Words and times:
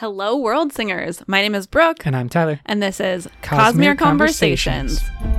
Hello, 0.00 0.34
world 0.34 0.72
singers. 0.72 1.22
My 1.26 1.42
name 1.42 1.54
is 1.54 1.66
Brooke, 1.66 2.06
And 2.06 2.16
I'm 2.16 2.30
Tyler. 2.30 2.60
and 2.64 2.82
this 2.82 3.00
is 3.00 3.28
Cosmere 3.42 3.94
Cosmere 3.94 3.98
Conversations. 3.98 5.00
Conversations. 5.00 5.30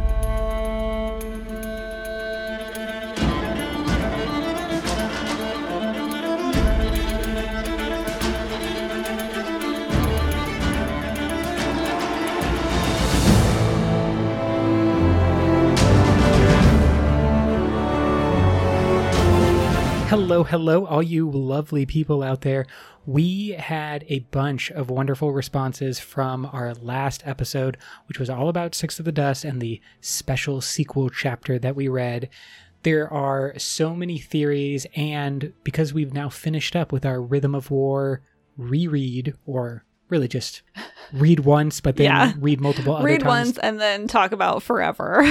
Hello, 20.11 20.43
hello, 20.43 20.85
all 20.85 21.01
you 21.01 21.29
lovely 21.31 21.85
people 21.85 22.21
out 22.21 22.41
there. 22.41 22.67
We 23.05 23.49
had 23.51 24.05
a 24.09 24.19
bunch 24.19 24.69
of 24.71 24.89
wonderful 24.91 25.33
responses 25.33 25.99
from 25.99 26.45
our 26.45 26.73
last 26.75 27.23
episode, 27.25 27.77
which 28.07 28.19
was 28.19 28.29
all 28.29 28.47
about 28.47 28.75
Sixth 28.75 28.99
of 28.99 29.05
the 29.05 29.11
Dusk 29.11 29.43
and 29.43 29.59
the 29.61 29.81
special 30.01 30.61
sequel 30.61 31.09
chapter 31.09 31.57
that 31.57 31.75
we 31.75 31.87
read. 31.87 32.29
There 32.83 33.11
are 33.11 33.53
so 33.57 33.95
many 33.95 34.17
theories, 34.19 34.85
and 34.95 35.53
because 35.63 35.93
we've 35.93 36.13
now 36.13 36.29
finished 36.29 36.75
up 36.75 36.91
with 36.91 37.05
our 37.05 37.21
Rhythm 37.21 37.55
of 37.55 37.71
War 37.71 38.21
reread, 38.57 39.33
or 39.45 39.83
really 40.09 40.27
just 40.27 40.61
read 41.13 41.39
once, 41.41 41.81
but 41.81 41.95
then 41.95 42.05
Yeah. 42.05 42.33
read 42.37 42.61
multiple 42.61 42.95
other 42.95 43.05
Read 43.05 43.21
times 43.21 43.47
once 43.47 43.57
and 43.59 43.79
then 43.79 44.07
talk 44.07 44.31
about 44.31 44.61
forever. 44.61 45.25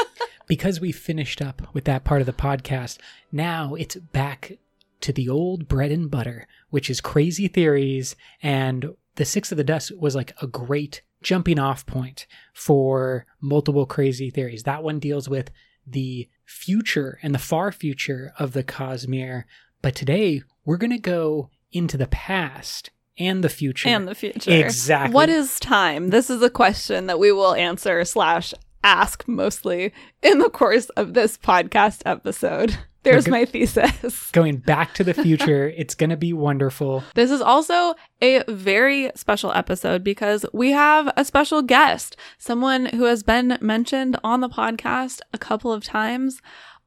because 0.48 0.80
we 0.80 0.90
finished 0.90 1.40
up 1.40 1.62
with 1.72 1.84
that 1.84 2.02
part 2.04 2.20
of 2.20 2.26
the 2.26 2.32
podcast, 2.32 2.98
now 3.30 3.74
it's 3.74 3.94
back 3.96 4.58
to 5.02 5.12
the 5.12 5.28
old 5.28 5.68
bread 5.68 5.90
and 5.90 6.10
butter, 6.10 6.46
which 6.70 6.88
is 6.90 7.00
crazy 7.00 7.48
theories. 7.48 8.16
And 8.42 8.94
the 9.16 9.24
Sixth 9.24 9.52
of 9.52 9.58
the 9.58 9.64
Dusk 9.64 9.92
was 9.98 10.14
like 10.14 10.34
a 10.40 10.46
great 10.46 11.02
jumping 11.22 11.58
off 11.58 11.86
point 11.86 12.26
for 12.52 13.26
multiple 13.40 13.86
crazy 13.86 14.30
theories. 14.30 14.64
That 14.64 14.82
one 14.82 14.98
deals 14.98 15.28
with 15.28 15.50
the 15.86 16.28
future 16.44 17.18
and 17.22 17.34
the 17.34 17.38
far 17.38 17.72
future 17.72 18.32
of 18.38 18.52
the 18.52 18.64
Cosmere. 18.64 19.44
But 19.80 19.94
today 19.94 20.42
we're 20.64 20.76
going 20.76 20.90
to 20.90 20.98
go 20.98 21.50
into 21.72 21.96
the 21.96 22.06
past 22.06 22.90
and 23.18 23.44
the 23.44 23.48
future. 23.48 23.88
and 23.88 24.08
the 24.08 24.14
future. 24.14 24.50
Exactly. 24.50 25.14
What 25.14 25.28
is 25.28 25.60
time? 25.60 26.10
This 26.10 26.30
is 26.30 26.42
a 26.42 26.50
question 26.50 27.06
that 27.06 27.18
we 27.18 27.30
will 27.30 27.54
answer 27.54 28.04
slash 28.04 28.54
ask 28.84 29.26
mostly 29.28 29.92
in 30.22 30.38
the 30.38 30.50
course 30.50 30.86
of 30.90 31.14
this 31.14 31.36
podcast 31.38 32.02
episode. 32.06 32.76
There's 33.04 33.24
Okay. 33.24 33.30
my 33.32 33.44
thesis. 33.46 34.30
Going 34.32 34.58
back 34.58 34.94
to 34.94 35.02
the 35.04 35.12
future, 35.14 35.68
it's 35.76 35.96
going 35.96 36.10
to 36.10 36.16
be 36.16 36.32
wonderful. 36.32 37.02
This 37.16 37.32
is 37.32 37.40
also 37.40 37.94
a 38.20 38.44
very 38.46 39.10
special 39.16 39.50
episode 39.52 40.04
because 40.04 40.46
we 40.52 40.70
have 40.70 41.12
a 41.16 41.24
special 41.24 41.62
guest, 41.62 42.16
someone 42.38 42.86
who 42.86 43.04
has 43.04 43.24
been 43.24 43.58
mentioned 43.60 44.16
on 44.22 44.40
the 44.40 44.48
podcast 44.48 45.20
a 45.32 45.38
couple 45.38 45.72
of 45.72 45.82
times, 45.82 46.40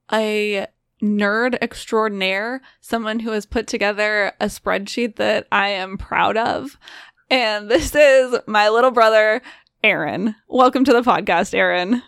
a 0.09 0.67
nerd 1.03 1.57
extraordinaire, 1.61 2.61
someone 2.79 3.19
who 3.19 3.31
has 3.31 3.45
put 3.45 3.67
together 3.67 4.31
a 4.39 4.45
spreadsheet 4.45 5.17
that 5.17 5.47
I 5.51 5.67
am 5.69 5.97
proud 5.97 6.38
of. 6.38 6.77
And 7.29 7.69
this 7.69 7.93
is 7.93 8.35
my 8.47 8.69
little 8.69 8.91
brother, 8.91 9.41
Aaron. 9.86 10.36
Welcome 10.47 10.83
to 10.86 10.94
the 10.94 11.03
podcast, 11.03 11.53
Aaron. 11.53 12.02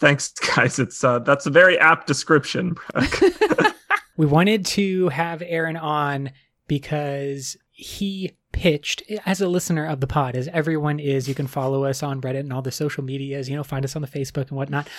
Thanks, 0.00 0.32
guys. 0.32 0.78
It's 0.78 1.04
uh, 1.04 1.18
that's 1.18 1.44
a 1.44 1.50
very 1.50 1.78
apt 1.78 2.06
description. 2.06 2.76
We 4.20 4.26
wanted 4.26 4.66
to 4.66 5.08
have 5.08 5.42
Aaron 5.46 5.78
on 5.78 6.32
because 6.68 7.56
he 7.70 8.32
pitched 8.52 9.02
as 9.24 9.40
a 9.40 9.48
listener 9.48 9.86
of 9.86 10.00
the 10.00 10.06
pod, 10.06 10.36
as 10.36 10.46
everyone 10.48 11.00
is. 11.00 11.26
You 11.26 11.34
can 11.34 11.46
follow 11.46 11.84
us 11.84 12.02
on 12.02 12.20
Reddit 12.20 12.40
and 12.40 12.52
all 12.52 12.60
the 12.60 12.70
social 12.70 13.02
medias, 13.02 13.48
you 13.48 13.56
know, 13.56 13.64
find 13.64 13.82
us 13.82 13.96
on 13.96 14.02
the 14.02 14.08
Facebook 14.08 14.48
and 14.48 14.58
whatnot. 14.58 14.90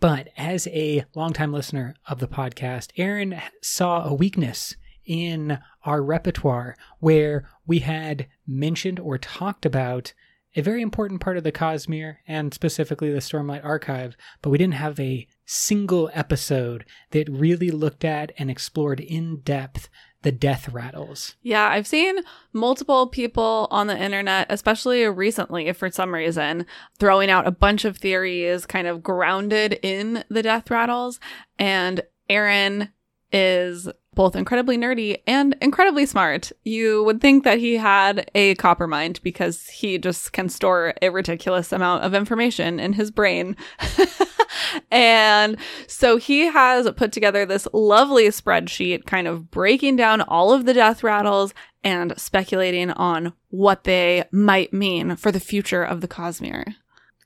But 0.00 0.30
as 0.36 0.66
a 0.66 1.04
longtime 1.14 1.52
listener 1.52 1.94
of 2.08 2.18
the 2.18 2.26
podcast, 2.26 2.88
Aaron 2.96 3.40
saw 3.62 4.08
a 4.08 4.12
weakness 4.12 4.74
in 5.04 5.60
our 5.84 6.02
repertoire 6.02 6.76
where 6.98 7.48
we 7.68 7.78
had 7.78 8.26
mentioned 8.44 8.98
or 8.98 9.18
talked 9.18 9.64
about 9.64 10.14
a 10.56 10.62
very 10.62 10.82
important 10.82 11.20
part 11.20 11.36
of 11.36 11.44
the 11.44 11.52
Cosmere 11.52 12.16
and 12.26 12.54
specifically 12.54 13.12
the 13.12 13.18
Stormlight 13.18 13.64
Archive, 13.64 14.16
but 14.42 14.50
we 14.50 14.58
didn't 14.58 14.74
have 14.74 14.98
a 15.00 15.26
single 15.44 16.10
episode 16.14 16.84
that 17.10 17.28
really 17.28 17.70
looked 17.70 18.04
at 18.04 18.32
and 18.38 18.50
explored 18.50 19.00
in 19.00 19.40
depth 19.40 19.88
the 20.22 20.32
death 20.32 20.70
rattles. 20.70 21.36
Yeah, 21.42 21.68
I've 21.68 21.86
seen 21.86 22.16
multiple 22.52 23.06
people 23.06 23.68
on 23.70 23.88
the 23.88 23.96
internet, 23.96 24.46
especially 24.48 25.06
recently 25.06 25.70
for 25.74 25.90
some 25.90 26.14
reason, 26.14 26.64
throwing 26.98 27.30
out 27.30 27.46
a 27.46 27.52
bunch 27.52 27.84
of 27.84 27.98
theories 27.98 28.64
kind 28.64 28.86
of 28.86 29.02
grounded 29.02 29.78
in 29.82 30.24
the 30.30 30.42
death 30.42 30.70
rattles. 30.70 31.20
And 31.58 32.00
Aaron 32.30 32.90
is 33.32 33.86
both 34.14 34.36
incredibly 34.36 34.76
nerdy 34.76 35.22
and 35.26 35.56
incredibly 35.60 36.06
smart. 36.06 36.52
You 36.64 37.04
would 37.04 37.20
think 37.20 37.44
that 37.44 37.58
he 37.58 37.76
had 37.76 38.30
a 38.34 38.54
copper 38.56 38.86
mind 38.86 39.20
because 39.22 39.68
he 39.68 39.98
just 39.98 40.32
can 40.32 40.48
store 40.48 40.94
a 41.02 41.10
ridiculous 41.10 41.72
amount 41.72 42.04
of 42.04 42.14
information 42.14 42.78
in 42.80 42.94
his 42.94 43.10
brain. 43.10 43.56
and 44.90 45.56
so 45.86 46.16
he 46.16 46.46
has 46.46 46.90
put 46.92 47.12
together 47.12 47.44
this 47.44 47.68
lovely 47.72 48.24
spreadsheet, 48.28 49.06
kind 49.06 49.26
of 49.26 49.50
breaking 49.50 49.96
down 49.96 50.20
all 50.22 50.52
of 50.52 50.64
the 50.64 50.74
death 50.74 51.02
rattles 51.02 51.54
and 51.82 52.18
speculating 52.18 52.90
on 52.92 53.32
what 53.50 53.84
they 53.84 54.24
might 54.30 54.72
mean 54.72 55.16
for 55.16 55.30
the 55.30 55.40
future 55.40 55.84
of 55.84 56.00
the 56.00 56.08
Cosmere. 56.08 56.74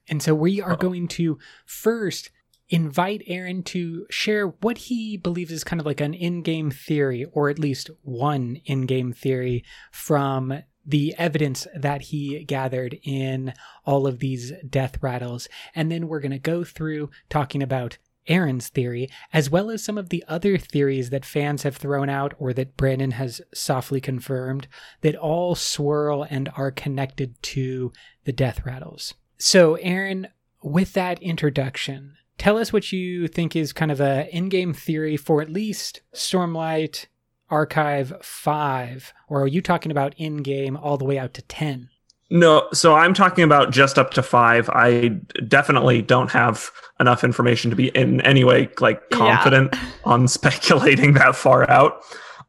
And 0.08 0.22
so 0.22 0.34
we 0.34 0.60
are 0.60 0.76
going 0.76 1.06
to 1.08 1.38
first 1.64 2.30
invite 2.68 3.22
Aaron 3.26 3.62
to 3.64 4.06
share 4.10 4.48
what 4.48 4.78
he 4.78 5.16
believes 5.16 5.52
is 5.52 5.64
kind 5.64 5.80
of 5.80 5.86
like 5.86 6.00
an 6.00 6.14
in 6.14 6.42
game 6.42 6.70
theory, 6.70 7.24
or 7.32 7.48
at 7.48 7.58
least 7.58 7.90
one 8.02 8.60
in 8.64 8.86
game 8.86 9.12
theory 9.12 9.64
from 9.90 10.62
the 10.84 11.14
evidence 11.18 11.66
that 11.74 12.02
he 12.02 12.44
gathered 12.44 12.98
in 13.02 13.52
all 13.84 14.06
of 14.06 14.20
these 14.20 14.52
death 14.68 15.02
rattles. 15.02 15.48
And 15.74 15.92
then 15.92 16.08
we're 16.08 16.20
going 16.20 16.32
to 16.32 16.38
go 16.38 16.64
through 16.64 17.10
talking 17.28 17.62
about 17.62 17.98
Aaron's 18.26 18.68
theory, 18.68 19.08
as 19.32 19.50
well 19.50 19.70
as 19.70 19.82
some 19.82 19.98
of 19.98 20.10
the 20.10 20.24
other 20.28 20.58
theories 20.58 21.10
that 21.10 21.24
fans 21.24 21.62
have 21.62 21.76
thrown 21.76 22.08
out 22.08 22.34
or 22.38 22.52
that 22.52 22.76
Brandon 22.76 23.12
has 23.12 23.40
softly 23.54 24.00
confirmed 24.00 24.68
that 25.00 25.16
all 25.16 25.54
swirl 25.54 26.26
and 26.28 26.50
are 26.56 26.70
connected 26.70 27.42
to 27.42 27.92
the 28.24 28.32
death 28.32 28.64
rattles. 28.64 29.14
So, 29.38 29.76
Aaron, 29.76 30.28
with 30.62 30.92
that 30.92 31.22
introduction, 31.22 32.16
tell 32.38 32.56
us 32.58 32.72
what 32.72 32.92
you 32.92 33.28
think 33.28 33.54
is 33.56 33.72
kind 33.72 33.90
of 33.90 34.00
a 34.00 34.28
in-game 34.34 34.72
theory 34.72 35.16
for 35.16 35.42
at 35.42 35.50
least 35.50 36.00
Stormlight 36.14 37.06
Archive 37.50 38.12
5 38.22 39.12
or 39.28 39.42
are 39.42 39.46
you 39.46 39.60
talking 39.60 39.90
about 39.90 40.14
in-game 40.16 40.76
all 40.76 40.96
the 40.96 41.04
way 41.04 41.18
out 41.18 41.34
to 41.34 41.42
10? 41.42 41.90
no, 42.30 42.68
so 42.74 42.94
I'm 42.94 43.14
talking 43.14 43.42
about 43.42 43.70
just 43.72 43.98
up 43.98 44.10
to 44.12 44.22
five. 44.22 44.68
I 44.68 45.08
definitely 45.46 46.02
don't 46.02 46.30
have 46.30 46.70
enough 47.00 47.24
information 47.24 47.70
to 47.70 47.76
be 47.76 47.88
in 47.88 48.20
any 48.20 48.44
way 48.44 48.68
like 48.80 49.00
Yeah. 49.10 49.16
confident 49.16 49.74
on 50.04 50.28
speculating 50.28 51.14
that 51.14 51.34
far 51.34 51.68
out. 51.70 52.02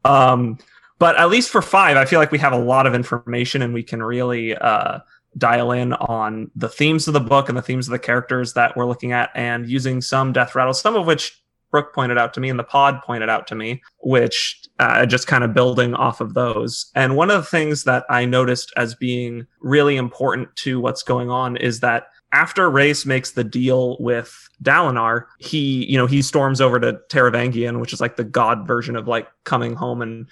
Um, 0.04 0.58
but 0.98 1.16
at 1.18 1.30
least 1.30 1.48
for 1.48 1.62
five, 1.62 1.96
I 1.96 2.04
feel 2.04 2.18
like 2.20 2.30
we 2.30 2.36
have 2.40 2.52
a 2.52 2.58
lot 2.58 2.86
of 2.86 2.94
information 2.94 3.62
and 3.62 3.72
we 3.72 3.82
can 3.82 4.02
really 4.02 4.54
uh, 4.54 4.98
dial 5.38 5.72
in 5.72 5.92
on 5.94 6.50
the 6.54 6.68
themes 6.68 7.06
of 7.06 7.14
the 7.14 7.20
book 7.20 7.48
and 7.48 7.56
the 7.56 7.62
themes 7.62 7.86
of 7.86 7.92
the 7.92 7.98
characters 7.98 8.54
that 8.54 8.76
we're 8.76 8.86
looking 8.86 9.12
at 9.12 9.30
and 9.34 9.68
using 9.68 10.00
some 10.00 10.32
death 10.32 10.54
rattles, 10.54 10.80
some 10.80 10.96
of 10.96 11.06
which 11.06 11.40
Brooke 11.70 11.94
pointed 11.94 12.18
out 12.18 12.34
to 12.34 12.40
me 12.40 12.50
and 12.50 12.58
the 12.58 12.64
pod 12.64 13.00
pointed 13.02 13.28
out 13.28 13.46
to 13.48 13.54
me, 13.54 13.82
which 13.98 14.60
uh, 14.78 15.06
just 15.06 15.26
kind 15.26 15.44
of 15.44 15.54
building 15.54 15.94
off 15.94 16.20
of 16.20 16.34
those. 16.34 16.90
And 16.94 17.16
one 17.16 17.30
of 17.30 17.42
the 17.42 17.48
things 17.48 17.84
that 17.84 18.04
I 18.10 18.24
noticed 18.24 18.72
as 18.76 18.94
being 18.94 19.46
really 19.60 19.96
important 19.96 20.54
to 20.56 20.80
what's 20.80 21.02
going 21.02 21.30
on 21.30 21.56
is 21.56 21.80
that 21.80 22.08
after 22.32 22.70
Rayse 22.70 23.04
makes 23.04 23.32
the 23.32 23.42
deal 23.42 23.96
with 23.98 24.48
Dalinar, 24.62 25.24
he, 25.38 25.84
you 25.86 25.98
know, 25.98 26.06
he 26.06 26.22
storms 26.22 26.60
over 26.60 26.78
to 26.78 27.00
Taravangian, 27.08 27.80
which 27.80 27.92
is 27.92 28.00
like 28.00 28.16
the 28.16 28.24
god 28.24 28.66
version 28.66 28.94
of 28.94 29.08
like 29.08 29.26
coming 29.44 29.74
home 29.74 30.00
and 30.00 30.26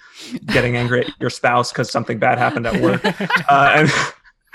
getting 0.45 0.77
angry 0.77 1.05
at 1.05 1.11
your 1.19 1.29
spouse 1.29 1.71
because 1.71 1.91
something 1.91 2.17
bad 2.17 2.37
happened 2.37 2.67
at 2.67 2.81
work. 2.81 3.03
Uh, 3.49 3.71
and 3.75 3.91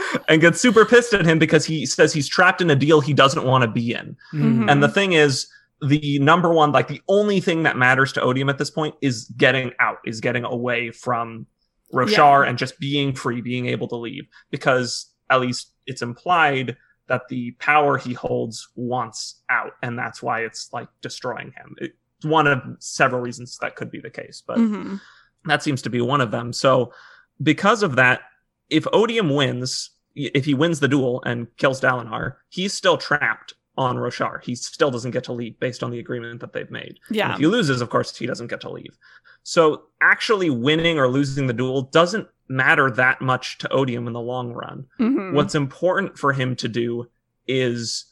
and 0.28 0.40
gets 0.40 0.60
super 0.60 0.84
pissed 0.84 1.12
at 1.14 1.24
him 1.24 1.38
because 1.38 1.64
he 1.64 1.86
says 1.86 2.12
he's 2.12 2.28
trapped 2.28 2.60
in 2.60 2.70
a 2.70 2.76
deal 2.76 3.00
he 3.00 3.12
doesn't 3.12 3.44
want 3.44 3.62
to 3.62 3.68
be 3.68 3.92
in. 3.92 4.16
Mhm. 4.32 4.70
And 4.70 4.82
the 4.82 4.88
thing 4.88 5.12
is, 5.12 5.46
the 5.80 6.18
number 6.20 6.52
one, 6.52 6.72
like 6.72 6.88
the 6.88 7.02
only 7.08 7.40
thing 7.40 7.64
that 7.64 7.76
matters 7.76 8.12
to 8.14 8.20
Odium 8.22 8.48
at 8.48 8.58
this 8.58 8.70
point 8.70 8.94
is 9.02 9.24
getting 9.36 9.72
out, 9.80 9.98
is 10.06 10.20
getting 10.20 10.44
away 10.44 10.90
from 10.90 11.46
Roshar 11.92 12.48
and 12.48 12.56
just 12.58 12.78
being 12.80 13.12
free, 13.14 13.40
being 13.40 13.66
able 13.66 13.88
to 13.88 13.96
leave. 13.96 14.26
Because 14.50 15.06
at 15.30 15.40
least 15.40 15.72
it's 15.86 16.00
implied 16.02 16.76
that 17.06 17.28
the 17.28 17.50
power 17.58 17.98
he 17.98 18.14
holds 18.14 18.68
wants 18.76 19.42
out, 19.50 19.72
and 19.82 19.98
that's 19.98 20.22
why 20.22 20.40
it's 20.40 20.72
like 20.72 20.88
destroying 21.02 21.52
him. 21.56 21.74
It's 21.78 21.94
one 22.24 22.46
of 22.46 22.62
several 22.78 23.20
reasons 23.20 23.58
that 23.58 23.76
could 23.76 23.90
be 23.90 24.00
the 24.00 24.08
case, 24.10 24.42
but 24.46 24.56
Mhm. 24.56 25.00
that 25.44 25.62
seems 25.62 25.82
to 25.82 25.90
be 25.90 26.00
one 26.00 26.22
of 26.22 26.30
them. 26.30 26.52
So, 26.54 26.94
because 27.42 27.82
of 27.82 27.96
that, 27.96 28.22
if 28.70 28.86
Odium 28.92 29.28
wins, 29.28 29.90
if 30.14 30.44
he 30.44 30.55
wins 30.55 30.81
the 30.81 30.88
duel 30.88 31.22
and 31.25 31.46
kills 31.56 31.81
Dalinar, 31.81 32.37
he's 32.49 32.72
still 32.75 32.96
trapped 32.96 33.55
on 33.76 33.96
Roshar. 33.96 34.43
He 34.44 34.55
still 34.55 34.90
doesn't 34.90 35.11
get 35.11 35.25
to 35.25 35.32
leave 35.32 35.58
based 35.58 35.82
on 35.82 35.90
the 35.90 35.99
agreement 35.99 36.40
that 36.40 36.52
they've 36.52 36.70
made. 36.70 37.00
And 37.08 37.16
Yeah. 37.16 37.32
if 37.32 37.38
he 37.38 37.46
loses, 37.46 37.81
of 37.81 37.90
course, 37.90 38.16
he 38.16 38.26
doesn't 38.26 38.46
get 38.46 38.61
to 38.61 38.70
leave. 38.70 38.96
So 39.43 39.84
actually 40.00 40.49
winning 40.50 40.99
or 40.99 41.08
losing 41.08 41.49
the 41.49 41.52
duel 41.52 41.82
doesn't 41.82 42.28
matter 42.49 42.90
that 42.93 43.20
much 43.20 43.58
to 43.58 43.72
Odium 43.72 44.06
in 44.06 44.12
the 44.12 44.20
long 44.20 44.52
run. 44.52 44.87
Mhm. 45.00 45.32
What's 45.32 45.55
important 45.55 46.16
for 46.19 46.32
him 46.32 46.55
to 46.56 46.69
do 46.69 47.08
is 47.49 48.06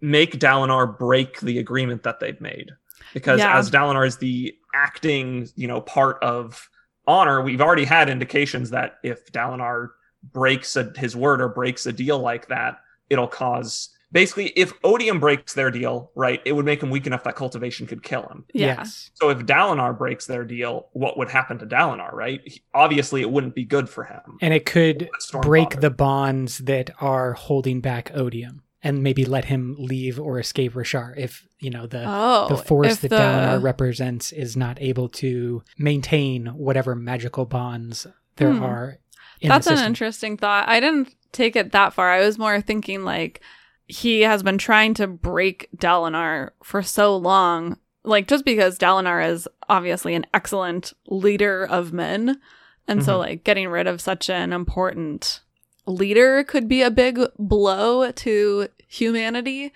make 0.00 0.38
Dalinar 0.38 0.96
break 0.98 1.40
the 1.40 1.58
agreement 1.58 2.02
that 2.04 2.20
they've 2.20 2.40
made. 2.40 2.70
Because 3.12 3.40
Yeah. 3.40 3.58
as 3.58 3.70
Dalinar 3.70 4.06
is 4.06 4.18
the 4.18 4.56
acting, 4.74 5.48
you 5.56 5.66
know, 5.66 5.80
part 5.80 6.22
of 6.22 6.70
honor, 7.06 7.42
we've 7.42 7.60
already 7.60 7.84
had 7.84 8.08
indications 8.08 8.70
that 8.70 8.98
if 9.02 9.32
Dalinar 9.32 9.88
breaks 10.22 10.76
a, 10.76 10.92
his 10.96 11.16
word 11.16 11.40
or 11.40 11.48
breaks 11.48 11.86
a 11.86 11.92
deal 11.92 12.18
like 12.18 12.48
that, 12.48 12.78
it'll 13.08 13.26
cause 13.28 13.90
basically 14.12 14.46
if 14.56 14.72
Odium 14.84 15.20
breaks 15.20 15.54
their 15.54 15.70
deal, 15.70 16.10
right, 16.14 16.40
it 16.44 16.52
would 16.52 16.64
make 16.64 16.82
him 16.82 16.90
weak 16.90 17.06
enough 17.06 17.24
that 17.24 17.36
cultivation 17.36 17.86
could 17.86 18.02
kill 18.02 18.22
him. 18.28 18.44
Yes. 18.52 19.10
So 19.14 19.30
if 19.30 19.38
Dalinar 19.38 19.96
breaks 19.96 20.26
their 20.26 20.44
deal, 20.44 20.88
what 20.92 21.16
would 21.16 21.30
happen 21.30 21.58
to 21.58 21.66
Dalinar, 21.66 22.12
right? 22.12 22.40
He- 22.44 22.62
obviously, 22.74 23.20
it 23.20 23.30
wouldn't 23.30 23.54
be 23.54 23.64
good 23.64 23.88
for 23.88 24.04
him. 24.04 24.20
And 24.40 24.52
it 24.52 24.66
could 24.66 25.08
Stormfather. 25.20 25.42
break 25.42 25.80
the 25.80 25.90
bonds 25.90 26.58
that 26.58 26.90
are 27.00 27.32
holding 27.34 27.80
back 27.80 28.10
Odium 28.14 28.62
and 28.82 29.02
maybe 29.02 29.24
let 29.24 29.44
him 29.44 29.76
leave 29.78 30.18
or 30.18 30.38
escape 30.40 30.72
Roshar 30.72 31.12
if, 31.16 31.46
you 31.60 31.70
know, 31.70 31.86
the 31.86 32.02
Oh, 32.06 32.46
the 32.48 32.56
force 32.56 32.96
that 32.98 33.10
the- 33.10 33.16
Dalinar 33.16 33.62
represents 33.62 34.32
is 34.32 34.56
not 34.56 34.80
able 34.80 35.08
to 35.10 35.62
maintain 35.78 36.46
whatever 36.46 36.94
magical 36.94 37.44
bonds 37.44 38.06
there 38.36 38.52
Hmm. 38.52 38.62
are 38.62 38.90
in 38.90 38.98
That's 39.42 39.66
an 39.66 39.78
interesting 39.78 40.36
thought. 40.36 40.68
I 40.68 40.80
didn't 40.80 41.14
take 41.32 41.56
it 41.56 41.72
that 41.72 41.92
far. 41.92 42.10
I 42.10 42.20
was 42.20 42.38
more 42.38 42.60
thinking 42.60 43.04
like 43.04 43.40
he 43.86 44.20
has 44.22 44.42
been 44.42 44.58
trying 44.58 44.94
to 44.94 45.06
break 45.06 45.68
Dalinar 45.76 46.50
for 46.62 46.82
so 46.82 47.16
long. 47.16 47.78
Like 48.04 48.28
just 48.28 48.44
because 48.44 48.78
Dalinar 48.78 49.26
is 49.28 49.48
obviously 49.68 50.14
an 50.14 50.26
excellent 50.34 50.92
leader 51.06 51.64
of 51.64 51.92
men. 51.92 52.40
And 52.88 53.04
so 53.04 53.16
Mhm. 53.16 53.18
like 53.18 53.44
getting 53.44 53.68
rid 53.68 53.86
of 53.86 54.00
such 54.00 54.28
an 54.30 54.52
important 54.52 55.40
leader 55.86 56.44
could 56.44 56.68
be 56.68 56.82
a 56.82 56.90
big 56.90 57.20
blow 57.38 58.10
to 58.12 58.68
humanity. 58.88 59.72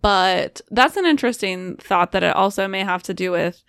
But 0.00 0.60
that's 0.70 0.96
an 0.96 1.04
interesting 1.06 1.76
thought 1.76 2.12
that 2.12 2.22
it 2.22 2.34
also 2.34 2.66
may 2.68 2.80
have 2.80 3.02
to 3.04 3.14
do 3.14 3.30
with 3.30 3.62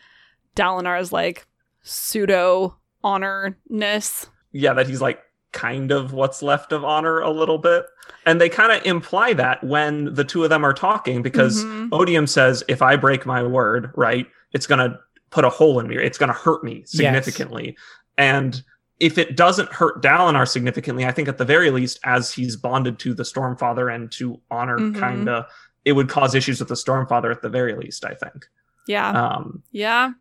Dalinar's 0.55 1.11
like 1.11 1.45
pseudo 1.81 2.77
honorness 3.03 4.27
yeah, 4.51 4.73
that 4.73 4.87
he's 4.87 5.01
like 5.01 5.19
kind 5.55 5.91
of 5.91 6.13
what's 6.13 6.43
left 6.43 6.71
of 6.71 6.83
honor 6.83 7.19
a 7.19 7.31
little 7.31 7.57
bit. 7.57 7.85
And 8.27 8.39
they 8.39 8.49
kind 8.49 8.71
of 8.71 8.85
imply 8.85 9.33
that 9.33 9.63
when 9.63 10.13
the 10.13 10.23
two 10.23 10.43
of 10.43 10.49
them 10.51 10.63
are 10.63 10.73
talking 10.73 11.23
because 11.23 11.63
Mhm. 11.63 11.89
Odium 11.91 12.27
says, 12.27 12.63
if 12.67 12.81
I 12.83 12.95
break 12.97 13.25
my 13.25 13.41
word, 13.41 13.89
right, 13.95 14.27
it's 14.51 14.67
going 14.67 14.79
to 14.79 14.99
put 15.31 15.45
a 15.45 15.49
hole 15.49 15.79
in 15.79 15.87
me. 15.87 15.95
It's 15.97 16.17
going 16.17 16.27
to 16.27 16.33
hurt 16.37 16.63
me 16.63 16.83
significantly. 16.85 17.75
And 18.17 18.61
if 18.99 19.17
it 19.17 19.35
doesn't 19.35 19.71
hurt 19.73 20.01
Dalinar 20.03 20.47
significantly, 20.47 21.05
I 21.05 21.11
think 21.11 21.27
at 21.27 21.37
the 21.37 21.45
very 21.45 21.71
least, 21.71 21.99
as 22.03 22.31
he's 22.33 22.55
bonded 22.55 22.99
to 22.99 23.13
the 23.13 23.23
Stormfather 23.23 23.93
and 23.93 24.11
to 24.13 24.39
honor, 24.51 24.77
Mhm. 24.77 24.99
kind 24.99 25.27
of, 25.29 25.45
it 25.83 25.93
would 25.93 26.09
cause 26.09 26.35
issues 26.35 26.59
with 26.59 26.69
the 26.69 26.75
Stormfather 26.75 27.31
at 27.31 27.41
the 27.41 27.49
very 27.49 27.75
least, 27.75 28.05
I 28.05 28.13
think. 28.13 28.45
Yeah. 28.87 29.09
Um, 29.09 29.63
Yeah. 29.71 30.11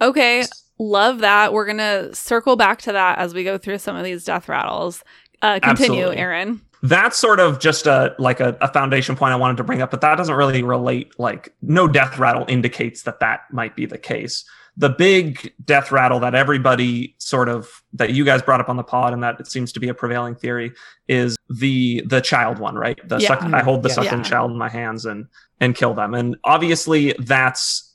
Okay. 0.00 0.44
Love 0.82 1.18
that. 1.18 1.52
We're 1.52 1.66
going 1.66 1.76
to 1.76 2.14
circle 2.14 2.56
back 2.56 2.80
to 2.82 2.92
that 2.92 3.18
as 3.18 3.34
we 3.34 3.44
go 3.44 3.58
through 3.58 3.76
some 3.78 3.96
of 3.96 4.02
these 4.04 4.24
death 4.24 4.48
rattles. 4.48 5.04
Uh, 5.42 5.60
continue, 5.60 5.98
Absolutely. 6.00 6.16
Aaron. 6.16 6.60
that's 6.82 7.18
sort 7.18 7.38
of 7.38 7.60
just 7.60 7.86
a 7.86 8.14
like 8.18 8.40
a, 8.40 8.56
a 8.62 8.72
foundation 8.72 9.14
point 9.14 9.32
I 9.34 9.36
wanted 9.36 9.58
to 9.58 9.64
bring 9.64 9.82
up, 9.82 9.90
but 9.90 10.00
that 10.00 10.16
doesn't 10.16 10.34
really 10.34 10.62
relate. 10.62 11.12
Like, 11.18 11.52
no 11.60 11.86
death 11.86 12.18
rattle 12.18 12.46
indicates 12.48 13.02
that 13.02 13.20
that 13.20 13.40
might 13.52 13.76
be 13.76 13.84
the 13.84 13.98
case. 13.98 14.44
The 14.78 14.88
big 14.88 15.52
death 15.62 15.92
rattle 15.92 16.18
that 16.20 16.34
everybody 16.34 17.14
sort 17.18 17.50
of 17.50 17.82
that 17.92 18.12
you 18.14 18.24
guys 18.24 18.40
brought 18.40 18.60
up 18.60 18.70
on 18.70 18.76
the 18.78 18.82
pod, 18.82 19.12
and 19.12 19.22
that 19.22 19.38
it 19.38 19.48
seems 19.48 19.72
to 19.72 19.80
be 19.80 19.88
a 19.88 19.94
prevailing 19.94 20.34
theory, 20.34 20.72
is 21.08 21.36
the 21.50 22.02
the 22.06 22.22
child 22.22 22.58
one, 22.58 22.76
right? 22.76 22.98
The 23.06 23.18
Yeah. 23.18 23.28
suck, 23.28 23.42
I 23.42 23.60
hold 23.62 23.82
the 23.82 23.88
Yeah. 23.90 23.94
suckling 23.96 24.22
Yeah. 24.22 24.30
child 24.30 24.50
in 24.50 24.56
my 24.56 24.70
hands 24.70 25.04
and 25.04 25.26
and 25.60 25.74
kill 25.74 25.92
them, 25.92 26.14
and 26.14 26.36
obviously 26.44 27.14
that's 27.18 27.86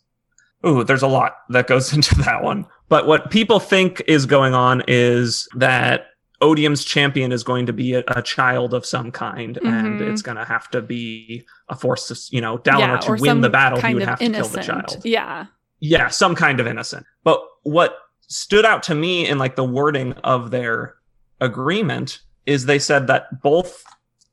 ooh, 0.65 0.83
there's 0.83 1.03
a 1.03 1.07
lot 1.07 1.37
that 1.49 1.67
goes 1.67 1.93
into 1.95 2.13
that 2.15 2.43
one. 2.43 2.65
But 2.89 3.07
what 3.07 3.31
people 3.31 3.59
think 3.59 4.01
is 4.07 4.25
going 4.25 4.53
on 4.53 4.83
is 4.87 5.47
that 5.55 6.07
Odium's 6.41 6.83
champion 6.83 7.31
is 7.31 7.43
going 7.43 7.65
to 7.65 7.73
be 7.73 7.93
a, 7.95 8.03
a 8.07 8.21
child 8.21 8.73
of 8.73 8.85
some 8.85 9.11
kind, 9.11 9.57
and 9.63 9.99
Mhm. 9.99 10.11
it's 10.11 10.21
going 10.21 10.37
to 10.37 10.43
have 10.45 10.69
to 10.71 10.81
be 10.81 11.45
a 11.69 11.75
force 11.75 12.07
to, 12.09 12.35
you 12.35 12.41
know, 12.41 12.57
Dalinar 12.57 12.79
yeah, 12.79 12.97
to 12.97 13.13
win 13.13 13.41
the 13.41 13.49
battle, 13.49 13.79
he 13.81 13.93
would 13.93 14.03
have 14.03 14.19
to 14.19 14.29
kill 14.29 14.47
the 14.47 14.61
child. 14.61 14.97
Yeah. 15.03 15.45
Yeah, 15.79 16.09
some 16.09 16.35
kind 16.35 16.59
of 16.59 16.67
innocent. 16.67 17.05
But 17.23 17.41
what 17.63 17.97
stood 18.27 18.65
out 18.65 18.83
to 18.83 18.95
me 18.95 19.27
in 19.27 19.37
like 19.37 19.55
the 19.55 19.63
wording 19.63 20.13
of 20.23 20.51
their 20.51 20.95
agreement 21.41 22.19
is 22.45 22.65
they 22.65 22.79
said 22.79 23.07
that 23.07 23.41
both 23.41 23.83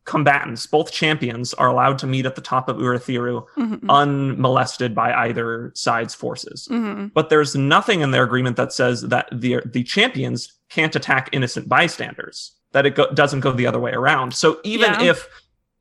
combatants, 0.05 0.67
both 0.67 0.91
champions, 0.93 1.55
are 1.55 1.69
allowed 1.69 1.99
to 1.99 2.07
meet 2.07 2.27
at 2.27 2.35
the 2.35 2.41
top 2.41 2.69
of 2.69 2.77
Urithiru 2.77 3.47
Mhm. 3.57 3.89
unmolested 3.89 4.95
by 4.95 5.13
either 5.15 5.71
side's 5.75 6.15
forces 6.15 6.69
Mhm. 6.71 7.13
but 7.15 7.29
there's 7.31 7.55
nothing 7.55 8.01
in 8.01 8.11
their 8.11 8.25
agreement 8.25 8.57
that 8.57 8.73
says 8.73 9.03
that 9.03 9.29
the 9.33 9.61
the 9.65 9.85
champions 9.85 10.53
can't 10.69 10.97
attack 10.97 11.29
innocent 11.33 11.69
bystanders 11.69 12.53
that 12.73 12.87
it 12.87 12.95
go- 12.97 13.11
doesn't 13.13 13.41
go 13.41 13.53
the 13.53 13.67
other 13.67 13.79
way 13.79 13.93
around 13.93 14.35
so 14.35 14.59
even 14.65 14.93
Yeah. 14.95 15.11
if 15.11 15.29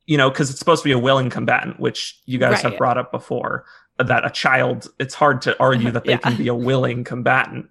you 0.06 0.18
know 0.18 0.30
because 0.30 0.50
it's 0.50 0.60
supposed 0.60 0.84
to 0.84 0.90
be 0.90 0.92
a 0.94 1.00
willing 1.00 1.30
combatant 1.30 1.80
which 1.80 2.20
you 2.26 2.38
guys 2.38 2.62
have 2.62 2.78
brought 2.78 2.98
up 2.98 3.12
before 3.12 3.66
that 3.98 4.26
a 4.26 4.30
child 4.30 4.88
it's 5.00 5.16
hard 5.16 5.42
to 5.44 5.60
argue 5.60 5.90
that 5.96 6.04
they 6.04 6.12
Yeah. 6.14 6.18
can 6.18 6.36
be 6.38 6.48
a 6.48 6.56
willing 6.56 7.04
combatant 7.04 7.68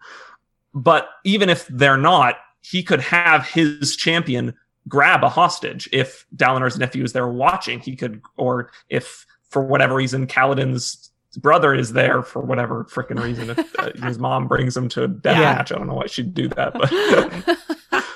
but 0.74 1.08
even 1.24 1.48
if 1.48 1.66
they're 1.68 1.96
not 1.96 2.36
he 2.62 2.82
could 2.82 3.00
have 3.00 3.46
his 3.46 3.94
champion 3.96 4.54
grab 4.90 5.24
a 5.24 5.28
hostage 5.30 5.88
if 5.92 6.26
Dalinar's 6.36 6.78
nephew 6.78 7.02
is 7.04 7.14
there 7.14 7.26
watching 7.28 7.80
he 7.80 7.96
could 7.96 8.20
or 8.36 8.70
if 8.90 9.24
for 9.48 9.62
whatever 9.62 9.94
reason 9.94 10.26
Kaladin's 10.26 11.10
brother 11.38 11.72
is 11.72 11.92
there 11.94 12.22
for 12.22 12.42
whatever 12.42 12.84
freaking 12.84 13.22
reason. 13.22 13.50
If 13.50 13.78
uh, 13.78 13.92
his 14.06 14.18
mom 14.18 14.48
brings 14.48 14.76
him 14.76 14.88
to 14.90 15.04
a 15.04 15.08
death 15.08 15.38
Yeah. 15.38 15.54
match, 15.54 15.72
I 15.72 15.76
don't 15.78 15.86
know 15.86 15.94
why 15.94 16.06
she'd 16.06 16.34
do 16.34 16.48
that, 16.50 16.72
but 16.74 16.90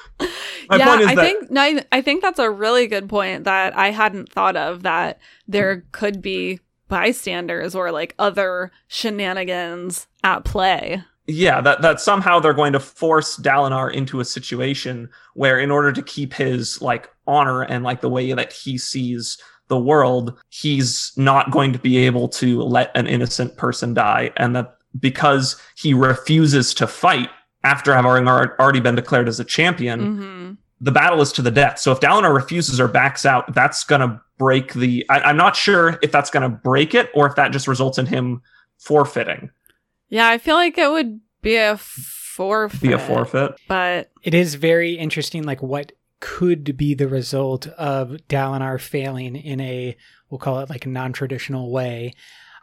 My 0.71 0.77
yeah, 0.79 0.87
point 0.89 1.01
is 1.03 1.07
I 1.09 1.15
that- 1.15 1.23
think 1.25 1.51
no, 1.51 1.61
I- 1.61 1.85
I 1.93 2.01
think 2.01 2.23
that's 2.23 2.39
a 2.39 2.51
really 2.51 2.87
good 2.87 3.09
point 3.09 3.45
that 3.45 3.77
I 3.77 3.91
hadn't 3.91 4.33
thought 4.33 4.57
of 4.57 4.83
that 4.83 5.19
there 5.47 5.85
could 5.93 6.23
be 6.23 6.61
bystanders 6.89 7.75
or 7.75 7.93
like 7.93 8.15
other 8.19 8.73
shenanigans 8.89 10.07
at 10.23 10.45
play. 10.45 11.03
Yeah, 11.27 11.61
that 11.61 11.83
that 11.83 12.01
somehow 12.01 12.39
they're 12.39 12.53
going 12.53 12.73
to 12.73 12.81
force 12.81 13.37
Dalinar 13.37 13.93
into 13.93 14.21
a 14.21 14.25
situation 14.25 15.09
where, 15.35 15.59
in 15.59 15.71
order 15.71 15.93
to 15.93 16.03
keep 16.03 16.33
his 16.33 16.83
like 16.83 17.09
honor 17.27 17.63
and 17.63 17.85
like 17.85 18.01
the 18.01 18.11
way 18.11 18.33
that 18.33 18.53
he 18.53 18.77
sees 18.77 19.39
the 19.69 19.79
world, 19.79 20.39
he's 20.51 21.13
not 21.17 21.51
going 21.51 21.73
to 21.73 21.79
be 21.79 21.97
able 21.97 22.29
to 22.29 22.61
let 22.63 22.91
an 22.95 23.07
innocent 23.07 23.57
person 23.57 23.95
die, 23.95 24.31
and 24.37 24.55
that 24.55 24.77
because 25.01 25.61
he 25.77 25.95
refuses 25.95 26.75
to 26.75 26.87
fight 26.87 27.31
after 27.65 27.95
having 27.95 28.29
already 28.29 28.81
been 28.81 28.95
declared 28.95 29.29
as 29.29 29.41
a 29.41 29.45
champion, 29.45 30.17
hmm 30.17 30.53
the 30.81 30.93
battle 30.93 31.23
is 31.23 31.33
to 31.33 31.41
the 31.41 31.51
death. 31.51 31.79
So 31.79 31.93
if 31.93 32.01
Dalinar 32.01 32.35
refuses 32.35 32.79
or 32.79 32.89
backs 32.89 33.25
out, 33.25 33.55
that's 33.55 33.85
going 33.85 34.03
to 34.03 34.21
break 34.39 34.75
the. 34.75 35.05
I, 35.09 35.21
I'm 35.21 35.37
not 35.37 35.57
sure 35.57 35.99
if 36.03 36.13
that's 36.13 36.31
going 36.31 36.43
to 36.43 36.49
break 36.49 36.95
it 36.95 37.11
or 37.15 37.27
if 37.27 37.37
that 37.37 37.53
just 37.53 37.67
results 37.67 37.97
in 37.97 38.05
him 38.05 38.43
forfeiting. 38.79 39.51
Yeah, 40.15 40.29
I 40.29 40.39
feel 40.39 40.55
like 40.55 40.79
it 40.79 40.89
would 40.89 41.21
be 41.43 41.57
a 41.57 41.77
forfeit. 41.77 42.81
Be 42.81 42.93
a 42.93 43.01
forfeit. 43.01 43.57
But 43.67 44.13
It 44.23 44.33
is 44.33 44.55
very 44.55 44.93
interesting, 44.93 45.43
like 45.43 45.61
what 45.61 45.91
could 46.21 46.77
be 46.77 46.95
the 46.95 47.09
result 47.09 47.67
of 47.67 48.11
Dalinar 48.29 48.81
failing 48.81 49.35
in 49.35 49.61
a, 49.61 49.97
we'll 50.31 50.39
call 50.39 50.61
it 50.61 50.71
like 50.71 50.87
a 50.87 50.89
non 50.89 51.13
traditional 51.13 51.73
way. 51.73 52.13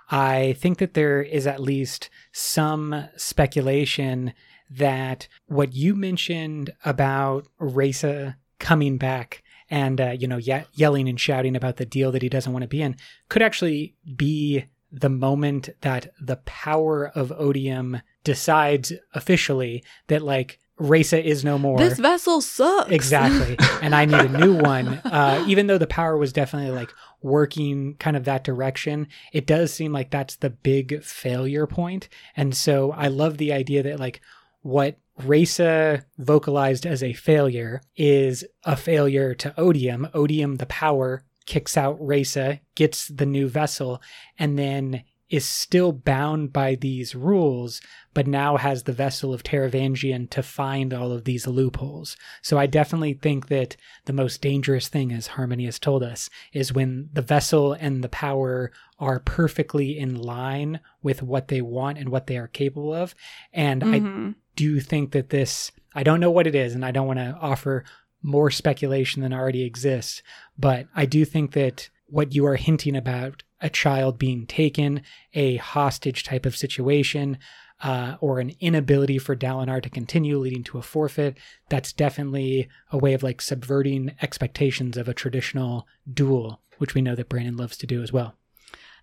I 0.09 0.55
think 0.59 0.77
that 0.77 0.93
there 0.93 1.21
is 1.21 1.45
at 1.45 1.59
least 1.59 2.09
some 2.31 3.09
speculation 3.17 4.33
that 4.69 5.27
what 5.47 5.73
you 5.73 5.93
mentioned 5.93 6.71
about 6.85 7.47
Rayse 7.59 8.35
coming 8.59 8.97
back 8.97 9.43
and, 9.69 9.99
uh, 9.99 10.11
you 10.17 10.25
know, 10.25 10.37
ye- 10.37 10.63
yelling 10.71 11.09
and 11.09 11.19
shouting 11.19 11.57
about 11.57 11.75
the 11.75 11.85
deal 11.85 12.13
that 12.13 12.21
he 12.21 12.29
doesn't 12.29 12.53
want 12.53 12.63
to 12.63 12.69
be 12.69 12.81
in 12.81 12.95
could 13.27 13.41
actually 13.41 13.95
be 14.15 14.67
the 14.91 15.09
moment 15.09 15.69
that 15.81 16.11
the 16.19 16.37
power 16.37 17.07
of 17.07 17.31
Odium 17.31 18.01
decides 18.23 18.93
officially 19.13 19.83
that, 20.07 20.21
like, 20.21 20.59
Rayse 20.81 21.23
is 21.23 21.45
no 21.45 21.57
more. 21.59 21.77
this 21.77 21.99
vessel 21.99 22.41
sucks. 22.41 22.89
Exactly. 22.89 23.55
and 23.81 23.93
I 23.93 24.05
need 24.05 24.19
a 24.19 24.37
new 24.37 24.55
one. 24.57 24.87
Uh, 24.87 25.43
even 25.47 25.67
though 25.67 25.77
the 25.77 25.85
power 25.87 26.17
was 26.17 26.33
definitely 26.33 26.71
like 26.71 26.91
working 27.21 27.95
kind 27.99 28.17
of 28.17 28.23
that 28.25 28.43
direction, 28.43 29.07
it 29.31 29.45
does 29.45 29.71
seem 29.71 29.93
like 29.93 30.09
that's 30.09 30.37
the 30.37 30.49
big 30.49 31.03
failure 31.03 31.67
point. 31.67 32.09
And 32.35 32.55
so 32.55 32.91
I 32.93 33.07
love 33.07 33.37
the 33.37 33.53
idea 33.53 33.83
that 33.83 33.99
like 33.99 34.21
what 34.61 34.97
Rayse 35.19 36.03
vocalized 36.17 36.85
as 36.85 37.03
a 37.03 37.13
failure 37.13 37.81
is 37.95 38.43
a 38.63 38.75
failure 38.75 39.35
to 39.35 39.53
Odium. 39.59 40.07
Odium, 40.13 40.55
the 40.55 40.65
power, 40.65 41.23
kicks 41.45 41.77
out 41.77 41.99
Rayse, 41.99 42.59
gets 42.75 43.07
the 43.07 43.25
new 43.25 43.47
vessel, 43.47 44.01
and 44.37 44.57
then 44.57 45.03
is 45.31 45.45
still 45.45 45.93
bound 45.93 46.51
by 46.51 46.75
these 46.75 47.15
rules, 47.15 47.79
but 48.13 48.27
now 48.27 48.57
has 48.57 48.83
the 48.83 48.91
vessel 48.91 49.33
of 49.33 49.41
Taravangian 49.41 50.29
to 50.29 50.43
find 50.43 50.93
all 50.93 51.13
of 51.13 51.23
these 51.23 51.47
loopholes. 51.47 52.17
So 52.41 52.57
I 52.57 52.65
definitely 52.65 53.13
think 53.13 53.47
that 53.47 53.77
the 54.05 54.13
most 54.13 54.41
dangerous 54.41 54.89
thing, 54.89 55.13
as 55.13 55.27
Harmony 55.27 55.63
has 55.65 55.79
told 55.79 56.03
us, 56.03 56.29
is 56.51 56.73
when 56.73 57.09
the 57.13 57.21
vessel 57.21 57.71
and 57.71 58.03
the 58.03 58.09
power 58.09 58.73
are 58.99 59.19
perfectly 59.21 59.97
in 59.97 60.21
line 60.21 60.81
with 61.01 61.23
what 61.23 61.47
they 61.47 61.61
want 61.61 61.97
and 61.97 62.09
what 62.09 62.27
they 62.27 62.35
are 62.37 62.47
capable 62.47 62.93
of. 62.93 63.15
And 63.53 63.81
mm-hmm. 63.81 64.27
I 64.27 64.33
do 64.57 64.81
think 64.81 65.11
that 65.11 65.29
this, 65.29 65.71
I 65.95 66.03
don't 66.03 66.19
know 66.19 66.29
what 66.29 66.45
it 66.45 66.55
is, 66.55 66.75
and 66.75 66.83
I 66.83 66.91
don't 66.91 67.07
want 67.07 67.19
to 67.19 67.37
offer 67.39 67.85
more 68.21 68.51
speculation 68.51 69.21
than 69.21 69.33
already 69.33 69.63
exists, 69.63 70.21
but 70.57 70.87
I 70.95 71.05
do 71.05 71.25
think 71.25 71.53
that 71.53 71.89
what 72.07 72.35
you 72.35 72.45
are 72.45 72.57
hinting 72.57 72.95
about 72.95 73.43
a 73.61 73.69
child 73.69 74.17
being 74.17 74.45
taken, 74.45 75.01
a 75.33 75.57
hostage 75.57 76.23
type 76.23 76.45
of 76.45 76.57
situation, 76.57 77.37
uh, 77.83 78.15
or 78.19 78.39
an 78.39 78.51
inability 78.59 79.17
for 79.17 79.35
Dalinar 79.35 79.81
to 79.81 79.89
continue, 79.89 80.37
leading 80.37 80.63
to 80.65 80.77
a 80.77 80.83
forfeit. 80.83 81.37
That's 81.69 81.93
definitely 81.93 82.69
a 82.91 82.97
way 82.97 83.13
of 83.13 83.23
like 83.23 83.41
subverting 83.41 84.15
expectations 84.21 84.97
of 84.97 85.07
a 85.07 85.13
traditional 85.13 85.87
duel, 86.11 86.61
which 86.77 86.93
we 86.93 87.01
know 87.01 87.15
that 87.15 87.29
Brandon 87.29 87.57
loves 87.57 87.77
to 87.77 87.87
do 87.87 88.03
as 88.03 88.11
well. 88.11 88.35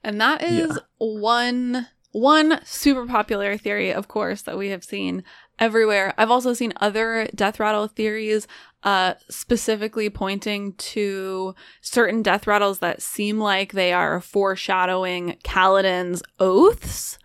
And 0.04 0.20
that 0.20 0.42
is 0.42 0.68
yeah. 0.68 0.78
one 0.98 1.88
one 2.12 2.60
super 2.64 3.06
popular 3.06 3.56
theory, 3.58 3.92
of 3.92 4.08
course, 4.08 4.42
that 4.42 4.56
we 4.56 4.70
have 4.70 4.82
seen 4.82 5.24
everywhere. 5.58 6.14
I've 6.16 6.30
also 6.30 6.52
seen 6.54 6.72
other 6.76 7.28
death 7.34 7.58
rattle 7.60 7.88
theories, 7.88 8.46
uh, 8.82 9.14
specifically 9.28 10.10
pointing 10.10 10.74
to 10.74 11.54
certain 11.80 12.22
death 12.22 12.46
rattles 12.46 12.78
that 12.78 13.02
seem 13.02 13.38
like 13.38 13.72
they 13.72 13.92
are 13.92 14.20
foreshadowing 14.20 15.36
Kaladin's 15.44 16.22
oaths. 16.38 17.18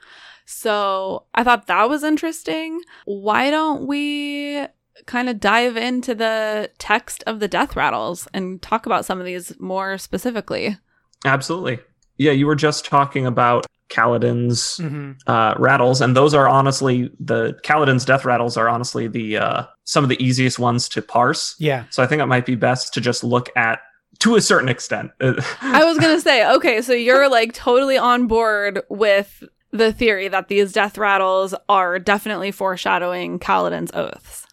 So 0.46 1.26
I 1.34 1.44
thought 1.44 1.68
that 1.68 1.90
was 1.90 2.04
interesting. 2.04 2.82
Why 3.06 3.50
don't 3.50 3.88
we 3.88 4.66
kind 5.06 5.30
of 5.30 5.40
dive 5.40 5.78
into 5.78 6.14
the 6.16 6.70
text 6.78 7.24
of 7.26 7.40
the 7.40 7.48
death 7.48 7.76
rattles 7.76 8.28
and 8.34 8.62
talk 8.62 8.86
about 8.86 9.06
some 9.06 9.20
of 9.20 9.26
these 9.26 9.60
more 9.60 9.98
specifically? 9.98 10.78
Absolutely. 11.26 11.80
Yeah, 12.18 12.32
you 12.32 12.46
were 12.46 12.56
just 12.56 12.86
talking 12.86 13.26
about 13.26 13.66
Kaladin's 13.94 14.78
mm-hmm. 14.78 15.12
uh, 15.28 15.54
rattles, 15.58 16.02
and 16.02 16.16
those 16.16 16.34
are 16.34 16.50
honestly 16.50 17.12
the 17.20 17.58
Kaladin's 17.64 18.06
death 18.06 18.26
rattles 18.26 18.58
are 18.58 18.68
honestly 18.68 19.08
the 19.08 19.38
uh, 19.38 19.64
some 19.84 20.04
of 20.04 20.10
the 20.10 20.22
easiest 20.24 20.58
ones 20.58 20.90
to 20.90 21.02
parse. 21.02 21.56
Yeah. 21.60 21.86
So 21.92 22.02
I 22.02 22.08
think 22.08 22.22
it 22.22 22.26
might 22.26 22.46
be 22.46 22.56
best 22.56 22.94
to 22.96 23.02
just 23.02 23.24
look 23.24 23.50
at 23.56 23.80
to 24.20 24.36
a 24.36 24.42
certain 24.42 24.70
extent. 24.70 25.12
I 25.22 25.84
was 25.86 26.00
gonna 26.00 26.20
say, 26.20 26.50
okay, 26.56 26.82
so 26.82 26.94
you're 26.94 27.30
like 27.30 27.54
totally 27.54 27.98
on 27.98 28.28
board 28.28 28.82
with 28.90 29.44
the 29.72 29.94
theory 29.94 30.28
that 30.28 30.48
these 30.48 30.72
death 30.72 30.98
rattles 30.98 31.54
are 31.70 32.00
definitely 32.00 32.52
foreshadowing 32.52 33.40
Kaladin's 33.40 33.92
oaths. 33.94 34.48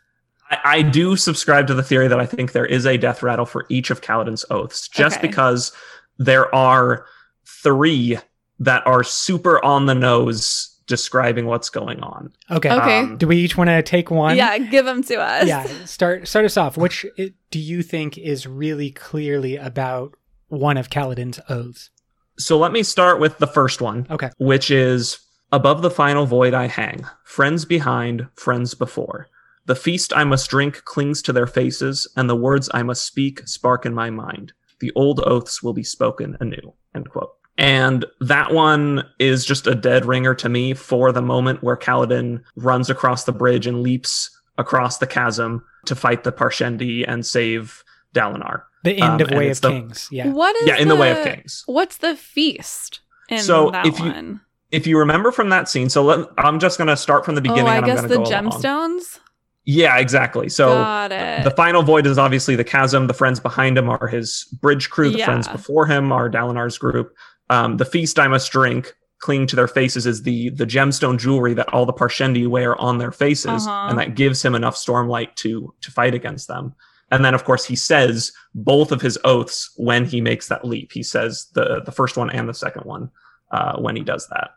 I, 0.50 0.59
I 0.64 0.82
do 0.82 1.16
subscribe 1.16 1.66
to 1.68 1.75
the 1.75 1.82
theory 1.82 2.09
that 2.09 2.20
I 2.20 2.26
think 2.26 2.52
there 2.52 2.66
is 2.66 2.87
a 2.87 2.99
death 2.99 3.23
rattle 3.23 3.47
for 3.47 3.64
each 3.68 3.90
of 3.90 4.02
Kaladin's 4.02 4.44
oaths, 4.50 4.88
just 4.88 5.18
okay. 5.18 5.28
because 5.28 5.73
there 6.18 6.54
are 6.54 7.06
three 7.47 8.18
that 8.61 8.87
are 8.87 9.02
super 9.02 9.64
on 9.64 9.87
the 9.87 9.95
nose 9.95 10.76
describing 10.87 11.47
what's 11.47 11.71
going 11.71 12.00
on. 12.00 12.33
Okay. 12.50 12.71
Okay. 12.71 12.99
Um, 13.00 13.17
do 13.17 13.26
we 13.26 13.37
each 13.37 13.57
want 13.57 13.69
to 13.69 13.83
take 13.83 14.11
one? 14.11 14.37
Yeah, 14.37 14.59
give 14.59 14.85
them 14.85 15.02
to 15.05 15.17
us. 15.21 15.47
Yeah. 15.47 15.67
Start 15.87 16.29
start 16.29 16.45
us 16.45 16.57
off. 16.57 16.76
Which 16.76 17.07
do 17.50 17.59
you 17.59 17.83
think 17.83 18.19
is 18.19 18.47
really 18.47 18.90
clearly 18.90 19.57
about 19.57 20.14
one 20.49 20.76
of 20.76 20.90
Kaladin's 20.90 21.40
oaths? 21.49 21.90
So 22.38 22.59
let 22.59 22.73
me 22.73 22.83
start 22.83 23.21
with 23.21 23.38
the 23.38 23.47
first 23.47 23.81
one. 23.81 24.07
Okay. 24.11 24.31
Which 24.38 24.71
is 24.71 25.21
above 25.52 25.83
the 25.83 25.90
final 25.90 26.26
void 26.26 26.55
I 26.55 26.67
hang, 26.67 27.07
friends 27.25 27.64
behind, 27.64 28.26
friends 28.35 28.75
before. 28.75 29.29
The 29.67 29.76
feast 29.76 30.12
I 30.17 30.25
must 30.25 30.50
drink 30.50 30.85
clings 30.85 31.23
to 31.23 31.33
their 31.33 31.47
faces, 31.47 32.09
and 32.17 32.29
the 32.29 32.35
words 32.35 32.69
I 32.75 32.83
must 32.83 33.07
speak 33.07 33.47
spark 33.47 33.87
in 33.87 33.95
my 33.95 34.11
mind. 34.11 34.52
The 34.81 34.90
old 34.97 35.21
oaths 35.21 35.62
will 35.62 35.75
be 35.75 35.85
spoken 35.85 36.37
anew. 36.40 36.73
End 36.95 37.09
quote. 37.11 37.35
And 37.61 38.07
that 38.21 38.55
one 38.55 39.07
is 39.19 39.45
just 39.45 39.67
a 39.67 39.75
dead 39.75 40.07
ringer 40.07 40.35
to 40.37 40.49
me 40.49 40.73
for 40.73 41.12
the 41.12 41.21
moment 41.21 41.62
where 41.62 41.76
Kaladin 41.76 42.43
runs 42.57 42.88
across 42.88 43.25
the 43.25 43.33
bridge 43.33 43.67
and 43.67 43.83
leaps 43.83 44.31
across 44.57 44.97
the 44.97 45.07
chasm 45.07 45.62
to 45.85 45.95
fight 45.95 46.25
the 46.25 46.33
Parshendi 46.33 47.05
and 47.07 47.25
save 47.25 47.85
Dalinar. 48.14 48.62
The 48.83 48.93
end 48.93 49.21
um, 49.21 49.21
of 49.21 49.31
Way 49.33 49.50
of 49.50 49.61
the, 49.61 49.69
Kings. 49.69 50.09
Yeah. 50.11 50.29
What 50.29 50.57
is 50.57 50.69
Yeah, 50.69 50.79
in 50.79 50.88
the, 50.88 50.95
the, 50.95 51.00
Way 51.00 51.11
of 51.11 51.23
Kings. 51.23 51.62
What's 51.67 51.99
the 51.99 52.17
feast 52.17 53.00
in 53.29 53.40
so 53.40 53.71
that 53.73 53.85
if 53.85 54.00
one? 54.00 54.26
You, 54.26 54.40
if 54.71 54.87
you 54.87 54.99
remember 54.99 55.31
from 55.31 55.50
that 55.50 55.69
scene, 55.69 55.90
so 55.90 56.02
let, 56.02 56.29
I'm 56.38 56.61
just 56.61 56.79
going 56.79 56.88
to 56.88 56.97
start 56.97 57.26
from 57.26 57.35
the 57.35 57.43
beginning. 57.43 57.67
Oh, 57.67 57.67
I 57.67 57.83
guess 57.83 58.00
the 58.00 58.09
go 58.09 58.23
gemstones. 58.23 58.64
Along. 58.64 59.26
Yeah, 59.64 59.99
exactly. 59.99 60.49
So 60.49 60.71
the 61.09 61.52
final 61.55 61.83
void 61.83 62.07
is 62.07 62.17
obviously 62.17 62.57
the 62.57 62.64
chasm. 62.64 63.07
The 63.07 63.14
friends 63.14 63.38
behind 63.38 63.76
him 63.76 63.90
are 63.90 64.09
his 64.09 64.45
bridge 64.61 64.88
crew. 64.88 65.11
The 65.11 65.19
yeah. 65.19 65.26
friends 65.26 65.47
before 65.47 65.87
him 65.87 66.11
are 66.11 66.31
Dalinar's 66.31 66.79
group. 66.79 67.14
Um, 67.50 67.76
the 67.76 67.85
feast 67.85 68.19
I 68.19 68.28
must 68.28 68.50
drink, 68.50 68.95
cling 69.19 69.47
to 69.49 69.57
their 69.57 69.69
faces, 69.69 70.07
is 70.07 70.23
the 70.23 70.50
the 70.50 70.64
gemstone 70.64 71.19
jewelry 71.19 71.52
that 71.54 71.69
all 71.69 71.85
the 71.85 71.92
Parshendi 71.92 72.49
wear 72.49 72.80
on 72.80 72.97
their 72.99 73.12
faces, 73.12 73.66
uh-huh. 73.66 73.88
and 73.90 73.99
that 73.99 74.14
gives 74.14 74.42
him 74.42 74.54
enough 74.54 74.76
stormlight 74.76 75.35
to 75.37 75.75
to 75.83 75.90
fight 75.90 76.14
against 76.14 76.49
them. 76.49 76.75
And 77.11 77.25
then, 77.25 77.35
of 77.35 77.45
course, 77.45 77.64
he 77.64 77.76
says 77.76 78.33
both 78.54 78.92
of 78.92 79.02
his 79.02 79.19
oaths 79.25 79.73
when 79.76 80.04
he 80.04 80.21
makes 80.21 80.49
that 80.49 80.64
leap. 80.64 80.92
He 80.92 81.02
says 81.02 81.49
the 81.54 81.83
the 81.85 81.92
first 81.92 82.16
one 82.16 82.30
and 82.30 82.49
the 82.49 82.54
second 82.54 82.85
one 82.85 83.11
uh, 83.50 83.78
when 83.78 83.97
he 83.97 84.02
does 84.02 84.28
that. 84.28 84.50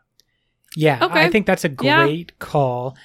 Yeah, 0.76 0.98
okay. 1.02 1.24
I 1.24 1.30
think 1.30 1.46
that's 1.46 1.64
a 1.64 1.68
great 1.68 2.32
yeah. 2.32 2.36
call. 2.38 2.96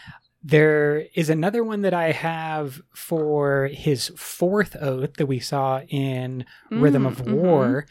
There 0.41 1.05
is 1.15 1.29
another 1.29 1.63
one 1.63 1.81
that 1.81 1.93
I 1.93 2.11
have 2.11 2.81
for 2.93 3.69
his 3.73 4.11
fourth 4.15 4.75
oath 4.79 5.15
that 5.15 5.25
we 5.25 5.39
saw 5.39 5.81
in 5.89 6.45
mm, 6.71 6.81
Rhythm 6.81 7.05
of 7.05 7.17
mm-hmm. 7.17 7.33
War. 7.33 7.85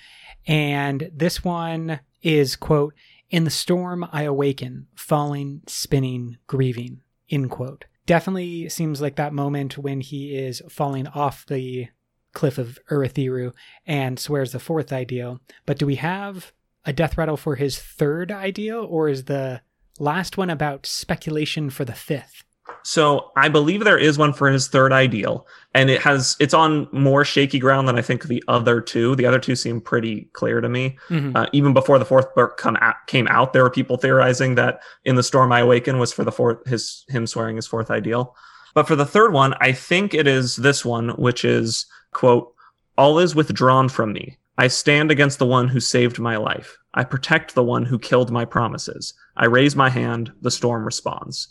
And 0.48 1.10
this 1.14 1.44
one 1.44 2.00
is, 2.22 2.56
quote, 2.56 2.94
in 3.30 3.44
the 3.44 3.50
storm 3.50 4.08
I 4.10 4.22
awaken, 4.22 4.86
falling, 4.96 5.60
spinning, 5.66 6.38
grieving, 6.46 7.02
end 7.30 7.50
quote. 7.50 7.84
Definitely 8.06 8.70
seems 8.70 9.02
like 9.02 9.16
that 9.16 9.34
moment 9.34 9.76
when 9.76 10.00
he 10.00 10.34
is 10.34 10.62
falling 10.70 11.06
off 11.08 11.44
the 11.46 11.88
cliff 12.32 12.56
of 12.56 12.78
Urithiru 12.90 13.52
and 13.86 14.18
swears 14.18 14.52
the 14.52 14.58
fourth 14.58 14.92
ideal. 14.92 15.40
But 15.66 15.78
do 15.78 15.84
we 15.84 15.96
have 15.96 16.52
a 16.86 16.92
death 16.94 17.18
rattle 17.18 17.36
for 17.36 17.56
his 17.56 17.78
third 17.78 18.32
ideal, 18.32 18.86
or 18.88 19.10
is 19.10 19.24
the 19.24 19.60
last 19.98 20.38
one 20.38 20.48
about 20.48 20.86
speculation 20.86 21.68
for 21.68 21.84
the 21.84 21.92
fifth? 21.92 22.44
So 22.82 23.32
I 23.36 23.48
believe 23.48 23.84
there 23.84 23.98
is 23.98 24.16
one 24.16 24.32
for 24.32 24.48
his 24.48 24.68
third 24.68 24.92
ideal, 24.92 25.46
and 25.74 25.90
it 25.90 26.00
has 26.00 26.36
it's 26.40 26.54
on 26.54 26.88
more 26.90 27.24
shaky 27.24 27.58
ground 27.58 27.86
than 27.86 27.98
I 27.98 28.02
think 28.02 28.24
the 28.24 28.42
other 28.48 28.80
two. 28.80 29.14
The 29.14 29.26
other 29.26 29.38
two 29.38 29.56
seem 29.56 29.80
pretty 29.80 30.30
clear 30.32 30.60
to 30.60 30.68
me. 30.68 30.96
Mm-hmm. 31.10 31.36
Uh, 31.36 31.46
even 31.52 31.74
before 31.74 31.98
the 31.98 32.06
fourth 32.06 32.34
book 32.34 32.56
come 32.56 32.76
out, 32.80 32.94
came 33.06 33.28
out, 33.28 33.52
there 33.52 33.62
were 33.62 33.70
people 33.70 33.98
theorizing 33.98 34.54
that 34.54 34.80
in 35.04 35.16
the 35.16 35.22
storm 35.22 35.52
I 35.52 35.60
awaken 35.60 35.98
was 35.98 36.12
for 36.12 36.24
the 36.24 36.32
fourth 36.32 36.66
his 36.66 37.04
him 37.08 37.26
swearing 37.26 37.56
his 37.56 37.66
fourth 37.66 37.90
ideal. 37.90 38.34
But 38.74 38.88
for 38.88 38.96
the 38.96 39.06
third 39.06 39.32
one, 39.32 39.54
I 39.60 39.72
think 39.72 40.14
it 40.14 40.26
is 40.26 40.56
this 40.56 40.84
one, 40.84 41.10
which 41.10 41.44
is 41.44 41.84
quote, 42.12 42.54
"All 42.96 43.18
is 43.18 43.34
withdrawn 43.34 43.90
from 43.90 44.12
me. 44.12 44.38
I 44.56 44.68
stand 44.68 45.10
against 45.10 45.38
the 45.38 45.46
one 45.46 45.68
who 45.68 45.80
saved 45.80 46.18
my 46.18 46.36
life. 46.36 46.78
I 46.94 47.04
protect 47.04 47.54
the 47.54 47.64
one 47.64 47.84
who 47.84 47.98
killed 47.98 48.30
my 48.30 48.44
promises. 48.44 49.14
I 49.36 49.44
raise 49.44 49.76
my 49.76 49.90
hand. 49.90 50.32
The 50.40 50.50
storm 50.50 50.86
responds." 50.86 51.48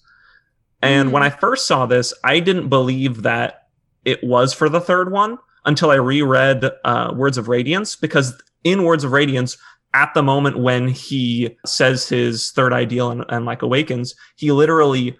And 0.81 1.09
mm. 1.09 1.11
when 1.11 1.23
I 1.23 1.29
first 1.29 1.67
saw 1.67 1.85
this, 1.85 2.13
I 2.23 2.39
didn't 2.39 2.69
believe 2.69 3.23
that 3.23 3.67
it 4.05 4.23
was 4.23 4.53
for 4.53 4.69
the 4.69 4.81
third 4.81 5.11
one 5.11 5.37
until 5.65 5.91
I 5.91 5.95
reread 5.95 6.63
uh, 6.85 7.13
Words 7.15 7.37
of 7.37 7.49
Radiance, 7.49 7.95
because 7.95 8.41
in 8.63 8.83
Words 8.83 9.03
of 9.03 9.11
Radiance, 9.11 9.57
at 9.93 10.13
the 10.13 10.23
moment 10.23 10.59
when 10.59 10.87
he 10.87 11.57
says 11.65 12.07
his 12.07 12.51
third 12.51 12.73
ideal 12.73 13.11
and, 13.11 13.25
and 13.29 13.45
like 13.45 13.61
awakens, 13.61 14.15
he 14.35 14.51
literally 14.51 15.17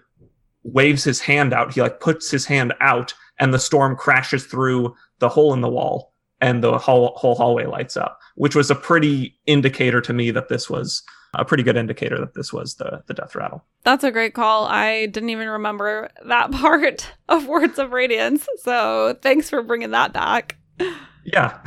waves 0.62 1.04
his 1.04 1.20
hand 1.20 1.52
out. 1.52 1.74
He 1.74 1.82
like 1.82 2.00
puts 2.00 2.30
his 2.30 2.46
hand 2.46 2.72
out, 2.80 3.14
and 3.38 3.52
the 3.52 3.58
storm 3.58 3.96
crashes 3.96 4.44
through 4.44 4.94
the 5.18 5.28
hole 5.28 5.52
in 5.52 5.60
the 5.60 5.68
wall, 5.68 6.14
and 6.40 6.62
the 6.62 6.78
whole, 6.78 7.14
whole 7.16 7.34
hallway 7.34 7.66
lights 7.66 7.96
up, 7.96 8.18
which 8.36 8.54
was 8.54 8.70
a 8.70 8.74
pretty 8.74 9.38
indicator 9.46 10.00
to 10.00 10.12
me 10.12 10.30
that 10.30 10.48
this 10.48 10.70
was 10.70 11.02
a 11.34 11.44
pretty 11.44 11.62
good 11.62 11.76
indicator 11.76 12.18
that 12.18 12.34
this 12.34 12.52
was 12.52 12.76
the 12.76 13.02
the 13.06 13.14
death 13.14 13.34
rattle. 13.34 13.64
That's 13.84 14.04
a 14.04 14.10
great 14.10 14.34
call. 14.34 14.64
I 14.66 15.06
didn't 15.06 15.30
even 15.30 15.48
remember 15.48 16.08
that 16.26 16.50
part 16.52 17.10
of 17.28 17.46
Words 17.46 17.78
of 17.78 17.92
Radiance. 17.92 18.46
So 18.62 19.16
thanks 19.22 19.50
for 19.50 19.62
bringing 19.62 19.90
that 19.92 20.12
back. 20.12 20.56
Yeah. 21.24 21.58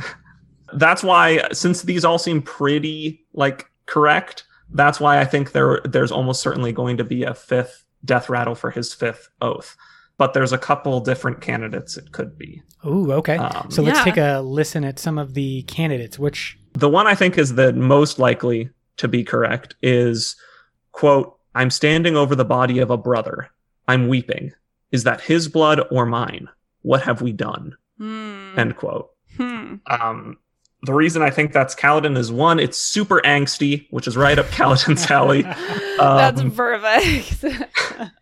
That's 0.74 1.02
why 1.02 1.46
since 1.52 1.82
these 1.82 2.04
all 2.04 2.18
seem 2.18 2.42
pretty 2.42 3.24
like 3.34 3.66
correct, 3.86 4.44
that's 4.70 4.98
why 4.98 5.20
I 5.20 5.24
think 5.24 5.52
there 5.52 5.80
there's 5.84 6.10
almost 6.12 6.40
certainly 6.42 6.72
going 6.72 6.96
to 6.96 7.04
be 7.04 7.22
a 7.24 7.34
fifth 7.34 7.84
death 8.04 8.28
rattle 8.28 8.54
for 8.54 8.70
his 8.70 8.92
fifth 8.94 9.28
oath. 9.40 9.76
but 10.18 10.34
there's 10.34 10.52
a 10.52 10.58
couple 10.58 11.00
different 11.00 11.40
candidates 11.40 11.96
it 11.96 12.12
could 12.12 12.36
be. 12.38 12.62
Ooh, 12.86 13.12
okay. 13.12 13.36
Um, 13.36 13.70
so 13.70 13.82
let's 13.82 13.98
Yeah. 13.98 14.04
take 14.04 14.16
a 14.18 14.40
listen 14.40 14.84
at 14.84 14.98
some 14.98 15.18
of 15.18 15.34
the 15.34 15.62
candidates. 15.62 16.18
Which 16.18 16.58
The 16.74 16.88
one 16.88 17.06
I 17.06 17.14
think 17.14 17.38
is 17.38 17.54
the 17.54 17.72
most 17.72 18.18
likely 18.18 18.70
to 19.02 19.08
be 19.08 19.22
correct 19.22 19.76
is 19.82 20.34
quote, 20.92 21.36
I'm 21.54 21.70
standing 21.70 22.16
over 22.16 22.34
the 22.34 22.44
body 22.44 22.78
of 22.78 22.90
a 22.90 22.96
brother. 22.96 23.50
I'm 23.86 24.08
weeping. 24.08 24.52
Is 24.90 25.04
that 25.04 25.20
his 25.20 25.48
blood 25.48 25.80
or 25.90 26.06
mine? 26.06 26.48
What 26.82 27.02
have 27.02 27.22
we 27.22 27.32
done? 27.32 27.76
Hmm. 27.98 28.58
End 28.58 28.76
quote. 28.76 29.10
Hmm. 29.36 29.76
Um, 29.86 30.38
the 30.82 30.94
reason 30.94 31.22
I 31.22 31.30
think 31.30 31.52
that's 31.52 31.74
Kaladin 31.74 32.16
is 32.18 32.32
one, 32.32 32.58
it's 32.58 32.76
super 32.78 33.20
angsty, 33.24 33.86
which 33.90 34.06
is 34.08 34.16
right 34.16 34.38
up 34.38 34.46
Kaladin's 34.46 35.08
alley. 35.10 35.42
That's 35.42 36.40
Um, 36.40 36.50
perfect. 36.50 37.44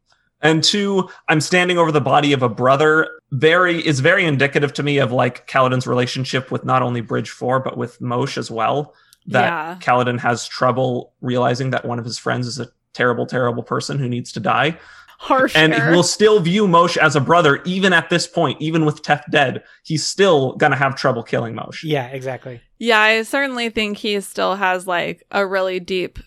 And 0.42 0.64
two, 0.64 1.10
I'm 1.28 1.42
standing 1.42 1.76
over 1.76 1.92
the 1.92 2.00
body 2.00 2.32
of 2.32 2.42
a 2.42 2.48
brother. 2.48 3.10
Very 3.30 3.86
is 3.86 4.00
very 4.00 4.24
indicative 4.24 4.72
to 4.72 4.82
me 4.82 4.96
of 4.96 5.12
like 5.12 5.46
Kaladin's 5.46 5.86
relationship 5.86 6.50
with 6.50 6.64
not 6.64 6.80
only 6.80 7.02
Bridge 7.02 7.28
Four 7.28 7.60
but 7.60 7.76
with 7.76 8.00
Moash 8.00 8.38
as 8.38 8.50
well. 8.50 8.94
That 9.26 9.44
Yeah. 9.44 9.76
Kaladin 9.80 10.18
has 10.20 10.46
trouble 10.48 11.12
realizing 11.20 11.70
that 11.70 11.84
one 11.84 11.98
of 11.98 12.04
his 12.04 12.18
friends 12.18 12.46
is 12.46 12.58
a 12.58 12.68
terrible, 12.94 13.26
terrible 13.26 13.62
person 13.62 13.98
who 13.98 14.08
needs 14.08 14.32
to 14.32 14.40
die, 14.40 14.78
Harsh. 15.18 15.54
and 15.54 15.74
he 15.74 15.80
will 15.90 16.02
still 16.02 16.40
view 16.40 16.66
Moash 16.66 16.96
as 16.96 17.14
a 17.14 17.20
brother 17.20 17.60
even 17.64 17.92
at 17.92 18.10
this 18.10 18.26
point. 18.26 18.60
Even 18.60 18.84
with 18.84 19.02
Teft 19.02 19.30
dead, 19.30 19.62
he's 19.84 20.04
still 20.06 20.54
gonna 20.56 20.76
have 20.76 20.96
trouble 20.96 21.22
killing 21.22 21.54
Moash. 21.54 21.82
yeah, 21.84 22.06
exactly. 22.08 22.60
Yeah, 22.78 22.98
I 22.98 23.22
certainly 23.22 23.68
think 23.68 23.98
he 23.98 24.20
still 24.22 24.56
has 24.56 24.86
like 24.86 25.24
a 25.30 25.46
really 25.46 25.78
deep 25.80 26.18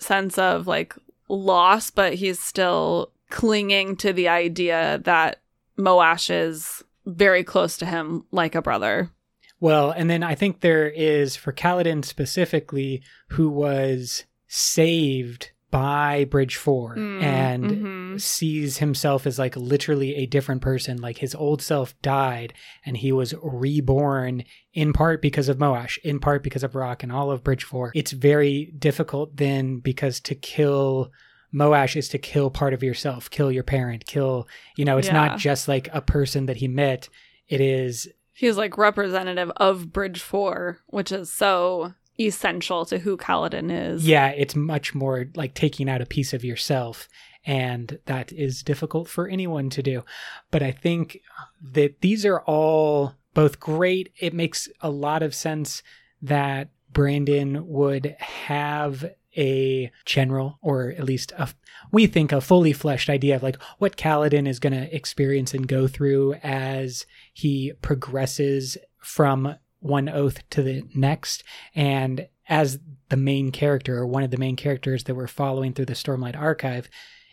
sense 0.00 0.38
of 0.38 0.66
like 0.66 0.94
loss, 1.28 1.90
but 1.90 2.14
he's 2.14 2.40
still 2.40 3.12
clinging 3.30 3.96
to 3.96 4.12
the 4.12 4.28
idea 4.28 5.00
that 5.04 5.40
Moash 5.78 6.30
is 6.30 6.82
very 7.06 7.44
close 7.44 7.76
to 7.78 7.86
him 7.86 8.24
like 8.32 8.54
a 8.54 8.62
brother. 8.62 9.10
Well, 9.62 9.92
and 9.92 10.10
then 10.10 10.24
I 10.24 10.34
think 10.34 10.58
there 10.60 10.88
is 10.88 11.36
for 11.36 11.52
Kaladin 11.52 12.04
specifically, 12.04 13.00
who 13.28 13.48
was 13.48 14.24
saved 14.48 15.52
by 15.70 16.24
Bridge 16.24 16.56
Four 16.56 16.96
Mm, 16.96 17.22
and 17.22 17.64
mhm. 17.70 18.20
sees 18.20 18.78
himself 18.78 19.24
as 19.26 19.38
like 19.38 19.56
literally 19.56 20.16
a 20.16 20.26
different 20.26 20.62
person. 20.62 20.98
Like 21.00 21.18
his 21.18 21.34
old 21.34 21.62
self 21.62 21.94
died 22.02 22.52
and 22.84 22.96
he 22.96 23.12
was 23.12 23.34
reborn 23.40 24.44
in 24.74 24.92
part 24.92 25.22
because 25.22 25.48
of 25.48 25.58
Moash, 25.58 25.96
in 26.04 26.18
part 26.18 26.42
because 26.42 26.64
of 26.64 26.74
Rock 26.74 27.02
and 27.04 27.12
all 27.12 27.30
of 27.30 27.44
Bridge 27.44 27.62
Four. 27.64 27.92
It's 27.94 28.10
very 28.12 28.74
difficult 28.78 29.36
then 29.36 29.78
because 29.78 30.18
to 30.22 30.34
kill 30.34 31.12
Moash 31.54 31.94
is 31.96 32.08
to 32.08 32.18
kill 32.18 32.50
part 32.50 32.74
of 32.74 32.82
yourself, 32.82 33.30
kill 33.30 33.52
your 33.52 33.62
parent, 33.62 34.06
kill, 34.06 34.48
you 34.76 34.84
know, 34.84 34.98
it's 34.98 35.06
Yeah. 35.08 35.14
not 35.14 35.38
just 35.38 35.68
like 35.68 35.88
a 35.92 36.00
person 36.02 36.46
that 36.46 36.56
he 36.56 36.66
met. 36.68 37.08
It 37.48 37.60
is 37.60 38.08
He's 38.34 38.56
like 38.56 38.78
representative 38.78 39.50
of 39.56 39.92
Bridge 39.92 40.20
4, 40.20 40.78
which 40.86 41.12
is 41.12 41.30
so 41.30 41.94
essential 42.18 42.84
to 42.86 42.98
who 42.98 43.16
Kaladin 43.16 43.70
is. 43.70 44.06
Yeah, 44.06 44.28
it's 44.28 44.56
much 44.56 44.94
more 44.94 45.26
like 45.34 45.54
taking 45.54 45.88
out 45.88 46.02
a 46.02 46.06
piece 46.06 46.32
of 46.32 46.44
yourself. 46.44 47.08
And 47.44 47.98
that 48.06 48.32
is 48.32 48.62
difficult 48.62 49.08
for 49.08 49.28
anyone 49.28 49.68
to 49.70 49.82
do. 49.82 50.04
But 50.50 50.62
I 50.62 50.70
think 50.70 51.18
that 51.60 52.00
these 52.00 52.24
are 52.24 52.40
all 52.42 53.14
both 53.34 53.58
great. 53.58 54.12
It 54.20 54.32
makes 54.32 54.68
a 54.80 54.90
lot 54.90 55.22
of 55.22 55.34
sense 55.34 55.82
that 56.20 56.68
Brandon 56.92 57.66
would 57.66 58.16
have 58.18 59.10
a 59.36 59.90
general, 60.04 60.58
or 60.62 60.90
at 60.90 61.04
least 61.04 61.32
a, 61.38 61.48
we 61.90 62.06
think 62.06 62.32
a 62.32 62.40
fully 62.40 62.72
fleshed 62.72 63.08
idea 63.08 63.36
of 63.36 63.42
like 63.42 63.60
what 63.78 63.96
Kaladin 63.96 64.46
is 64.46 64.58
going 64.58 64.72
to 64.72 64.94
experience 64.94 65.54
and 65.54 65.68
go 65.68 65.86
through 65.86 66.34
as 66.42 67.06
he 67.32 67.72
progresses 67.82 68.76
from 68.98 69.56
one 69.80 70.08
oath 70.08 70.48
to 70.50 70.62
the 70.62 70.82
next. 70.94 71.42
And 71.74 72.28
as 72.48 72.78
the 73.08 73.16
main 73.16 73.50
character 73.50 73.98
or 73.98 74.06
one 74.06 74.22
of 74.22 74.30
the 74.30 74.36
main 74.36 74.56
characters 74.56 75.04
that 75.04 75.14
we're 75.14 75.26
following 75.26 75.72
through 75.72 75.86
the 75.86 75.94
Stormlight 75.94 76.36
archive, 76.36 76.88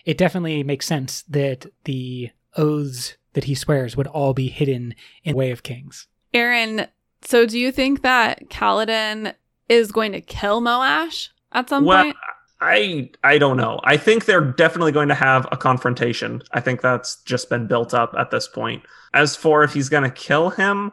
it 0.05 0.17
definitely 0.17 0.63
makes 0.63 0.85
sense 0.85 1.23
that 1.23 1.65
the 1.83 2.31
oaths 2.57 3.15
that 3.33 3.43
he 3.43 3.55
swears 3.55 3.95
would 3.95 4.07
all 4.07 4.33
be 4.33 4.47
hidden 4.47 4.95
in 5.23 5.35
Way 5.35 5.51
of 5.51 5.63
Kings. 5.63 6.07
Aaron, 6.33 6.87
so 7.21 7.45
do 7.45 7.59
you 7.59 7.71
think 7.71 8.01
that 8.01 8.49
Kaladin 8.49 9.33
is 9.67 9.91
going 9.91 10.11
to 10.13 10.21
kill 10.21 10.61
Moash 10.61 11.29
at 11.51 11.69
some 11.69 11.85
well, 11.85 12.03
point? 12.03 12.15
I 12.61 13.09
I 13.23 13.37
don't 13.37 13.57
know. 13.57 13.79
I 13.83 13.97
think 13.97 14.25
they're 14.25 14.41
definitely 14.41 14.91
going 14.91 15.07
to 15.09 15.15
have 15.15 15.47
a 15.51 15.57
confrontation. 15.57 16.41
I 16.51 16.59
think 16.59 16.81
that's 16.81 17.21
just 17.23 17.49
been 17.49 17.67
built 17.67 17.93
up 17.93 18.13
at 18.17 18.31
this 18.31 18.47
point. 18.47 18.83
As 19.13 19.35
for 19.35 19.63
if 19.63 19.73
he's 19.73 19.89
going 19.89 20.03
to 20.03 20.09
kill 20.09 20.49
him, 20.49 20.91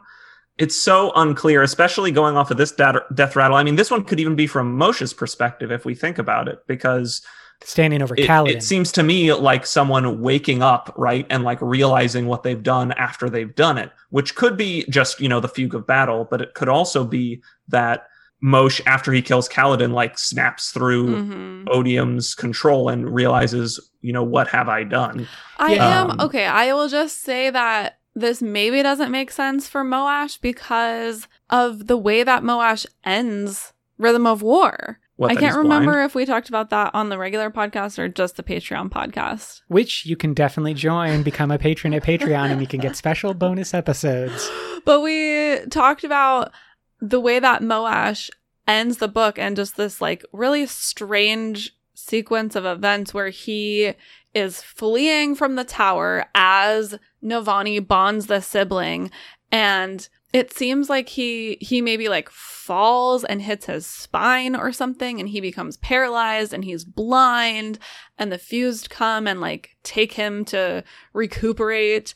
it's 0.57 0.81
so 0.81 1.11
unclear, 1.15 1.61
especially 1.61 2.11
going 2.11 2.37
off 2.37 2.51
of 2.51 2.57
this 2.57 2.71
dat- 2.71 3.13
death 3.13 3.35
rattle. 3.35 3.57
I 3.57 3.63
mean, 3.63 3.75
this 3.75 3.91
one 3.91 4.03
could 4.03 4.19
even 4.19 4.35
be 4.35 4.47
from 4.47 4.77
Moash's 4.77 5.13
perspective 5.13 5.71
if 5.71 5.85
we 5.85 5.93
think 5.93 6.17
about 6.17 6.47
it, 6.47 6.59
because 6.67 7.21
Standing 7.63 8.01
over 8.01 8.15
it, 8.15 8.27
Kaladin. 8.27 8.51
it 8.51 8.63
seems 8.63 8.91
to 8.93 9.03
me 9.03 9.33
like 9.33 9.65
someone 9.65 10.21
waking 10.21 10.61
up, 10.61 10.93
right, 10.95 11.25
and 11.29 11.43
like 11.43 11.59
realizing 11.61 12.27
what 12.27 12.43
they've 12.43 12.61
done 12.61 12.91
after 12.93 13.29
they've 13.29 13.55
done 13.55 13.77
it, 13.77 13.91
which 14.09 14.35
could 14.35 14.57
be 14.57 14.85
just 14.89 15.19
you 15.19 15.27
know 15.27 15.39
the 15.39 15.47
fugue 15.47 15.73
of 15.73 15.87
battle, 15.87 16.27
but 16.29 16.39
it 16.39 16.53
could 16.53 16.69
also 16.69 17.03
be 17.03 17.41
that 17.67 18.07
Moash, 18.43 18.81
after 18.85 19.11
he 19.11 19.21
kills 19.21 19.49
Kaladin, 19.49 19.93
like 19.93 20.17
snaps 20.19 20.71
through 20.71 21.07
Mhm. 21.07 21.65
Odium's 21.65 22.35
control 22.35 22.87
and 22.89 23.09
realizes, 23.13 23.79
you 24.01 24.13
know, 24.13 24.23
what 24.23 24.47
have 24.49 24.69
I 24.69 24.83
done? 24.83 25.27
I 25.57 25.73
Yeah. 25.75 26.01
am 26.01 26.11
Um, 26.11 26.19
okay. 26.21 26.45
I 26.45 26.71
will 26.73 26.87
just 26.87 27.23
say 27.23 27.49
that 27.49 27.97
this 28.15 28.41
maybe 28.41 28.81
doesn't 28.83 29.11
make 29.11 29.31
sense 29.31 29.67
for 29.67 29.83
Moash 29.83 30.39
because 30.41 31.27
of 31.49 31.87
the 31.87 31.97
way 31.97 32.23
that 32.23 32.43
Moash 32.43 32.85
ends 33.03 33.73
Rhythm 33.97 34.27
of 34.27 34.41
War. 34.43 34.99
What 35.15 35.31
I 35.31 35.35
can't 35.35 35.55
remember 35.57 35.93
blind? 35.93 36.05
if 36.11 36.13
we 36.13 36.25
talked 36.27 36.47
about 36.47 36.69
that 36.69 36.91
on 36.93 37.09
the 37.09 37.17
regular 37.17 37.49
podcast 37.49 37.97
or 37.97 38.07
just 38.07 38.37
the 38.37 38.43
Patreon 38.43 38.89
podcast. 38.91 39.61
which 39.67 40.05
you 40.05 40.15
can 40.15 40.35
definitely 40.35 40.75
join, 40.75 41.23
become 41.23 41.49
a 41.49 41.57
patron 41.57 41.91
at 41.95 42.03
Patreon, 42.03 42.51
and 42.51 42.61
you 42.61 42.67
can 42.67 42.79
get 42.79 42.95
special 43.03 43.33
bonus 43.33 43.73
episodes. 43.73 44.47
But 44.85 45.01
we 45.01 45.57
talked 45.71 46.03
about 46.03 46.51
the 46.99 47.19
way 47.19 47.39
that 47.39 47.61
Moash 47.61 48.29
ends 48.67 48.97
the 48.97 49.07
book 49.07 49.39
and 49.39 49.55
just 49.55 49.77
this 49.77 50.01
like 50.01 50.25
really 50.33 50.65
strange 50.65 51.75
sequence 51.93 52.55
of 52.55 52.65
events 52.65 53.13
where 53.13 53.29
he 53.29 53.93
is 54.33 54.61
fleeing 54.61 55.35
from 55.35 55.55
the 55.55 55.63
tower 55.63 56.25
as 56.35 56.95
Navani 57.23 57.85
bonds 57.85 58.27
the 58.27 58.41
sibling. 58.41 59.09
And 59.51 60.07
it 60.33 60.53
seems 60.53 60.89
like 60.89 61.09
he 61.09 61.57
he 61.61 61.81
maybe 61.81 62.09
like 62.09 62.29
falls 62.29 63.23
and 63.23 63.41
hits 63.41 63.65
his 63.65 63.87
spine 63.87 64.55
or 64.55 64.71
something 64.71 65.19
and 65.19 65.29
he 65.29 65.39
becomes 65.39 65.77
paralyzed 65.77 66.53
and 66.53 66.65
he's 66.65 66.83
blind 66.83 67.79
and 68.17 68.31
the 68.31 68.37
fused 68.37 68.89
come 68.89 69.25
and 69.25 69.39
like 69.39 69.77
take 69.83 70.13
him 70.13 70.43
to 70.45 70.83
recuperate 71.13 72.13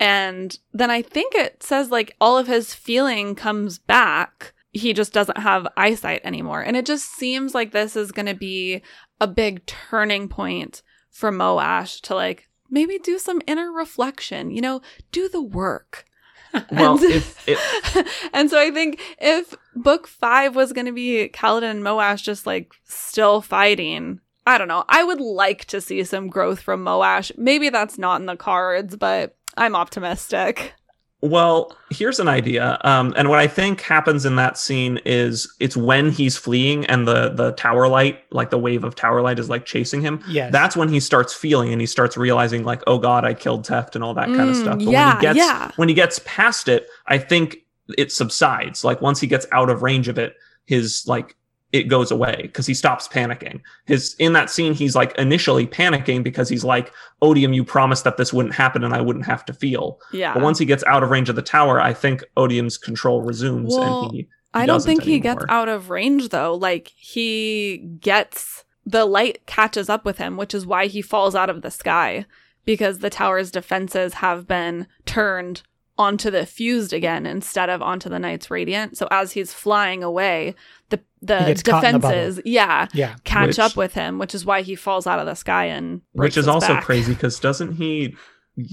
and 0.00 0.58
then 0.72 0.90
I 0.90 1.02
think 1.02 1.34
it 1.34 1.62
says 1.62 1.90
like 1.90 2.16
all 2.20 2.38
of 2.38 2.46
his 2.46 2.74
feeling 2.74 3.34
comes 3.34 3.78
back. 3.78 4.54
He 4.72 4.92
just 4.94 5.12
doesn't 5.12 5.38
have 5.38 5.68
eyesight 5.76 6.22
anymore. 6.24 6.62
And 6.62 6.76
it 6.76 6.86
just 6.86 7.10
seems 7.14 7.54
like 7.54 7.72
this 7.72 7.96
is 7.96 8.10
going 8.12 8.26
to 8.26 8.34
be 8.34 8.82
a 9.20 9.26
big 9.26 9.66
turning 9.66 10.28
point 10.28 10.82
for 11.10 11.30
Moash 11.30 12.00
to 12.02 12.14
like 12.14 12.48
maybe 12.70 12.98
do 12.98 13.18
some 13.18 13.42
inner 13.46 13.70
reflection, 13.70 14.50
you 14.50 14.60
know, 14.62 14.80
do 15.12 15.28
the 15.28 15.42
work. 15.42 16.06
Well, 16.72 16.96
And- 16.96 17.04
if, 17.04 17.48
if 17.48 18.30
and 18.32 18.50
so 18.50 18.58
I 18.58 18.70
think 18.72 19.00
if 19.18 19.54
book 19.76 20.08
five 20.08 20.56
was 20.56 20.72
going 20.72 20.86
to 20.86 20.92
be 20.92 21.28
Kaladin 21.28 21.70
and 21.70 21.82
Moash 21.84 22.22
just 22.24 22.44
like 22.46 22.72
still 22.84 23.40
fighting, 23.40 24.18
I 24.46 24.58
don't 24.58 24.66
know. 24.66 24.84
I 24.88 25.04
would 25.04 25.20
like 25.20 25.66
to 25.66 25.80
see 25.80 26.02
some 26.02 26.28
growth 26.28 26.60
from 26.60 26.84
Moash. 26.84 27.30
Maybe 27.36 27.68
that's 27.68 27.98
not 27.98 28.20
in 28.20 28.26
the 28.26 28.34
cards, 28.36 28.96
but 28.96 29.36
I'm 29.56 29.74
optimistic. 29.76 30.74
Well, 31.22 31.76
here's 31.90 32.18
an 32.18 32.28
idea. 32.28 32.78
Um, 32.82 33.12
and 33.14 33.28
what 33.28 33.38
I 33.38 33.46
think 33.46 33.82
happens 33.82 34.24
in 34.24 34.36
that 34.36 34.56
scene 34.56 34.98
is 35.04 35.54
it's 35.60 35.76
when 35.76 36.10
he's 36.10 36.38
fleeing 36.38 36.86
and 36.86 37.06
the 37.06 37.28
the 37.28 37.52
tower 37.52 37.88
light, 37.88 38.20
like 38.30 38.48
the 38.48 38.58
wave 38.58 38.84
of 38.84 38.94
tower 38.94 39.20
light, 39.20 39.38
is 39.38 39.50
like 39.50 39.66
chasing 39.66 40.00
him. 40.00 40.24
Yeah, 40.26 40.48
That's 40.48 40.76
when 40.78 40.88
he 40.88 40.98
starts 40.98 41.34
feeling 41.34 41.72
and 41.72 41.80
he 41.80 41.86
starts 41.86 42.16
realizing, 42.16 42.64
like, 42.64 42.82
oh 42.86 42.98
god, 42.98 43.26
I 43.26 43.34
killed 43.34 43.66
Teft 43.66 43.94
and 43.96 44.02
all 44.02 44.14
that 44.14 44.28
kind 44.28 44.48
of 44.48 44.56
Mm, 44.56 44.60
stuff. 44.60 44.78
But 44.78 44.88
yeah, 44.88 45.08
when 45.08 45.16
he 45.16 45.20
gets 45.20 45.36
yeah. 45.36 45.70
when 45.76 45.88
he 45.90 45.94
gets 45.94 46.20
past 46.24 46.68
it, 46.68 46.86
I 47.06 47.18
think 47.18 47.58
it 47.98 48.12
subsides. 48.12 48.82
Like 48.82 49.02
once 49.02 49.20
he 49.20 49.26
gets 49.26 49.46
out 49.52 49.68
of 49.68 49.82
range 49.82 50.08
of 50.08 50.16
it, 50.16 50.36
his 50.64 51.06
like 51.06 51.36
it 51.72 51.84
goes 51.84 52.10
away 52.10 52.42
because 52.42 52.66
he 52.66 52.74
stops 52.74 53.06
panicking. 53.06 53.60
His 53.86 54.14
in 54.18 54.32
that 54.32 54.50
scene, 54.50 54.74
he's 54.74 54.96
like 54.96 55.16
initially 55.16 55.66
panicking 55.66 56.22
because 56.22 56.48
he's 56.48 56.64
like, 56.64 56.92
Odium, 57.22 57.52
you 57.52 57.64
promised 57.64 58.04
that 58.04 58.16
this 58.16 58.32
wouldn't 58.32 58.54
happen 58.54 58.82
and 58.82 58.94
I 58.94 59.00
wouldn't 59.00 59.26
have 59.26 59.44
to 59.46 59.52
feel. 59.52 60.00
Yeah. 60.12 60.34
But 60.34 60.42
once 60.42 60.58
he 60.58 60.64
gets 60.64 60.82
out 60.84 61.02
of 61.02 61.10
range 61.10 61.28
of 61.28 61.36
the 61.36 61.42
tower, 61.42 61.80
I 61.80 61.92
think 61.92 62.24
Odium's 62.36 62.76
control 62.76 63.22
resumes 63.22 63.74
Well, 63.76 64.04
and 64.04 64.12
he. 64.12 64.28
I 64.52 64.66
don't 64.66 64.82
think 64.82 65.04
he 65.04 65.20
gets 65.20 65.44
out 65.48 65.68
of 65.68 65.90
range 65.90 66.30
though. 66.30 66.54
Like 66.54 66.92
he 66.96 67.78
gets 68.00 68.64
the 68.84 69.04
light 69.04 69.46
catches 69.46 69.88
up 69.88 70.04
with 70.04 70.18
him, 70.18 70.36
which 70.36 70.54
is 70.54 70.66
why 70.66 70.86
he 70.86 71.02
falls 71.02 71.34
out 71.36 71.50
of 71.50 71.62
the 71.62 71.70
sky 71.70 72.26
because 72.64 72.98
the 72.98 73.10
tower's 73.10 73.50
defenses 73.50 74.14
have 74.14 74.46
been 74.46 74.86
turned 75.06 75.62
onto 76.00 76.30
the 76.30 76.46
fused 76.46 76.92
again 76.92 77.26
instead 77.26 77.68
of 77.68 77.82
onto 77.82 78.08
the 78.08 78.18
knight's 78.18 78.50
radiant. 78.50 78.96
So 78.96 79.06
as 79.10 79.32
he's 79.32 79.52
flying 79.52 80.02
away, 80.02 80.54
the 80.88 80.98
the 81.22 81.38
gets 81.38 81.62
caught 81.62 81.84
in 81.84 81.92
the 81.92 81.98
defenses, 81.98 82.40
yeah, 82.46 82.86
Yeah. 82.94 83.14
catch 83.24 83.48
Which- 83.48 83.58
up 83.58 83.76
with 83.76 83.92
him, 83.94 84.18
which 84.18 84.34
is 84.34 84.44
why 84.46 84.62
he 84.62 84.74
falls 84.74 85.06
out 85.06 85.18
of 85.20 85.26
the 85.26 85.34
sky 85.34 85.66
and 85.66 86.00
Which 86.12 86.36
is 86.38 86.48
also 86.48 86.68
back. 86.74 86.84
crazy 86.84 87.12
because 87.12 87.38
doesn't 87.48 87.74
he 87.74 88.16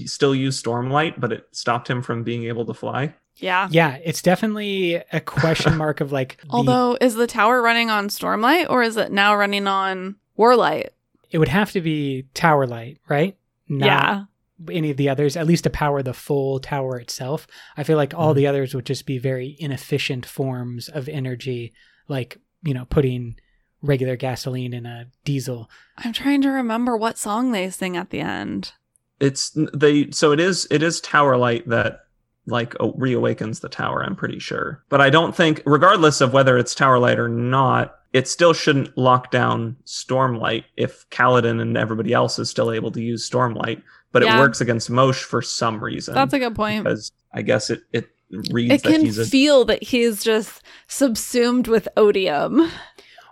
still 0.06 0.34
use 0.34 0.60
Stormlight, 0.60 1.20
but 1.20 1.30
it 1.32 1.46
stopped 1.52 1.88
him 1.88 2.02
from 2.02 2.24
being 2.24 2.44
able 2.44 2.64
to 2.66 2.74
fly? 2.74 3.14
Yeah. 3.36 3.68
Yeah, 3.70 3.98
it's 4.04 4.22
definitely 4.22 4.94
a 5.12 5.20
question 5.20 5.76
mark 5.84 6.00
of 6.00 6.10
like 6.10 6.38
the, 6.42 6.46
Although, 6.50 6.96
is 7.00 7.14
the 7.14 7.26
tower 7.28 7.60
running 7.62 7.90
on 7.90 8.08
Stormlight 8.08 8.68
or 8.70 8.82
is 8.82 8.96
it 8.96 9.12
now 9.12 9.36
running 9.36 9.66
on 9.68 10.16
Warlight? 10.38 10.88
it 11.30 11.36
would 11.38 11.48
have 11.48 11.70
to 11.72 11.82
be 11.82 12.24
tower 12.32 12.66
light, 12.66 12.96
right? 13.06 13.36
Not 13.68 13.86
yeah. 13.86 14.24
Any 14.70 14.90
of 14.90 14.96
the 14.96 15.08
others, 15.08 15.36
at 15.36 15.46
least 15.46 15.64
to 15.64 15.70
power 15.70 16.02
the 16.02 16.12
full 16.14 16.58
tower 16.58 16.98
itself. 16.98 17.46
I 17.76 17.84
feel 17.84 17.96
like 17.96 18.12
all 18.14 18.32
Mhm. 18.32 18.36
the 18.36 18.46
others 18.46 18.74
would 18.74 18.86
just 18.86 19.06
be 19.06 19.18
very 19.18 19.56
inefficient 19.58 20.26
forms 20.26 20.88
of 20.88 21.08
energy, 21.08 21.72
like, 22.08 22.38
you 22.62 22.74
know, 22.74 22.86
putting 22.86 23.36
regular 23.82 24.16
gasoline 24.16 24.72
in 24.74 24.84
a 24.86 25.06
diesel. 25.24 25.70
I'm 25.98 26.12
trying 26.12 26.42
to 26.42 26.48
remember 26.50 26.96
what 26.96 27.18
song 27.18 27.52
they 27.52 27.70
sing 27.70 27.96
at 27.96 28.10
the 28.10 28.20
end. 28.20 28.72
It's 29.20 29.56
they 29.74 30.10
so 30.10 30.32
it 30.32 30.40
is 30.40 30.66
it 30.70 30.82
is 30.82 31.00
Tower 31.00 31.36
Light 31.36 31.68
that 31.68 32.04
like 32.46 32.74
oh, 32.80 32.92
reawakens 32.94 33.60
the 33.60 33.68
tower. 33.68 34.02
I'm 34.02 34.16
pretty 34.16 34.38
sure, 34.38 34.82
but 34.88 35.00
I 35.00 35.10
don't 35.10 35.36
think, 35.36 35.62
regardless 35.66 36.20
of 36.20 36.32
whether 36.32 36.56
it's 36.56 36.74
Tower 36.74 36.98
Light 36.98 37.18
or 37.18 37.28
not, 37.28 37.96
it 38.12 38.26
still 38.26 38.52
shouldn't 38.54 38.96
lock 38.96 39.30
down 39.30 39.76
Stormlight 39.84 40.64
if 40.76 41.08
Kaladin 41.10 41.60
and 41.60 41.76
everybody 41.76 42.12
else 42.12 42.38
is 42.38 42.48
still 42.48 42.72
able 42.72 42.90
to 42.92 43.02
use 43.02 43.28
Stormlight. 43.28 43.82
But 44.12 44.22
Yeah. 44.22 44.36
it 44.36 44.40
works 44.40 44.60
against 44.60 44.90
Moash 44.90 45.22
for 45.22 45.42
some 45.42 45.82
reason. 45.82 46.14
That's 46.14 46.32
a 46.32 46.38
good 46.38 46.54
point. 46.54 46.84
because 46.84 47.12
I 47.32 47.42
guess 47.42 47.70
it 47.70 47.82
it 47.92 48.08
reads 48.52 48.74
It 48.74 48.82
that 48.82 48.92
can 48.92 49.00
he's 49.04 49.18
a 49.18 49.26
feel 49.26 49.64
that 49.66 49.82
he's 49.82 50.22
just 50.24 50.62
subsumed 50.86 51.66
with 51.68 51.88
odium. 51.96 52.70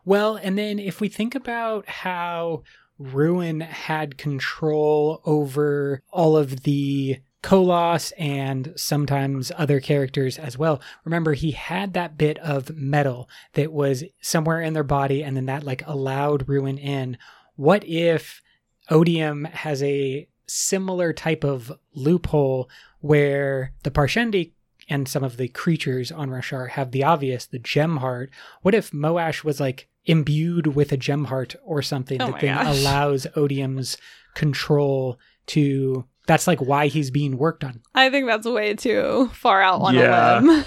Well, 0.04 0.36
and 0.36 0.56
then 0.56 0.78
if 0.78 1.00
we 1.00 1.08
think 1.08 1.34
about 1.34 1.88
how 1.88 2.62
Ruin 2.98 3.60
had 3.60 4.16
control 4.16 5.20
over 5.24 6.02
all 6.10 6.36
of 6.36 6.62
the 6.62 7.18
koloss 7.42 8.12
and 8.18 8.72
sometimes 8.76 9.52
other 9.56 9.78
characters 9.78 10.36
as 10.38 10.58
well. 10.58 10.80
Remember, 11.04 11.34
he 11.34 11.52
had 11.52 11.92
that 11.94 12.18
bit 12.18 12.38
of 12.38 12.74
metal 12.74 13.28
that 13.52 13.72
was 13.72 14.02
somewhere 14.20 14.60
in 14.60 14.72
their 14.72 14.82
body, 14.82 15.22
and 15.22 15.36
then 15.36 15.46
that 15.46 15.62
like 15.62 15.86
allowed 15.86 16.48
Ruin 16.48 16.76
in. 16.78 17.18
What 17.54 17.84
if 17.86 18.42
Odium 18.90 19.44
has 19.44 19.80
a 19.82 20.26
similar 20.46 21.12
type 21.12 21.44
of 21.44 21.72
loophole 21.94 22.68
where 23.00 23.72
the 23.82 23.90
Parshendi 23.90 24.52
and 24.88 25.08
some 25.08 25.24
of 25.24 25.36
the 25.36 25.48
creatures 25.48 26.12
on 26.12 26.30
Roshar 26.30 26.70
have 26.70 26.92
the 26.92 27.02
obvious, 27.04 27.46
the 27.46 27.58
gem 27.58 27.98
heart? 27.98 28.30
What 28.62 28.74
if 28.74 28.90
Moash 28.92 29.42
was 29.44 29.58
like 29.60 29.88
imbued 30.04 30.68
with 30.68 30.92
a 30.92 30.96
gem 30.96 31.24
heart 31.24 31.56
or 31.64 31.82
something 31.82 32.22
Oh 32.22 32.30
that 32.30 32.40
then 32.40 32.54
gosh. 32.56 32.78
allows 32.80 33.26
Odium's 33.36 33.96
control 34.34 35.18
to 35.46 36.04
that's 36.26 36.46
like 36.46 36.60
why 36.60 36.86
he's 36.88 37.10
being 37.10 37.36
worked 37.38 37.62
on. 37.64 37.80
I 37.94 38.10
think 38.10 38.26
that's 38.26 38.46
way 38.46 38.74
too 38.74 39.30
far 39.32 39.62
out 39.62 39.80
on 39.80 39.94
Yeah. 39.94 40.38
a 40.38 40.40
limb. 40.40 40.64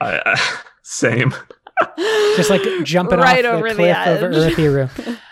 I, 0.00 0.20
I, 0.26 0.50
same. 0.82 1.34
Just 2.36 2.50
like 2.50 2.62
jumping 2.84 3.18
right 3.18 3.44
off 3.44 3.54
over 3.56 3.68
the 3.70 3.74
cliff 3.74 3.96
of 3.96 4.22
edge. 4.34 4.54
Urithiru. 4.56 5.18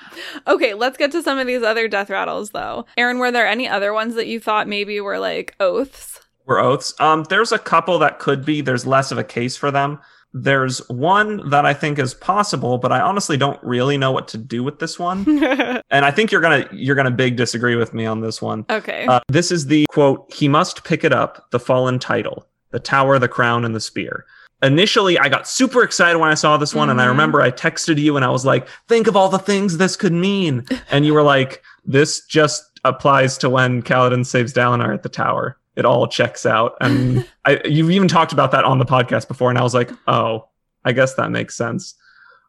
okay, 0.47 0.75
let's 0.75 0.97
get 0.97 1.13
to 1.13 1.23
some 1.23 1.39
of 1.39 1.47
these 1.47 1.63
other 1.63 1.89
death 1.89 2.11
rattles 2.11 2.51
though. 2.51 2.87
Aaron, 2.97 3.19
were 3.19 3.31
there 3.31 3.47
any 3.47 3.69
other 3.69 3.93
ones 3.93 4.15
that 4.15 4.27
you 4.27 4.41
thought 4.41 4.69
maybe 4.69 5.01
were 5.01 5.19
like 5.19 5.55
oaths? 5.61 6.21
were 6.45 6.59
oaths. 6.59 6.93
Um, 6.99 7.25
there's 7.29 7.53
a 7.53 7.59
couple 7.59 7.99
that 8.01 8.19
could 8.19 8.45
be. 8.45 8.61
There's 8.61 8.85
less 8.87 9.13
of 9.13 9.19
a 9.19 9.25
case 9.25 9.57
for 9.57 9.71
them. 9.71 10.01
There's 10.35 10.79
one 10.89 11.49
that 11.51 11.67
I 11.67 11.75
think 11.75 11.99
is 11.99 12.15
possible, 12.15 12.79
but 12.79 12.91
I 12.91 13.01
honestly 13.01 13.37
don't 13.37 13.63
really 13.63 13.99
know 13.99 14.13
what 14.13 14.29
to 14.29 14.39
do 14.39 14.65
with 14.65 14.79
this 14.79 14.99
one. 14.99 15.25
And 15.91 16.07
I 16.07 16.11
think 16.11 16.33
you're 16.33 16.41
gonna 16.41 16.67
you're 16.73 16.97
gonna 16.97 17.11
big 17.11 17.37
disagree 17.37 17.77
with 17.77 17.93
me 17.93 18.07
on 18.07 18.23
this 18.23 18.41
one. 18.41 18.65
okay. 18.71 19.05
Uh, 19.07 19.21
this 19.29 19.53
is 19.53 19.67
the 19.67 19.85
quote: 19.91 20.33
"He 20.33 20.49
must 20.49 20.85
pick 20.85 21.05
it 21.05 21.13
up, 21.13 21.51
the 21.51 21.61
fallen 21.61 21.99
title, 21.99 22.47
the 22.71 22.81
tower, 22.81 23.19
the 23.19 23.29
crown, 23.29 23.65
and 23.67 23.75
the 23.75 23.81
spear." 23.81 24.25
Initially, 24.63 25.19
I 25.19 25.29
got 25.29 25.49
super 25.49 25.83
excited 25.83 26.19
when 26.19 26.31
I 26.31 26.35
saw 26.35 26.57
this 26.57 26.75
one, 26.75 26.89
and 26.91 27.01
I 27.01 27.05
Mhm. 27.07 27.09
remember 27.11 27.41
I 27.43 27.51
texted 27.51 27.99
you 27.99 28.17
and 28.17 28.25
I 28.25 28.31
was 28.31 28.45
like, 28.47 28.69
"Think 28.89 29.07
of 29.09 29.17
all 29.17 29.29
the 29.29 29.39
things 29.39 29.77
this 29.79 29.97
could 29.97 30.13
mean," 30.13 30.65
and 30.91 31.05
you 31.05 31.15
were 31.15 31.23
like, 31.23 31.63
"This 31.85 32.25
just 32.27 32.63
applies 32.85 33.37
to 33.39 33.51
when 33.51 33.83
Kaladin 33.83 34.25
saves 34.25 34.53
Dalinar 34.53 34.95
at 34.95 35.03
the 35.03 35.09
tower. 35.09 35.57
It 35.75 35.85
all 35.85 36.07
checks 36.07 36.47
out." 36.47 36.75
And 36.81 37.27
I, 37.45 37.61
you've 37.65 37.91
even 37.91 38.09
talked 38.09 38.33
about 38.33 38.53
that 38.53 38.65
on 38.65 38.79
the 38.79 38.85
podcast 38.85 39.27
before, 39.29 39.51
and 39.51 39.59
I 39.59 39.63
was 39.63 39.75
like, 39.75 39.91
"Oh, 40.07 40.47
I 40.85 40.93
guess 40.93 41.15
that 41.15 41.31
makes 41.31 41.57
sense." 41.57 41.95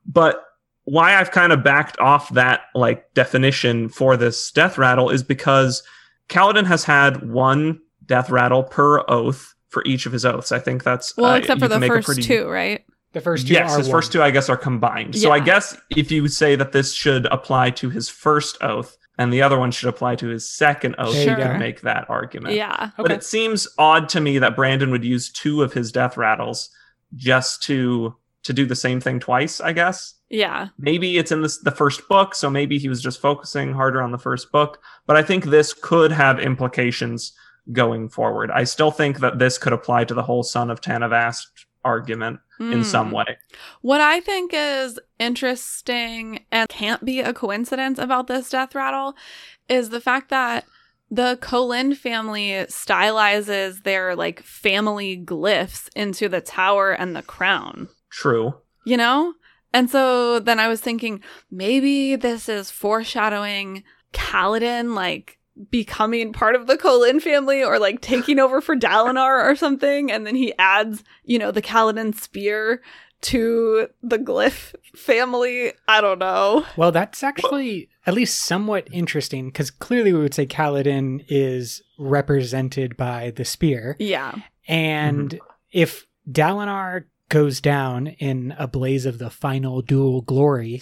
But 0.05 0.43
why 0.85 1.15
I've 1.15 1.31
kind 1.31 1.53
of 1.53 1.63
backed 1.63 1.97
off 1.99 2.29
that 2.33 2.61
like 2.75 3.11
definition 3.13 3.87
for 3.89 4.17
this 4.17 4.51
death 4.51 4.77
rattle 4.77 5.09
is 5.09 5.23
because 5.23 5.81
Kaladin 6.29 6.65
has 6.65 6.83
had 6.83 7.29
one 7.29 7.79
death 8.05 8.29
rattle 8.29 8.63
per 8.63 8.99
oath 9.09 9.53
for 9.73 9.83
each 9.85 10.05
of 10.05 10.13
his 10.13 10.23
oaths. 10.23 10.51
I 10.53 10.59
think 10.59 10.83
that's 10.83 11.17
well, 11.17 11.31
uh, 11.31 11.37
except 11.37 11.59
for 11.59 11.67
the 11.67 11.79
make 11.79 11.91
first 11.91 12.05
pretty- 12.05 12.21
two, 12.23 12.47
right? 12.47 12.85
The 13.11 13.21
first 13.21 13.47
two 13.47 13.53
Yes, 13.53 13.73
are 13.73 13.77
his 13.79 13.89
first 13.89 14.11
two 14.11 14.23
I 14.23 14.31
guess 14.31 14.49
are 14.49 14.57
combined. 14.57 15.15
So 15.15 15.31
I 15.31 15.39
guess 15.39 15.77
if 15.95 16.11
you 16.11 16.27
say 16.27 16.55
that 16.55 16.71
this 16.71 16.93
should 16.93 17.25
apply 17.27 17.69
to 17.71 17.89
his 17.91 18.09
first 18.09 18.57
oath 18.63 18.97
and 19.19 19.31
the 19.31 19.39
other 19.43 19.59
one 19.59 19.69
should 19.69 19.89
apply 19.89 20.15
to 20.15 20.29
his 20.29 20.49
second 20.49 20.95
oath, 20.97 21.13
There 21.13 21.37
you 21.39 21.45
could 21.45 21.59
make 21.59 21.81
that 21.81 22.09
argument. 22.09 22.55
Yeah. 22.55 22.89
But 22.97 23.11
it 23.11 23.23
seems 23.23 23.67
odd 23.77 24.09
to 24.09 24.19
me 24.19 24.39
that 24.39 24.55
Brandon 24.55 24.89
would 24.89 25.03
use 25.05 25.29
two 25.31 25.61
of 25.61 25.73
his 25.73 25.91
death 25.91 26.17
rattles 26.17 26.69
just 27.15 27.61
to 27.63 28.15
to 28.43 28.51
do 28.51 28.65
the 28.65 28.75
same 28.75 28.99
thing 28.99 29.19
twice, 29.21 29.61
I 29.61 29.71
guess 29.73 30.15
Yeah. 30.29 30.67
maybe 30.77 31.17
it's 31.17 31.31
in 31.31 31.43
this, 31.43 31.59
the 31.59 31.71
first 31.71 32.09
book, 32.09 32.35
so 32.35 32.49
maybe 32.49 32.77
he 32.77 32.89
was 32.89 33.01
just 33.01 33.21
focusing 33.21 33.73
harder 33.73 34.01
on 34.01 34.11
the 34.11 34.17
first 34.17 34.51
book. 34.51 34.79
But 35.07 35.15
I 35.15 35.21
think 35.23 35.45
this 35.45 35.71
could 35.73 36.11
have 36.11 36.39
implications 36.41 37.31
going 37.71 38.09
forward. 38.09 38.51
I 38.51 38.63
still 38.65 38.91
think 38.91 39.19
that 39.19 39.39
this 39.39 39.57
could 39.57 39.73
apply 39.73 40.03
to 40.05 40.13
the 40.13 40.23
whole 40.23 40.43
son 40.43 40.69
of 40.69 40.81
Tanavast 40.81 41.45
argument 41.85 42.39
in 42.59 42.83
some 42.83 43.07
Hmm. 43.09 43.15
way. 43.15 43.37
What 43.81 43.99
I 43.99 44.19
think 44.21 44.51
is 44.53 44.97
interesting 45.19 46.45
and 46.51 46.69
can't 46.69 47.03
be 47.03 47.19
a 47.19 47.33
coincidence 47.33 47.99
about 47.99 48.27
this 48.27 48.49
death 48.49 48.73
rattle 48.75 49.15
is 49.67 49.89
the 49.89 49.99
fact 49.99 50.29
that 50.29 50.65
the 51.11 51.37
Kholin 51.41 51.95
family 51.95 52.51
stylizes 52.69 53.83
their 53.83 54.15
like 54.15 54.41
family 54.41 55.21
glyphs 55.23 55.89
into 55.95 56.29
the 56.29 56.41
tower 56.41 56.91
and 56.91 57.15
the 57.15 57.21
crown. 57.21 57.89
True. 58.09 58.55
You 58.85 58.97
know? 58.97 59.33
And 59.73 59.89
so 59.89 60.39
then 60.39 60.59
I 60.59 60.67
was 60.67 60.79
thinking 60.81 61.21
maybe 61.51 62.15
this 62.15 62.47
is 62.47 62.71
foreshadowing 62.71 63.83
Kaladin 64.13 64.93
like 64.95 65.39
becoming 65.69 66.33
part 66.33 66.55
of 66.55 66.67
the 66.67 66.77
Kholin 66.77 67.21
family 67.21 67.63
or 67.63 67.79
like 67.79 68.01
taking 68.01 68.39
over 68.39 68.61
for 68.61 68.75
Dalinar 68.75 69.49
or 69.49 69.55
something. 69.55 70.11
And 70.11 70.25
then 70.25 70.35
he 70.35 70.53
adds, 70.57 71.03
you 71.23 71.37
know, 71.37 71.51
the 71.51 71.61
Kaladin 71.61 72.15
spear 72.15 72.81
to 73.21 73.87
the 74.01 74.19
glyph 74.19 74.75
family. 74.95 75.73
I 75.87 76.01
don't 76.01 76.19
know. 76.19 76.65
Well, 76.75 76.91
that's 76.91 77.23
actually 77.23 77.89
at 78.05 78.13
least 78.13 78.41
somewhat 78.41 78.87
interesting 78.91 79.47
because 79.47 79.71
clearly 79.71 80.11
we 80.11 80.19
would 80.19 80.33
say 80.33 80.45
Kaladin 80.45 81.23
is 81.29 81.81
represented 81.97 82.97
by 82.97 83.31
the 83.31 83.45
spear. 83.45 83.95
Yeah. 83.99 84.33
And 84.67 85.29
mm-hmm. 85.29 85.45
if 85.71 86.05
Dalinar 86.29 87.05
goes 87.29 87.61
down 87.61 88.07
in 88.07 88.53
a 88.57 88.67
blaze 88.67 89.05
of 89.05 89.19
the 89.19 89.29
final 89.29 89.81
duel 89.81 90.21
glory, 90.21 90.81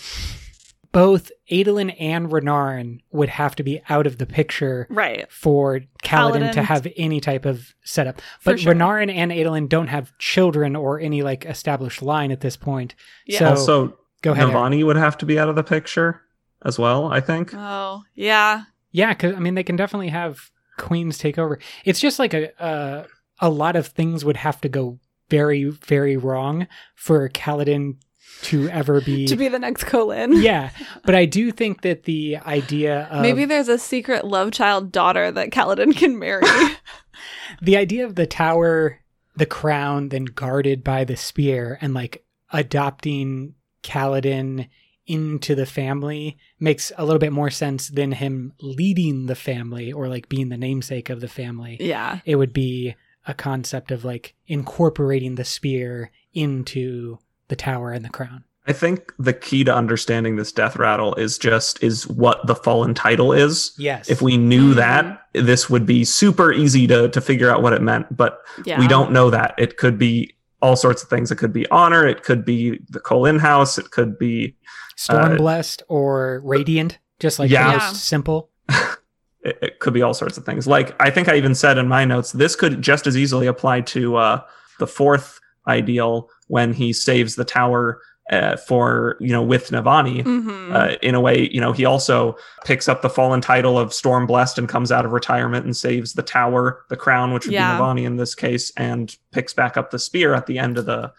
both 0.92 1.32
Adolin 1.50 1.96
and 2.00 2.30
Renarin 2.30 3.00
would 3.12 3.30
have 3.30 3.56
to 3.56 3.64
be 3.64 3.82
out 3.90 4.06
of 4.06 4.18
the 4.18 4.26
picture 4.26 4.88
Right. 4.90 5.32
for 5.32 5.82
Kaladin, 6.04 6.52
to 6.54 6.64
have 6.64 6.88
any 6.98 7.20
type 7.22 7.46
of 7.46 7.74
setup. 7.84 8.22
But 8.44 8.60
sure. 8.60 8.74
Renarin 8.74 9.14
and 9.14 9.32
Adolin 9.32 9.70
don't 9.70 9.88
have 9.88 10.18
children 10.18 10.76
or 10.76 11.00
any 11.00 11.22
like 11.22 11.46
established 11.46 12.02
line 12.02 12.32
at 12.32 12.42
this 12.42 12.58
point. 12.58 12.96
Yeah. 13.26 13.40
So 13.40 13.50
also, 13.50 13.98
go 14.22 14.32
ahead. 14.32 14.50
Aaron. 14.50 14.56
Navani 14.74 14.86
would 14.86 14.98
have 14.98 15.18
to 15.20 15.26
be 15.26 15.40
out 15.40 15.50
of 15.50 15.56
the 15.56 15.64
picture 15.64 16.22
as 16.64 16.78
well, 16.78 17.06
I 17.12 17.22
think. 17.22 17.54
Oh, 17.56 18.04
yeah. 18.14 18.64
Yeah, 18.92 19.14
because 19.14 19.36
I 19.36 19.40
mean, 19.40 19.56
they 19.56 19.64
can 19.64 19.78
definitely 19.78 20.10
have 20.10 20.52
queens 20.78 21.18
take 21.18 21.38
over. 21.38 21.60
It's 21.86 22.00
just 22.00 22.20
like 22.20 22.34
a 22.34 22.50
a, 22.60 23.06
a 23.40 23.50
lot 23.50 23.76
of 23.76 23.88
things 23.88 24.26
would 24.26 24.38
have 24.38 24.60
to 24.62 24.70
go 24.70 25.00
very 25.30 25.64
very 25.70 26.18
wrong 26.18 26.68
for 26.96 27.30
Kaladin 27.30 27.96
to 28.44 28.70
ever 28.70 29.02
be. 29.02 29.28
To 29.28 29.36
be 29.36 29.48
the 29.48 29.60
next 29.60 29.84
Kholin. 29.84 30.42
yeah, 30.42 30.72
but 31.04 31.16
I 31.16 31.26
do 31.26 31.52
think 31.52 31.82
that 31.82 32.04
the 32.04 32.38
idea 32.38 33.08
of 33.12 33.22
Maybe 33.22 33.46
there's 33.46 33.70
a 33.70 33.78
secret 33.78 34.26
love 34.26 34.52
child 34.52 34.92
daughter 34.92 35.32
that 35.32 35.52
Kaladin 35.52 35.96
can 35.96 36.20
marry. 36.20 36.44
the 37.62 37.78
idea 37.78 38.06
of 38.06 38.16
the 38.16 38.28
tower, 38.28 39.00
the 39.36 39.46
crown, 39.46 40.10
then 40.10 40.26
guarded 40.26 40.84
by 40.84 41.04
the 41.04 41.18
spear, 41.18 41.78
and 41.82 41.94
like 41.94 42.26
adopting 42.52 43.56
Kaladin 43.84 44.68
into 45.08 45.56
the 45.56 45.66
family 45.66 46.38
makes 46.60 46.92
a 46.98 47.04
little 47.04 47.20
bit 47.20 47.34
more 47.34 47.50
sense 47.50 47.90
than 47.90 48.14
him 48.14 48.54
leading 48.62 49.26
the 49.26 49.36
family 49.36 49.92
or 49.92 50.08
like 50.08 50.30
being 50.30 50.50
the 50.50 50.58
namesake 50.58 51.10
of 51.10 51.22
the 51.22 51.28
family. 51.28 51.78
Yeah. 51.80 52.20
It 52.24 52.36
would 52.36 52.54
be 52.54 52.96
a 53.28 53.34
concept 53.34 53.92
of 53.92 54.06
like 54.06 54.36
incorporating 54.48 55.36
the 55.36 55.44
spear 55.44 56.12
into 56.34 57.20
the 57.52 57.56
tower 57.58 57.92
and 57.92 58.04
the 58.06 58.10
crown. 58.10 58.46
I 58.66 58.72
think 58.74 59.12
the 59.20 59.34
key 59.34 59.64
to 59.66 59.76
understanding 59.76 60.38
this 60.38 60.52
death 60.54 60.78
rattle 60.78 61.14
is 61.16 61.38
just 61.38 61.84
is 61.84 62.08
what 62.08 62.46
the 62.48 62.56
fallen 62.56 62.94
title 62.94 63.34
is. 63.34 63.74
Yes. 63.78 64.10
If 64.10 64.22
we 64.22 64.38
knew 64.38 64.72
Mhm. 64.72 64.76
that, 64.78 65.22
this 65.34 65.70
would 65.70 65.86
be 65.86 66.06
super 66.06 66.54
easy 66.54 66.88
to 66.88 67.10
to 67.10 67.20
figure 67.22 67.50
out 67.52 67.62
what 67.62 67.74
it 67.74 67.82
meant. 67.82 68.16
But 68.16 68.40
Yeah. 68.64 68.80
we 68.80 68.88
don't 68.88 69.12
know 69.12 69.30
that. 69.32 69.54
It 69.58 69.76
could 69.78 69.98
be 69.98 70.34
all 70.62 70.76
sorts 70.78 71.04
of 71.04 71.10
things. 71.10 71.30
It 71.32 71.36
could 71.38 71.52
be 71.52 71.68
honor. 71.70 72.08
It 72.08 72.24
could 72.24 72.46
be 72.46 72.80
the 72.90 73.00
Kholin 73.02 73.40
House. 73.42 73.78
It 73.78 73.92
could 73.92 74.18
be 74.18 74.56
Storm 74.96 75.34
uh, 75.34 75.36
blessed 75.36 75.84
or 75.90 76.40
radiant, 76.46 77.00
just 77.20 77.38
like 77.40 77.50
Yeah. 77.52 77.66
the 77.68 77.74
Yeah. 77.80 77.92
simple. 77.94 78.50
it, 79.44 79.58
it 79.62 79.80
could 79.80 79.94
be 79.94 80.02
all 80.04 80.14
sorts 80.14 80.38
of 80.38 80.46
things. 80.46 80.66
Like 80.68 80.96
I 81.02 81.10
think 81.10 81.28
I 81.28 81.36
even 81.36 81.56
said 81.56 81.78
in 81.78 81.88
my 81.90 82.06
notes, 82.06 82.32
this 82.32 82.56
could 82.56 82.82
just 82.82 83.06
as 83.08 83.18
easily 83.18 83.48
apply 83.48 83.82
to 83.82 84.16
uh, 84.16 84.42
the 84.80 84.88
fourth 84.88 85.40
ideal 85.72 86.30
when 86.48 86.74
he 86.74 86.94
saves 86.94 87.36
the 87.36 87.46
tower 87.46 88.02
uh, 88.32 88.56
for 88.56 89.18
you 89.20 89.30
know 89.34 89.42
with 89.42 89.72
Navani. 89.72 90.24
Mhm. 90.24 90.72
Uh, 90.74 90.96
in 91.02 91.16
a 91.16 91.20
way, 91.20 91.50
you 91.52 91.60
know, 91.60 91.74
he 91.74 91.84
also 91.86 92.36
picks 92.64 92.88
up 92.88 93.02
the 93.02 93.10
fallen 93.10 93.42
title 93.42 93.78
of 93.78 93.94
Storm 93.94 94.26
Blessed 94.26 94.58
and 94.58 94.70
comes 94.70 94.92
out 94.92 95.06
of 95.06 95.12
retirement 95.12 95.66
and 95.66 95.76
saves 95.76 96.14
the 96.14 96.22
tower, 96.24 96.84
the 96.90 96.96
crown, 96.96 97.34
which 97.34 97.46
would 97.46 97.54
Yeah. 97.54 97.76
be 97.76 97.82
Navani 97.84 98.06
in 98.06 98.16
this 98.18 98.34
case, 98.36 98.72
and 98.78 99.14
picks 99.32 99.54
back 99.54 99.76
up 99.76 99.92
the 99.92 100.00
spear 100.00 100.34
at 100.34 100.46
the 100.46 100.60
end 100.60 100.78
of 100.78 100.86
the 100.86 101.12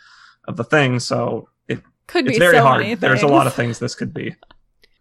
of 0.48 0.56
the 0.56 0.64
thing. 0.64 1.00
So 1.00 1.48
it, 1.68 1.80
Could 2.06 2.26
it's 2.28 2.36
be 2.36 2.38
very 2.38 2.56
so 2.56 2.62
hard. 2.62 3.00
There's 3.00 3.22
a 3.22 3.26
lot 3.28 3.46
of 3.46 3.52
things. 3.52 3.78
things 3.78 3.78
this 3.80 3.94
could 3.94 4.14
be. 4.14 4.34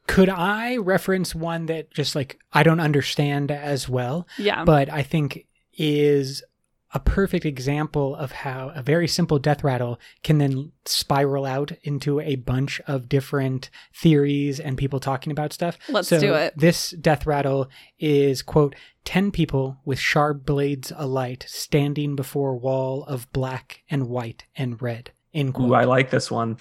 Could 0.08 0.30
I 0.30 0.78
reference 0.78 1.34
one 1.34 1.68
that 1.68 1.92
just 1.92 2.16
like 2.16 2.40
I 2.52 2.64
don't 2.64 2.82
understand 2.82 3.52
as 3.52 3.88
well, 3.88 4.28
Yeah. 4.38 4.66
but 4.66 4.92
I 4.92 5.04
think 5.04 5.46
is 5.78 6.44
a 6.94 7.00
perfect 7.00 7.46
example 7.46 8.16
of 8.16 8.32
how 8.32 8.72
a 8.76 8.82
very 8.82 9.08
simple 9.08 9.40
death 9.40 9.64
rattle 9.64 10.00
can 10.24 10.40
then 10.40 10.72
spiral 10.86 11.46
out 11.46 11.72
into 11.84 12.20
a 12.20 12.36
bunch 12.36 12.82
of 12.88 13.08
different 13.08 13.70
theories 13.94 14.60
and 14.60 14.78
people 14.78 15.00
talking 15.00 15.32
about 15.32 15.54
stuff. 15.54 15.78
Let's 15.88 16.10
So 16.10 16.20
do 16.20 16.34
it. 16.34 16.54
This 16.58 16.92
death 16.92 17.26
rattle 17.26 17.70
is 18.00 18.42
quote 18.42 18.76
10 19.06 19.32
people 19.32 19.78
with 19.86 20.00
sharp 20.00 20.46
blades 20.46 20.92
alight 20.96 21.46
standing 21.48 22.16
before 22.16 22.56
wall 22.56 23.04
of 23.06 23.32
black 23.32 23.84
and 23.90 24.10
white 24.10 24.46
and 24.56 24.82
red. 24.82 25.12
End 25.34 25.54
quote. 25.54 25.70
Ooh, 25.70 25.74
I 25.74 25.86
like 25.86 26.10
this 26.10 26.30
one. 26.30 26.58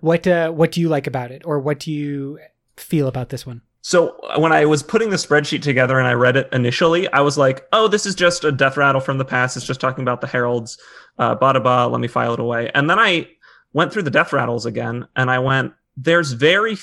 What 0.00 0.26
uh, 0.26 0.50
what 0.50 0.72
do 0.72 0.80
you 0.80 0.88
like 0.88 1.06
about 1.06 1.30
it, 1.30 1.42
or 1.44 1.60
what 1.60 1.78
do 1.78 1.92
you 1.92 2.40
feel 2.76 3.06
about 3.06 3.28
this 3.28 3.46
one? 3.46 3.62
So 3.84 4.16
uh, 4.20 4.40
when 4.40 4.50
I 4.50 4.64
was 4.64 4.82
putting 4.82 5.10
the 5.10 5.16
spreadsheet 5.16 5.60
together 5.60 5.98
and 5.98 6.08
I 6.08 6.14
read 6.14 6.38
it 6.38 6.48
initially, 6.52 7.06
I 7.12 7.20
was 7.20 7.36
like, 7.36 7.68
"Oh, 7.70 7.86
this 7.86 8.06
is 8.06 8.14
just 8.14 8.42
a 8.42 8.50
death 8.50 8.78
rattle 8.78 9.00
from 9.02 9.18
the 9.18 9.26
past. 9.26 9.58
It's 9.58 9.66
just 9.66 9.78
talking 9.78 10.00
about 10.00 10.22
the 10.22 10.26
heralds." 10.26 10.78
Uh, 11.18 11.36
bada 11.36 11.62
ba. 11.62 11.86
Let 11.86 12.00
me 12.00 12.08
file 12.08 12.32
it 12.32 12.40
away. 12.40 12.70
And 12.74 12.88
then 12.88 12.98
I 12.98 13.28
went 13.74 13.92
through 13.92 14.04
the 14.04 14.10
death 14.10 14.32
rattles 14.32 14.64
again, 14.64 15.06
and 15.16 15.30
I 15.30 15.38
went, 15.38 15.74
"There's 15.98 16.32
very, 16.32 16.78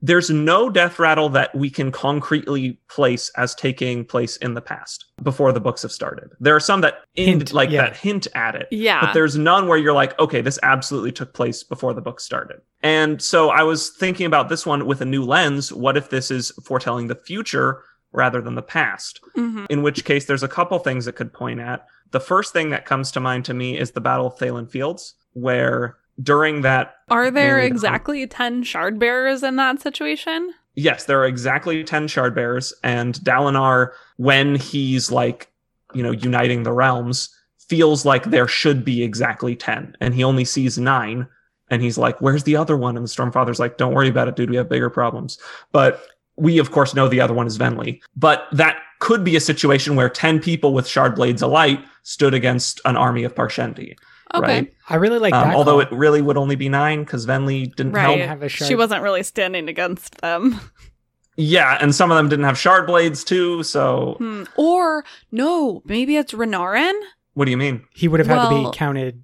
there's 0.00 0.30
no 0.30 0.70
death 0.70 0.98
rattle 0.98 1.28
that 1.30 1.54
we 1.54 1.68
can 1.70 1.90
concretely 1.90 2.78
place 2.88 3.30
as 3.36 3.54
taking 3.54 4.04
place 4.04 4.36
in 4.36 4.54
the 4.54 4.60
past 4.60 5.06
before 5.22 5.52
the 5.52 5.60
books 5.60 5.82
have 5.82 5.90
started. 5.92 6.30
There 6.38 6.54
are 6.54 6.60
some 6.60 6.82
that 6.82 7.00
end, 7.16 7.28
Hint, 7.42 7.52
like 7.52 7.70
yeah. 7.70 7.82
that 7.82 7.96
hint 7.96 8.28
at 8.34 8.54
it, 8.54 8.68
Yeah. 8.70 9.00
but 9.00 9.12
there's 9.12 9.36
none 9.36 9.66
where 9.66 9.78
you're 9.78 9.92
like, 9.92 10.16
okay, 10.20 10.40
this 10.40 10.58
absolutely 10.62 11.10
took 11.12 11.34
place 11.34 11.64
before 11.64 11.94
the 11.94 12.00
book 12.00 12.20
started. 12.20 12.60
And 12.82 13.20
so 13.20 13.50
I 13.50 13.64
was 13.64 13.90
thinking 13.90 14.26
about 14.26 14.48
this 14.48 14.64
one 14.64 14.86
with 14.86 15.00
a 15.00 15.04
new 15.04 15.24
lens. 15.24 15.72
What 15.72 15.96
if 15.96 16.10
this 16.10 16.30
is 16.30 16.52
foretelling 16.64 17.08
the 17.08 17.16
future 17.16 17.82
rather 18.12 18.40
than 18.40 18.54
the 18.54 18.62
past? 18.62 19.20
Mhm. 19.36 19.66
In 19.68 19.82
which 19.82 20.04
case, 20.04 20.26
there's 20.26 20.44
a 20.44 20.48
couple 20.48 20.78
things 20.78 21.08
it 21.08 21.16
could 21.16 21.32
point 21.32 21.58
at. 21.58 21.84
The 22.12 22.20
first 22.20 22.52
thing 22.52 22.70
that 22.70 22.86
comes 22.86 23.10
to 23.12 23.20
mind 23.20 23.44
to 23.46 23.54
me 23.54 23.76
is 23.76 23.90
the 23.90 24.00
Battle 24.00 24.28
of 24.28 24.36
Thaylen 24.36 24.70
Fields, 24.70 25.14
where 25.32 25.96
during 26.22 26.62
that, 26.62 26.96
Are 27.08 27.30
there 27.30 27.58
exactly 27.58 28.26
10 28.26 28.62
shard 28.64 28.98
bearers 28.98 29.42
in 29.42 29.56
that 29.56 29.80
situation? 29.80 30.52
yes, 30.74 31.04
there 31.06 31.20
are 31.20 31.26
exactly 31.26 31.82
10 31.82 32.06
shard 32.06 32.36
bearers, 32.36 32.72
and 32.84 33.14
Dalinar, 33.16 33.90
when 34.16 34.54
he's 34.54 35.10
like, 35.10 35.50
you 35.92 36.04
know, 36.04 36.12
uniting 36.12 36.62
the 36.62 36.72
realms, 36.72 37.34
feels 37.68 38.04
like 38.04 38.24
there 38.24 38.46
should 38.46 38.84
be 38.84 39.02
exactly 39.02 39.56
10, 39.56 39.96
and 40.00 40.14
he 40.14 40.22
only 40.22 40.44
sees 40.44 40.78
nine. 40.78 41.26
And 41.70 41.82
he's 41.82 41.98
like, 41.98 42.18
Where's 42.22 42.44
the 42.44 42.56
other 42.56 42.76
one? 42.78 42.96
And 42.96 43.04
the 43.04 43.10
Stormfather's 43.10 43.58
like, 43.58 43.76
Don't 43.76 43.92
worry 43.92 44.08
about 44.08 44.26
it, 44.28 44.36
dude. 44.36 44.48
We 44.48 44.56
have 44.56 44.70
bigger 44.70 44.88
problems. 44.88 45.38
But 45.70 46.02
we, 46.36 46.58
of 46.58 46.70
course, 46.70 46.94
know 46.94 47.08
the 47.08 47.20
other 47.20 47.34
one 47.34 47.46
is 47.46 47.58
Venli. 47.58 48.00
But 48.16 48.46
that 48.52 48.78
could 49.00 49.22
be 49.22 49.36
a 49.36 49.40
situation 49.40 49.94
where 49.94 50.08
10 50.08 50.40
people 50.40 50.72
with 50.72 50.86
shard 50.86 51.14
blades 51.16 51.42
alight 51.42 51.84
stood 52.04 52.32
against 52.32 52.80
an 52.86 52.96
army 52.96 53.22
of 53.24 53.34
Parshendi. 53.34 53.96
Okay. 54.34 54.46
Right. 54.60 54.72
I 54.88 54.96
really 54.96 55.18
like 55.18 55.32
Um, 55.34 55.48
that. 55.48 55.54
although 55.56 55.72
call. 55.72 55.80
it 55.80 55.92
really 55.92 56.20
would 56.22 56.36
only 56.36 56.56
be 56.56 56.68
nine 56.68 57.04
because 57.04 57.26
Venli 57.26 57.74
didn't 57.74 57.92
Right. 57.92 58.18
help. 58.18 58.28
have 58.28 58.42
a 58.42 58.48
She 58.48 58.74
wasn't 58.74 59.02
really 59.02 59.22
standing 59.22 59.68
against 59.68 60.20
them. 60.20 60.60
Yeah. 61.36 61.78
And 61.80 61.94
some 61.94 62.10
of 62.10 62.16
them 62.16 62.28
didn't 62.28 62.44
have 62.46 62.58
shard 62.58 62.86
blades 62.86 63.22
too. 63.24 63.62
So 63.62 64.16
Hmm. 64.18 64.42
Or, 64.56 65.04
no, 65.30 65.82
maybe 65.86 66.16
it's 66.16 66.32
Renarin? 66.32 66.92
what 67.34 67.44
do 67.44 67.50
you 67.52 67.56
mean? 67.56 67.82
he 67.94 68.08
would 68.08 68.18
have 68.20 68.26
had 68.26 68.48
to 68.48 68.70
be 68.70 68.76
counted. 68.76 69.22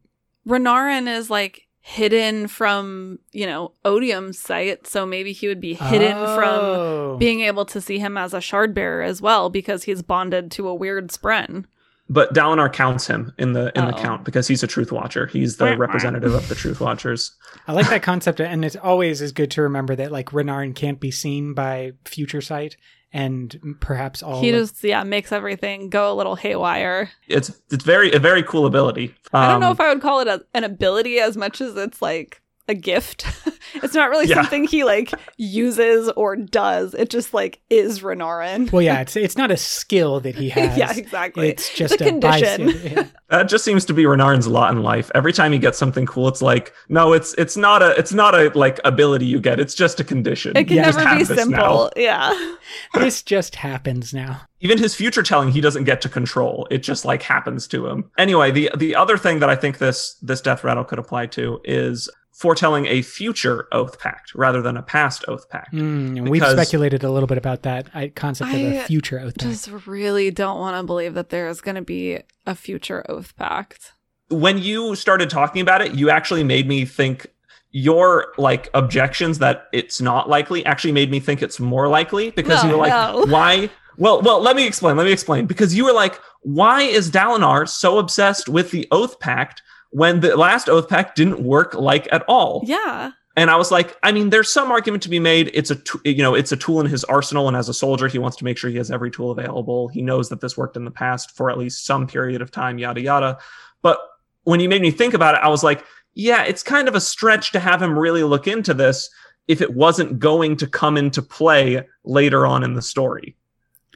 Renarin 0.48 1.08
is 1.08 1.28
like 1.30 1.62
hidden 1.80 2.46
from, 2.48 3.18
you 3.32 3.46
know, 3.46 3.72
Odium's 3.84 4.38
sight, 4.38 4.86
so 4.86 5.04
maybe 5.04 5.32
he 5.32 5.48
would 5.48 5.60
be 5.60 5.74
hidden 5.74 6.16
from 6.34 6.44
Oh. 6.60 7.16
being 7.18 7.40
able 7.40 7.64
to 7.66 7.80
see 7.80 7.98
him 7.98 8.16
as 8.16 8.32
a 8.32 8.40
shard 8.40 8.72
bearer 8.72 9.02
as 9.02 9.20
well 9.20 9.50
because 9.50 9.82
he's 9.84 10.00
bonded 10.00 10.50
to 10.52 10.66
a 10.68 10.74
weird 10.74 11.08
spren. 11.10 11.64
But 12.08 12.34
Dalinar 12.34 12.70
counts 12.70 13.06
him 13.06 13.32
in 13.38 13.54
the 13.54 13.72
in 13.74 13.86
the 13.86 13.94
Oh. 13.94 13.98
count 14.02 14.24
because 14.24 14.46
he's 14.46 14.62
a 14.62 14.66
truth 14.66 14.92
watcher. 14.92 15.26
He's 15.26 15.56
the 15.56 15.74
representative 15.76 16.34
of 16.34 16.48
the 16.48 16.54
truth 16.54 16.78
watchers. 16.80 17.32
I 17.66 17.72
like 17.72 17.88
that 17.88 18.02
concept, 18.02 18.40
and 18.40 18.62
it's 18.64 18.76
always 18.76 19.22
is 19.22 19.32
good 19.32 19.50
to 19.52 19.62
remember 19.62 19.96
that 19.96 20.12
like 20.12 20.30
Renarin 20.30 20.74
can't 20.74 21.00
be 21.00 21.10
seen 21.10 21.54
by 21.54 21.92
future 22.04 22.42
sight, 22.42 22.76
and 23.10 23.76
perhaps 23.80 24.22
all. 24.22 24.42
he 24.42 24.50
of- 24.50 24.56
just, 24.70 24.84
yeah, 24.84 25.02
makes 25.02 25.32
everything 25.32 25.88
go 25.88 26.12
a 26.12 26.14
little 26.14 26.36
haywire. 26.36 27.08
It's 27.26 27.50
it's 27.70 27.84
very 27.84 28.12
a 28.12 28.18
very 28.18 28.42
cool 28.42 28.66
ability. 28.66 29.14
I 29.32 29.50
don't 29.50 29.60
know 29.60 29.68
Um, 29.68 29.72
if 29.72 29.80
I 29.80 29.88
would 29.88 30.02
call 30.02 30.20
it 30.20 30.28
a, 30.28 30.44
an 30.52 30.62
ability 30.64 31.20
as 31.20 31.38
much 31.38 31.62
as 31.62 31.74
it's 31.74 32.02
like 32.02 32.42
a 32.68 32.74
gift. 32.74 33.26
it's 33.74 33.94
not 33.94 34.08
really 34.10 34.26
Yeah. 34.26 34.36
something 34.36 34.64
he 34.64 34.84
like 34.84 35.12
uses 35.36 36.08
or 36.16 36.36
does. 36.36 36.94
It 36.94 37.10
just 37.10 37.34
like 37.34 37.60
is 37.70 38.00
Renarin. 38.00 38.70
well, 38.72 38.82
yeah, 38.82 39.00
it's 39.02 39.16
it's 39.16 39.36
not 39.36 39.50
a 39.50 39.56
skill 39.56 40.20
that 40.20 40.34
he 40.34 40.48
has. 40.50 40.76
yeah, 40.78 40.92
exactly. 40.96 41.48
It's 41.48 41.72
just 41.74 42.00
a 42.00 42.04
a, 42.04 42.08
condition. 42.08 42.66
bystander. 42.66 43.10
That 43.30 43.48
just 43.48 43.64
seems 43.64 43.84
to 43.86 43.92
be 43.94 44.04
Renarin's 44.04 44.46
lot 44.46 44.72
in 44.72 44.82
life. 44.82 45.10
Every 45.14 45.32
time 45.32 45.52
he 45.52 45.58
gets 45.58 45.76
something 45.76 46.06
cool, 46.06 46.28
it's 46.28 46.40
like, 46.42 46.72
no, 46.88 47.12
it's 47.12 47.34
it's 47.34 47.56
not 47.56 47.82
a 47.82 47.90
it's 47.98 48.12
not 48.12 48.34
a 48.34 48.50
like 48.58 48.80
ability 48.84 49.26
you 49.26 49.40
get. 49.40 49.58
It's 49.60 49.74
just 49.74 50.00
a 50.00 50.04
condition. 50.04 50.56
it 50.56 50.68
can 50.68 50.76
You 50.78 50.84
just 50.84 50.98
never 50.98 51.10
be 51.10 51.18
have 51.18 51.28
this 51.28 51.46
now. 51.48 51.88
simple. 51.88 51.92
Yeah. 51.96 52.54
this 52.94 53.22
just 53.22 53.56
happens 53.56 54.14
now. 54.14 54.40
Even 54.60 54.78
his 54.78 54.94
future 54.94 55.22
telling, 55.22 55.50
he 55.50 55.60
doesn't 55.60 55.84
get 55.84 56.00
to 56.02 56.08
control. 56.08 56.66
It 56.70 56.78
just 56.78 57.04
like 57.04 57.22
happens 57.22 57.66
to 57.68 57.86
him. 57.86 58.10
Anyway, 58.16 58.50
the 58.50 58.70
the 58.76 58.94
other 58.94 59.18
thing 59.18 59.40
that 59.40 59.50
I 59.50 59.56
think 59.56 59.78
this 59.78 60.14
this 60.22 60.40
death 60.40 60.64
rattle 60.64 60.84
could 60.84 60.98
apply 60.98 61.26
to 61.26 61.60
is 61.64 62.08
foretelling 62.34 62.84
a 62.86 63.00
future 63.00 63.68
oath 63.70 63.98
pact 64.00 64.34
rather 64.34 64.60
than 64.60 64.76
a 64.76 64.82
past 64.82 65.24
oath 65.28 65.48
pact. 65.48 65.72
Mm, 65.72 66.18
and 66.18 66.28
we've 66.28 66.44
speculated 66.44 67.04
a 67.04 67.10
little 67.10 67.26
bit 67.28 67.38
about 67.38 67.62
that 67.62 67.86
I, 67.94 68.08
concept 68.08 68.52
of 68.52 68.56
a 68.60 68.80
I 68.80 68.84
future 68.84 69.20
oath 69.20 69.38
pact. 69.38 69.48
Just 69.48 69.70
really 69.86 70.30
don't 70.32 70.58
want 70.58 70.76
to 70.76 70.82
believe 70.82 71.14
that 71.14 71.30
there 71.30 71.48
is 71.48 71.60
going 71.60 71.76
to 71.76 71.82
be 71.82 72.18
a 72.44 72.54
future 72.56 73.06
oath 73.08 73.36
pact. 73.36 73.92
when 74.30 74.58
you 74.58 74.96
started 74.96 75.30
talking 75.30 75.62
about 75.62 75.80
it, 75.80 75.94
you 75.94 76.10
actually 76.10 76.42
made 76.42 76.66
me 76.66 76.84
think 76.84 77.26
your 77.70 78.32
like 78.36 78.68
objections 78.74 79.38
that 79.38 79.66
it's 79.72 80.00
not 80.00 80.28
likely 80.28 80.64
actually 80.66 80.92
made 80.92 81.10
me 81.10 81.20
think 81.20 81.42
it's 81.42 81.58
more 81.60 81.88
likely 81.88 82.30
because 82.30 82.62
No, 82.62 82.70
you 82.70 82.76
were 82.76 82.82
like, 82.82 82.92
no. 82.92 83.26
why? 83.32 83.70
Well, 83.96 84.22
well, 84.22 84.40
let 84.40 84.56
me 84.56 84.66
explain. 84.66 84.96
Let 84.96 85.04
me 85.06 85.12
explain 85.12 85.46
because 85.46 85.74
you 85.74 85.84
were 85.84 85.92
like, 85.92 86.20
why 86.42 86.82
is 86.82 87.10
Dalinar 87.12 87.68
so 87.68 87.98
obsessed 87.98 88.48
with 88.48 88.70
the 88.72 88.86
Oath 88.90 89.18
Pact 89.20 89.62
when 89.94 90.18
the 90.18 90.36
last 90.36 90.68
Oath 90.68 90.88
Pact 90.88 91.14
didn't 91.14 91.40
work 91.40 91.74
like 91.74 92.08
at 92.10 92.24
all? 92.26 92.64
Yeah. 92.66 93.12
And 93.36 93.48
I 93.48 93.54
was 93.54 93.70
like, 93.70 93.96
I 94.02 94.10
mean, 94.10 94.30
there's 94.30 94.52
some 94.52 94.72
argument 94.72 95.04
to 95.04 95.08
be 95.08 95.20
made. 95.20 95.52
It's 95.54 95.70
a, 95.70 95.76
t- 95.76 95.98
you 96.04 96.22
know, 96.22 96.34
it's 96.34 96.50
a 96.50 96.56
tool 96.56 96.80
in 96.80 96.86
his 96.86 97.04
arsenal, 97.04 97.46
and 97.46 97.56
as 97.56 97.68
a 97.68 97.74
soldier, 97.74 98.08
he 98.08 98.18
wants 98.18 98.36
to 98.38 98.44
make 98.44 98.58
sure 98.58 98.70
he 98.70 98.76
has 98.76 98.90
every 98.90 99.10
tool 99.10 99.30
available. 99.30 99.86
He 99.88 100.02
knows 100.02 100.28
that 100.30 100.40
this 100.40 100.56
worked 100.56 100.76
in 100.76 100.84
the 100.84 100.90
past 100.90 101.36
for 101.36 101.48
at 101.48 101.58
least 101.58 101.86
some 101.86 102.08
period 102.08 102.42
of 102.42 102.50
time, 102.50 102.78
yada 102.78 103.00
yada. 103.00 103.38
But 103.82 103.98
when 104.42 104.58
he 104.58 104.66
made 104.66 104.82
me 104.82 104.90
think 104.90 105.14
about 105.14 105.36
it, 105.36 105.40
I 105.42 105.48
was 105.48 105.62
like, 105.62 105.84
yeah, 106.14 106.42
it's 106.42 106.64
kind 106.64 106.88
of 106.88 106.96
a 106.96 107.00
stretch 107.00 107.52
to 107.52 107.60
have 107.60 107.80
him 107.80 107.96
really 107.96 108.24
look 108.24 108.48
into 108.48 108.74
this 108.74 109.10
if 109.46 109.60
it 109.60 109.74
wasn't 109.74 110.18
going 110.18 110.56
to 110.56 110.66
come 110.66 110.96
into 110.96 111.22
play 111.22 111.86
later 112.04 112.46
on 112.46 112.64
in 112.64 112.74
the 112.74 112.82
story. 112.82 113.36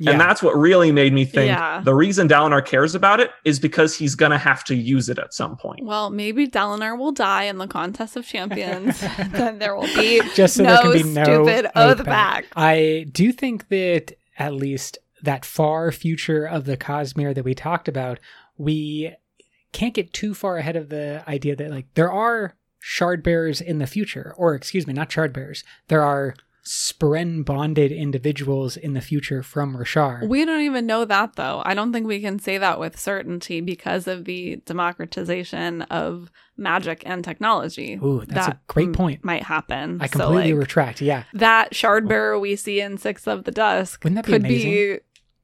Yeah. 0.00 0.12
And 0.12 0.20
that's 0.20 0.42
what 0.42 0.56
really 0.56 0.92
made 0.92 1.12
me 1.12 1.24
think 1.24 1.48
Yeah. 1.48 1.80
the 1.84 1.94
reason 1.94 2.28
Dalinar 2.28 2.64
cares 2.64 2.94
about 2.94 3.20
it 3.20 3.30
is 3.44 3.58
because 3.58 3.96
he's 3.96 4.14
going 4.14 4.32
to 4.32 4.38
have 4.38 4.64
to 4.64 4.74
use 4.74 5.08
it 5.08 5.18
at 5.18 5.34
some 5.34 5.56
point. 5.56 5.84
Well, 5.84 6.10
maybe 6.10 6.46
Dalinar 6.46 6.96
will 6.98 7.12
die 7.12 7.44
in 7.44 7.58
the 7.58 7.66
contest 7.66 8.16
of 8.16 8.26
champions. 8.26 9.00
then 9.30 9.58
there 9.58 9.74
will 9.74 9.92
be 9.94 10.20
just 10.34 10.56
so 10.56 10.64
no 10.64 10.74
there 10.74 10.82
can 10.82 10.92
be 10.92 11.02
no 11.14 11.24
stupid 11.24 11.66
oath 11.74 12.00
oath 12.00 12.04
pact. 12.06 12.48
I 12.56 13.06
do 13.10 13.32
think 13.32 13.68
that 13.68 14.12
at 14.38 14.54
least 14.54 14.98
that 15.22 15.44
far 15.44 15.90
future 15.90 16.44
of 16.44 16.64
the 16.64 16.76
Cosmere 16.76 17.34
that 17.34 17.44
we 17.44 17.54
talked 17.54 17.88
about, 17.88 18.18
we 18.56 19.12
can't 19.72 19.94
get 19.94 20.12
too 20.12 20.34
far 20.34 20.58
ahead 20.58 20.76
of 20.76 20.88
the 20.88 21.24
idea 21.28 21.56
that 21.56 21.70
like 21.70 21.86
there 21.94 22.10
are 22.12 22.54
shard 22.78 23.22
bearers 23.22 23.60
in 23.60 23.78
the 23.78 23.86
future, 23.86 24.34
or 24.36 24.54
excuse 24.54 24.86
me, 24.86 24.92
not 24.92 25.10
shard 25.10 25.32
bearers. 25.32 25.64
There 25.88 26.02
are 26.02 26.34
spren 26.68 27.42
bonded 27.46 27.90
individuals 27.90 28.76
in 28.76 28.92
the 28.92 29.00
future 29.00 29.42
from 29.42 29.74
Roshar. 29.74 30.28
We 30.28 30.44
don't 30.44 30.60
even 30.60 30.84
know 30.84 31.06
that 31.06 31.36
though. 31.36 31.62
I 31.64 31.72
don't 31.72 31.94
think 31.94 32.06
we 32.06 32.20
can 32.20 32.38
say 32.38 32.58
that 32.58 32.78
with 32.78 33.00
certainty 33.00 33.62
because 33.62 34.06
of 34.06 34.26
the 34.26 34.56
democratization 34.66 35.82
of 35.82 36.30
magic 36.58 37.02
and 37.06 37.24
technology. 37.24 37.94
Ooh, 38.02 38.22
that's 38.26 38.46
that 38.48 38.56
a 38.56 38.60
great 38.66 38.88
m- 38.88 38.92
point. 38.94 39.24
Might 39.24 39.44
happen. 39.44 39.98
I 40.02 40.06
So, 40.08 40.18
completely 40.18 40.52
like, 40.52 40.60
retract. 40.60 41.00
Yeah. 41.00 41.24
that 41.32 41.74
shard 41.74 42.06
bearer 42.06 42.38
we 42.38 42.54
see 42.54 42.80
in 42.82 42.98
Sixth 42.98 43.26
of 43.26 43.44
the 43.44 43.50
Dusk 43.50 44.04
Wouldn't 44.04 44.16
that 44.16 44.26
be 44.26 44.32
could 44.32 44.42
amazing? 44.44 44.70
be 44.70 44.98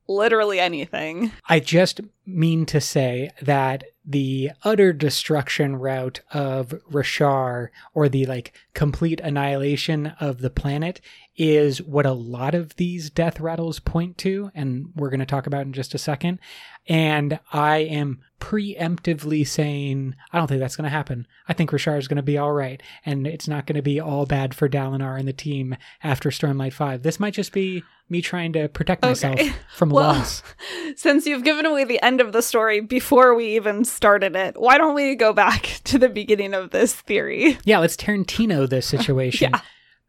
literally 0.07 0.61
anything. 0.61 1.33
I 1.49 1.61
just 1.61 2.03
mean 2.27 2.67
to 2.67 2.81
say 2.83 3.31
that 3.41 3.85
the 4.05 4.51
utter 4.63 4.93
destruction 4.93 5.77
route 5.77 6.21
of 6.33 6.71
Roshar, 6.91 7.69
or 7.95 8.09
the 8.09 8.27
like 8.27 8.53
complete 8.75 9.21
annihilation 9.21 10.09
of 10.21 10.39
the 10.39 10.51
planet, 10.51 11.01
is 11.37 11.83
what 11.83 12.07
a 12.07 12.13
lot 12.13 12.55
of 12.55 12.77
these 12.77 13.11
death 13.11 13.41
rattles 13.41 13.81
point 13.81 14.17
to, 14.19 14.51
and 14.55 14.91
we're 14.95 15.11
going 15.11 15.21
to 15.21 15.27
talk 15.27 15.47
about 15.47 15.63
in 15.63 15.73
just 15.73 15.95
a 15.95 15.99
second. 15.99 16.39
And 16.87 17.41
I 17.53 17.79
am 17.79 18.21
preemptively 18.41 19.47
saying, 19.47 20.15
I 20.33 20.39
don't 20.39 20.47
think 20.49 20.61
that's 20.61 20.77
going 20.77 20.85
to 20.85 20.91
happen. 20.91 21.27
I 21.49 21.53
think 21.53 21.71
Roshar 21.71 21.99
is 21.99 22.09
going 22.09 22.17
to 22.17 22.23
be 22.23 22.39
all 22.39 22.53
right, 22.53 22.83
and 23.05 23.27
it's 23.27 23.49
not 23.49 23.67
going 23.67 23.77
to 23.77 23.83
be 23.83 23.99
all 24.01 24.27
bad 24.27 24.55
for 24.55 24.69
Dalinar 24.69 25.19
and 25.19 25.27
the 25.27 25.33
team 25.33 25.77
after 26.03 26.31
Stormlight 26.31 26.73
5. 26.73 27.03
This 27.03 27.19
might 27.19 27.35
just 27.35 27.53
be 27.53 27.83
me 28.11 28.21
trying 28.21 28.53
to 28.53 28.69
protect 28.69 29.03
myself 29.03 29.41
Okay. 29.41 29.53
from 29.75 29.91
Well, 29.91 30.05
loss. 30.05 30.43
Since 30.97 31.27
you've 31.27 31.45
given 31.45 31.65
away 31.67 31.85
the 31.85 32.03
end 32.05 32.21
of 32.21 32.33
the 32.33 32.43
story 32.43 32.81
before 32.81 33.35
we 33.35 33.57
even 33.57 33.85
started 33.85 34.37
it, 34.37 34.61
why 34.61 34.77
don't 34.77 34.95
we 34.95 35.15
go 35.17 35.33
back 35.33 35.63
to 35.85 35.99
the 35.99 36.09
beginning 36.11 36.55
of 36.55 36.71
this 36.71 36.95
theory? 36.95 37.59
Yeah, 37.65 37.79
let's 37.79 37.97
Tarantino 37.97 38.69
this 38.69 38.87
situation. 38.87 39.53
Yeah. 39.53 39.61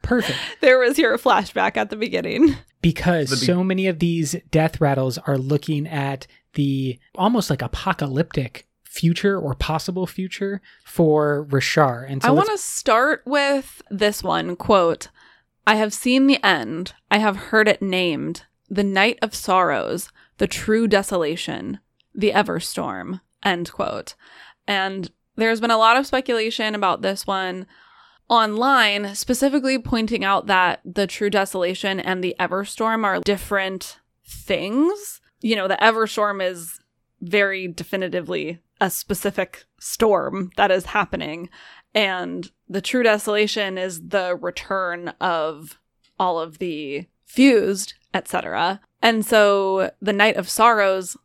Perfect. 0.06 0.38
There 0.62 0.80
was 0.80 0.98
your 0.98 1.18
flashback 1.18 1.78
at 1.78 1.90
the 1.90 1.96
beginning. 1.96 2.56
Because 2.82 3.30
The 3.30 3.36
be- 3.38 3.46
so 3.46 3.64
many 3.64 3.88
of 3.88 4.00
these 4.00 4.36
death 4.52 4.80
rattles 4.80 5.18
are 5.20 5.38
looking 5.38 5.88
at 5.88 6.28
the 6.54 7.00
almost 7.16 7.50
like 7.50 7.62
apocalyptic 7.62 8.68
future 8.84 9.38
or 9.38 9.56
possible 9.56 10.08
future 10.08 10.62
for 10.86 11.46
Roshar. 11.50 12.10
And 12.10 12.22
so 12.22 12.30
I 12.30 12.32
want 12.32 12.50
to 12.50 12.58
start 12.58 13.24
with 13.26 13.82
this 13.90 14.24
one 14.24 14.56
quote 14.56 15.10
I 15.68 15.76
have 15.76 15.94
seen 15.94 16.28
the 16.28 16.44
end. 16.46 16.94
I 17.10 17.18
have 17.18 17.36
heard 17.36 17.68
it 17.68 17.82
named 17.82 18.44
the 18.70 18.84
night 18.84 19.18
of 19.22 19.34
sorrows, 19.34 20.10
the 20.38 20.48
true 20.48 20.88
desolation, 20.88 21.80
the 22.14 22.32
ever 22.32 22.60
storm, 22.60 23.22
End 23.44 23.72
quote. 23.72 24.16
And 24.68 25.12
there's 25.36 25.62
been 25.62 25.72
a 25.72 25.78
lot 25.78 25.98
of 25.98 26.08
speculation 26.08 26.74
about 26.74 27.02
this 27.02 27.28
one 27.28 27.68
online, 28.30 29.16
specifically 29.16 29.78
pointing 29.78 30.24
out 30.24 30.48
that 30.48 30.82
the 30.84 31.08
true 31.08 31.30
desolation 31.30 32.00
and 32.00 32.24
the 32.24 32.36
Everstorm 32.40 33.04
are 33.04 33.20
different 33.20 34.00
things. 34.26 35.22
You 35.42 35.56
know, 35.56 35.68
the 35.68 35.78
Everstorm 35.78 36.44
is 36.44 36.80
very 37.22 37.68
definitively 37.68 38.60
a 38.82 38.90
specific 38.90 39.66
storm 39.80 40.52
that 40.58 40.72
is 40.72 40.88
happening. 40.88 41.50
And 41.94 42.52
the 42.68 42.82
true 42.82 43.04
desolation 43.04 43.78
is 43.78 44.08
the 44.10 44.36
return 44.36 45.10
of 45.22 45.80
all 46.20 46.40
of 46.40 46.60
the 46.60 47.06
fused 47.26 47.96
etc 48.14 48.80
and 49.06 49.24
so 49.26 49.92
the 50.02 50.14
night 50.14 50.36
of 50.36 50.50
sorrows 50.50 51.16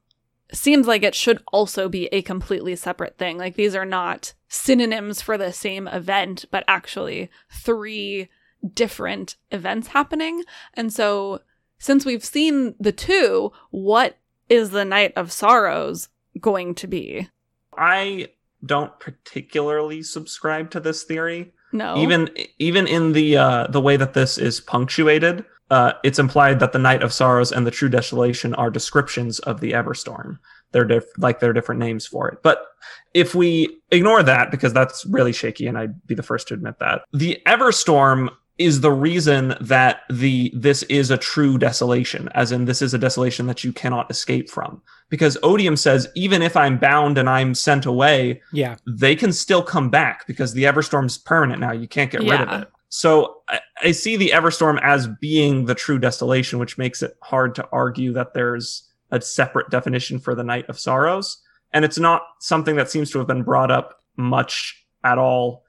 seems 0.53 0.87
like 0.87 1.03
it 1.03 1.15
should 1.15 1.43
also 1.51 1.89
be 1.89 2.07
a 2.07 2.21
completely 2.21 2.77
separate 2.77 3.17
thing. 3.17 3.39
Like 3.39 3.55
these 3.55 3.75
are 3.75 3.87
not 3.87 4.35
synonyms 4.51 5.23
for 5.23 5.39
the 5.39 5.53
same 5.53 5.89
event 5.89 6.45
but 6.51 6.65
actually 6.69 7.31
three 7.51 8.29
different 8.75 9.37
events 9.51 9.89
happening 9.89 10.45
and 10.75 10.93
so 10.93 11.41
since 11.79 12.05
we've 12.05 12.25
seen 12.25 12.75
the 12.79 12.93
two 12.93 13.51
what 13.71 14.19
is 14.51 14.71
the 14.71 14.85
night 14.85 15.15
of 15.17 15.33
sorrows 15.33 16.09
going 16.39 16.75
to 16.75 16.87
be 16.87 17.29
I 17.77 18.29
don't 18.65 18.99
particularly 19.01 20.03
subscribe 20.03 20.71
to 20.73 20.81
this 20.81 21.05
theory. 21.05 21.53
no 21.73 21.97
Even 21.97 22.29
even 22.59 22.87
in 22.87 23.13
the 23.13 23.37
uh, 23.37 23.67
the 23.69 23.81
way 23.81 23.97
that 23.97 24.15
this 24.15 24.39
is 24.39 24.61
punctuated, 24.61 25.45
uh, 25.71 25.93
it's 26.03 26.19
implied 26.19 26.61
that 26.61 26.73
the 26.73 26.79
Night 26.79 27.03
of 27.03 27.13
Sorrows 27.13 27.53
and 27.53 27.67
the 27.67 27.71
True 27.71 27.89
Desolation 27.89 28.55
are 28.55 28.71
descriptions 28.71 29.39
of 29.41 29.61
the 29.61 29.73
Everstorm. 29.73 30.39
They're 30.73 30.85
diff- 30.85 31.19
like 31.19 31.41
they're 31.41 31.53
different 31.53 31.81
names 31.81 32.07
for 32.07 32.29
it. 32.29 32.43
But 32.43 32.67
if 33.15 33.35
we 33.35 33.81
ignore 33.91 34.23
that, 34.23 34.51
because 34.51 34.73
that's 34.73 35.05
really 35.07 35.33
shaky, 35.33 35.67
and 35.67 35.77
I'd 35.77 36.07
be 36.07 36.15
the 36.15 36.23
first 36.23 36.49
to 36.49 36.55
admit 36.55 36.79
that, 36.79 37.03
the 37.13 37.41
Everstorm 37.47 38.31
is 38.61 38.83
the 38.83 38.93
reason 38.93 39.55
that 39.59 40.03
the 40.11 40.53
this 40.55 40.83
is 40.85 41.11
a 41.11 41.17
true 41.17 41.57
desolation, 41.57 42.29
as 42.35 42.53
in 42.53 42.67
this 42.67 42.83
is 42.83 42.93
a 42.93 42.99
desolation 42.99 43.47
that 43.47 43.65
you 43.65 43.73
cannot 43.73 44.11
escape 44.11 44.51
from. 44.51 44.83
Because 45.09 45.39
Odium 45.43 45.77
says, 45.77 46.07
even 46.15 46.43
if 46.43 46.57
I'm 46.57 46.79
bound 46.79 47.17
and 47.17 47.29
I'm 47.29 47.55
sent 47.55 47.87
away, 47.87 48.43
yeah, 48.53 48.77
they 48.87 49.17
can 49.17 49.33
still 49.33 49.63
come 49.63 49.89
back 49.89 50.27
because 50.27 50.53
the 50.53 50.65
Everstorm's 50.65 51.17
permanent 51.17 51.61
now. 51.61 51.73
You 51.73 51.89
can't 51.89 52.11
get 52.11 52.21
rid 52.21 52.41
of 52.43 52.63
it. 52.63 52.69
So 52.91 53.39
I, 53.49 53.61
I 53.83 53.93
see 53.93 54.17
the 54.17 54.31
Everstorm 54.35 54.79
as 54.83 55.09
being 55.21 55.65
the 55.65 55.75
true 55.75 55.99
desolation, 55.99 56.59
which 56.59 56.77
makes 56.77 57.03
it 57.03 57.17
hard 57.23 57.55
to 57.55 57.69
argue 57.73 58.13
that 58.13 58.35
there's 58.35 58.90
a 59.11 59.21
separate 59.21 59.71
definition 59.71 60.19
for 60.19 60.35
the 60.35 60.45
Night 60.45 60.69
of 60.69 60.79
Sorrows. 60.79 61.43
And 61.73 61.85
it's 61.85 61.99
not 61.99 62.23
something 62.41 62.77
that 62.77 62.91
seems 62.91 63.11
to 63.13 63.19
have 63.19 63.27
been 63.27 63.43
brought 63.43 63.71
up 63.71 64.03
much 64.17 64.85
at 65.05 65.19
all 65.19 65.65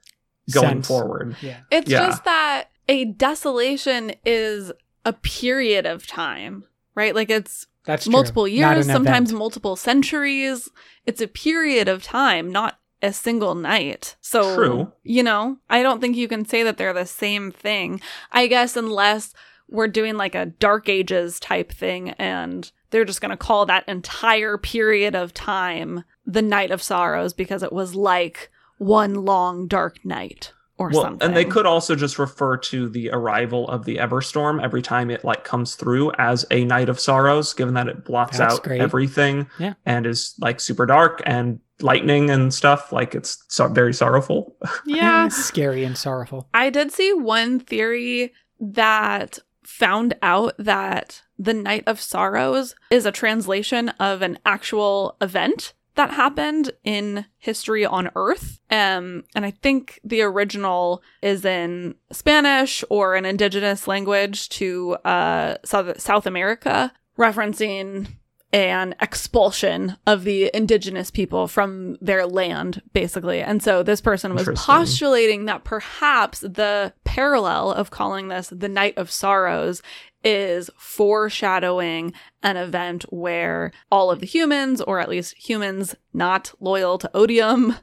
going 0.52 0.66
Sense. 0.82 0.88
forward. 0.88 1.36
yeah. 1.40 1.58
It's 1.70 1.90
Yeah. 1.90 2.06
just 2.06 2.24
that 2.24 2.64
a 2.88 3.04
desolation 3.06 4.12
is 4.24 4.72
a 5.04 5.12
period 5.12 5.86
of 5.86 6.06
time, 6.06 6.64
right? 6.94 7.14
Like 7.14 7.30
it's 7.30 7.66
That's 7.84 8.08
multiple 8.08 8.44
Not 8.44 8.50
years, 8.52 8.86
sometimes 8.86 9.30
event. 9.30 9.38
multiple 9.38 9.76
centuries. 9.76 10.68
It's 11.06 11.20
a 11.20 11.26
period 11.28 11.88
of 11.88 12.02
time, 12.02 12.50
not 12.50 12.78
a 13.00 13.12
single 13.12 13.54
night. 13.56 14.14
So, 14.20 14.54
True. 14.54 14.92
you 15.02 15.22
know, 15.24 15.58
I 15.68 15.82
don't 15.82 16.00
think 16.00 16.16
you 16.16 16.28
can 16.28 16.44
say 16.44 16.62
that 16.62 16.76
they're 16.76 16.92
the 16.92 17.06
same 17.06 17.50
thing. 17.50 18.00
I 18.30 18.46
guess 18.46 18.76
unless 18.76 19.34
we're 19.68 19.88
doing 19.88 20.16
like 20.16 20.34
a 20.36 20.46
dark 20.46 20.88
ages 20.88 21.40
type 21.40 21.72
thing 21.72 22.10
and 22.10 22.70
they're 22.92 23.04
just 23.04 23.20
going 23.20 23.30
to 23.30 23.36
call 23.36 23.66
that 23.66 23.88
entire 23.88 24.56
period 24.56 25.16
of 25.16 25.34
time 25.34 26.04
the 26.24 26.42
night 26.42 26.70
of 26.70 26.80
sorrows 26.80 27.32
because 27.32 27.64
it 27.64 27.72
was 27.72 27.96
like 27.96 28.50
one 28.78 29.14
long 29.24 29.66
dark 29.66 30.04
night 30.04 30.52
or 30.78 30.90
Well, 30.90 31.02
something. 31.02 31.26
and 31.26 31.36
they 31.36 31.44
could 31.44 31.66
also 31.66 31.94
just 31.94 32.18
refer 32.18 32.56
to 32.56 32.88
the 32.88 33.10
arrival 33.10 33.68
of 33.68 33.84
the 33.84 33.96
Everstorm 33.98 34.62
every 34.62 34.82
time 34.82 35.10
it 35.10 35.24
like 35.24 35.44
comes 35.44 35.74
through 35.74 36.12
as 36.18 36.46
a 36.50 36.64
night 36.64 36.88
of 36.88 36.98
sorrows, 36.98 37.52
given 37.54 37.74
that 37.74 37.88
it 37.88 38.04
blots 38.04 38.38
That's 38.38 38.54
out 38.54 38.62
great. 38.62 38.80
everything 38.80 39.48
Yeah. 39.58 39.74
and 39.84 40.06
is 40.06 40.34
like 40.40 40.60
super 40.60 40.86
dark 40.86 41.22
and 41.26 41.60
lightning 41.80 42.30
and 42.30 42.52
stuff. 42.54 42.90
Like 42.92 43.14
it's 43.14 43.44
so- 43.48 43.68
very 43.68 43.92
sorrowful. 43.94 44.56
Yeah. 44.86 45.28
Scary 45.28 45.84
and 45.84 45.96
sorrowful. 45.96 46.48
I 46.54 46.70
did 46.70 46.90
see 46.92 47.12
one 47.12 47.60
theory 47.60 48.32
that 48.60 49.38
found 49.72 50.14
out 50.20 50.54
that 50.58 51.22
the 51.38 51.54
Night 51.54 51.82
of 51.86 51.98
Sorrows 51.98 52.74
is 52.90 53.06
a 53.06 53.10
translation 53.10 53.88
of 53.98 54.20
an 54.20 54.38
actual 54.44 55.16
event 55.20 55.72
that 55.94 56.10
happened 56.10 56.72
in 56.84 57.24
history 57.38 57.84
on 57.84 58.10
Earth. 58.14 58.60
Um, 58.70 59.24
and 59.34 59.46
I 59.46 59.50
think 59.50 59.98
the 60.04 60.22
original 60.22 61.02
is 61.22 61.44
in 61.44 61.94
Spanish 62.10 62.84
or 62.90 63.14
an 63.14 63.24
indigenous 63.24 63.88
language 63.88 64.50
to 64.50 64.96
uh, 65.06 65.56
South, 65.64 65.98
South 66.00 66.26
America, 66.26 66.92
referencing 67.18 68.08
an 68.52 68.94
expulsion 69.00 69.96
of 70.06 70.24
the 70.24 70.50
indigenous 70.52 71.10
people 71.10 71.48
from 71.48 71.96
their 72.00 72.26
land, 72.26 72.82
basically. 72.92 73.40
And 73.40 73.62
so 73.62 73.82
this 73.82 74.00
person 74.00 74.34
was 74.34 74.48
postulating 74.54 75.46
that 75.46 75.64
perhaps 75.64 76.40
the 76.40 76.92
parallel 77.04 77.72
of 77.72 77.90
calling 77.90 78.28
this 78.28 78.48
the 78.48 78.68
Night 78.68 78.98
of 78.98 79.10
Sorrows 79.10 79.82
is 80.22 80.70
foreshadowing 80.76 82.12
an 82.42 82.56
event 82.56 83.04
where 83.10 83.72
all 83.90 84.10
of 84.10 84.20
the 84.20 84.26
humans, 84.26 84.80
or 84.82 85.00
at 85.00 85.08
least 85.08 85.36
humans 85.36 85.96
not 86.12 86.52
loyal 86.60 86.98
to 86.98 87.10
Odium, 87.14 87.76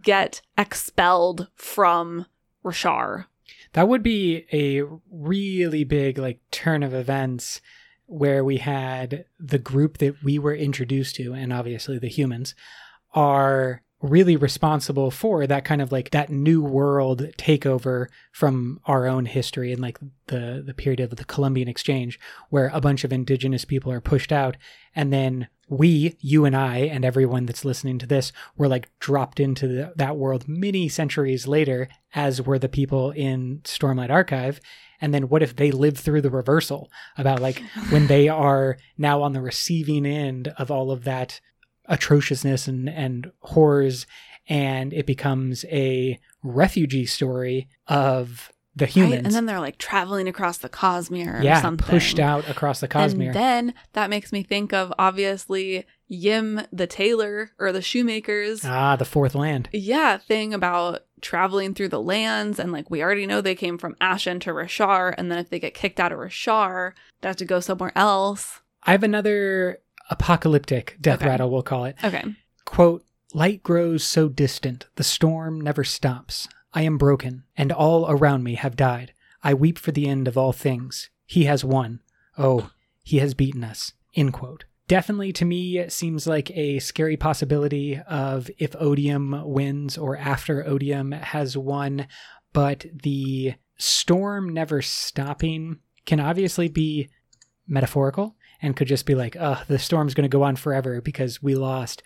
get 0.00 0.40
expelled 0.56 1.48
from 1.54 2.26
Roshar. 2.64 3.26
That 3.72 3.88
would 3.88 4.02
be 4.02 4.46
a 4.52 4.82
really 5.10 5.84
big 5.84 6.18
like 6.18 6.40
turn 6.50 6.82
of 6.82 6.94
events 6.94 7.60
where 8.06 8.44
we 8.44 8.58
had 8.58 9.24
the 9.38 9.58
group 9.58 9.98
that 9.98 10.22
we 10.22 10.38
were 10.38 10.54
introduced 10.54 11.16
to, 11.16 11.32
and 11.32 11.52
obviously 11.52 11.98
the 11.98 12.08
humans, 12.08 12.54
are 13.14 13.82
really 14.02 14.36
responsible 14.36 15.10
for 15.10 15.46
that 15.46 15.64
kind 15.64 15.80
of 15.80 15.92
like 15.92 16.10
that 16.10 16.28
new 16.28 16.60
world 16.60 17.22
takeover 17.38 18.08
from 18.32 18.80
our 18.84 19.06
own 19.06 19.26
history 19.26 19.72
and 19.72 19.80
like 19.80 19.98
the 20.26 20.62
the 20.64 20.74
period 20.74 21.00
of 21.00 21.16
the 21.16 21.24
Columbian 21.24 21.68
exchange 21.68 22.18
where 22.50 22.70
a 22.74 22.80
bunch 22.80 23.04
of 23.04 23.12
indigenous 23.12 23.64
people 23.64 23.92
are 23.92 24.00
pushed 24.00 24.32
out 24.32 24.56
and 24.94 25.12
then 25.12 25.48
we 25.68 26.16
you 26.20 26.44
and 26.44 26.54
I 26.54 26.78
and 26.78 27.04
everyone 27.04 27.46
that's 27.46 27.64
listening 27.64 27.98
to 28.00 28.06
this 28.06 28.32
were 28.56 28.68
like 28.68 28.90
dropped 28.98 29.40
into 29.40 29.66
the, 29.66 29.92
that 29.96 30.16
world 30.16 30.46
many 30.46 30.88
centuries 30.88 31.46
later 31.46 31.88
as 32.14 32.42
were 32.42 32.58
the 32.58 32.68
people 32.68 33.10
in 33.12 33.60
Stormlight 33.64 34.10
Archive. 34.10 34.60
And 35.00 35.12
then 35.12 35.28
what 35.28 35.42
if 35.42 35.56
they 35.56 35.70
live 35.70 35.98
through 35.98 36.20
the 36.20 36.30
reversal 36.30 36.90
about 37.16 37.40
like 37.40 37.62
when 37.88 38.06
they 38.06 38.28
are 38.28 38.76
now 38.98 39.22
on 39.22 39.32
the 39.32 39.40
receiving 39.40 40.04
end 40.04 40.48
of 40.58 40.70
all 40.70 40.90
of 40.90 41.04
that 41.04 41.40
atrociousness 41.88 42.68
and, 42.68 42.88
and 42.88 43.30
horrors 43.40 44.06
and 44.48 44.92
it 44.92 45.06
becomes 45.06 45.64
a 45.66 46.18
refugee 46.42 47.06
story 47.06 47.68
of 47.86 48.50
the 48.74 48.86
humans 48.86 49.12
Right? 49.16 49.24
And 49.26 49.34
then 49.34 49.46
they're 49.46 49.60
like 49.60 49.76
traveling 49.78 50.28
across 50.28 50.58
the 50.58 50.68
Cosmere 50.68 51.40
or 51.40 51.42
yeah 51.42 51.60
something. 51.60 51.86
pushed 51.86 52.18
out 52.18 52.48
across 52.48 52.80
the 52.80 52.88
Cosmere 52.88 53.26
And 53.26 53.34
then 53.34 53.74
that 53.92 54.10
makes 54.10 54.32
me 54.32 54.42
think 54.42 54.72
of 54.72 54.92
obviously 54.98 55.84
Yim 56.08 56.62
the 56.72 56.86
tailor 56.86 57.50
or 57.58 57.72
the 57.72 57.82
shoemakers. 57.82 58.64
ah 58.64 58.96
the 58.96 59.04
fourth 59.04 59.34
land 59.34 59.68
yeah, 59.72 60.16
thing 60.18 60.54
about 60.54 61.04
traveling 61.20 61.72
through 61.74 61.88
the 61.88 62.00
lands 62.00 62.58
and 62.58 62.72
like 62.72 62.90
we 62.90 63.02
already 63.02 63.26
know 63.26 63.40
they 63.40 63.54
came 63.54 63.78
from 63.78 63.94
Ashyn 64.00 64.40
to 64.40 64.50
Roshar, 64.50 65.14
and 65.16 65.30
then 65.30 65.38
if 65.38 65.50
they 65.50 65.60
get 65.60 65.74
kicked 65.74 66.00
out 66.00 66.12
of 66.12 66.18
Roshar, 66.18 66.92
they 67.20 67.28
have 67.28 67.36
to 67.36 67.44
go 67.44 67.60
somewhere 67.60 67.92
else. 67.94 68.60
I 68.82 68.90
have 68.92 69.04
another 69.04 69.78
apocalyptic 70.12 70.96
death 71.00 71.20
Okay. 71.20 71.28
rattle 71.28 71.50
we'll 71.50 71.62
call 71.62 71.84
it. 71.84 71.96
Okay. 72.04 72.24
quote 72.64 73.04
light 73.34 73.62
grows 73.62 74.04
so 74.04 74.28
distant 74.28 74.86
the 74.96 75.04
storm 75.04 75.60
never 75.60 75.84
stops. 75.84 76.48
I 76.74 76.82
am 76.82 76.98
broken 76.98 77.44
and 77.56 77.72
all 77.72 78.10
around 78.10 78.42
me 78.44 78.54
have 78.54 78.76
died. 78.76 79.12
I 79.42 79.54
weep 79.54 79.78
for 79.78 79.90
the 79.92 80.06
end 80.08 80.28
of 80.28 80.38
all 80.38 80.52
things. 80.52 81.10
He 81.26 81.44
has 81.44 81.64
won. 81.64 82.00
Oh 82.38 82.70
he 83.02 83.18
has 83.18 83.34
beaten 83.34 83.64
us. 83.64 83.92
End 84.14 84.32
quote. 84.32 84.64
Definitely 84.88 85.32
to 85.34 85.44
me 85.44 85.78
it 85.78 85.92
seems 85.92 86.26
like 86.26 86.50
a 86.50 86.78
scary 86.78 87.16
possibility 87.16 87.98
of 88.06 88.50
if 88.58 88.76
odium 88.78 89.42
wins 89.44 89.96
or 89.98 90.16
after 90.16 90.66
odium 90.66 91.12
has 91.12 91.56
won 91.56 92.06
but 92.52 92.84
the 93.02 93.54
storm 93.78 94.52
never 94.52 94.82
stopping 94.82 95.78
can 96.04 96.20
obviously 96.20 96.68
be 96.68 97.08
metaphorical 97.66 98.36
and 98.62 98.74
could 98.76 98.88
just 98.88 99.04
be 99.04 99.14
like, 99.14 99.36
"Oh, 99.38 99.60
the 99.68 99.78
storm's 99.78 100.14
going 100.14 100.22
to 100.30 100.34
go 100.34 100.42
on 100.44 100.56
forever 100.56 101.00
because 101.02 101.42
we 101.42 101.54
lost. 101.56 102.02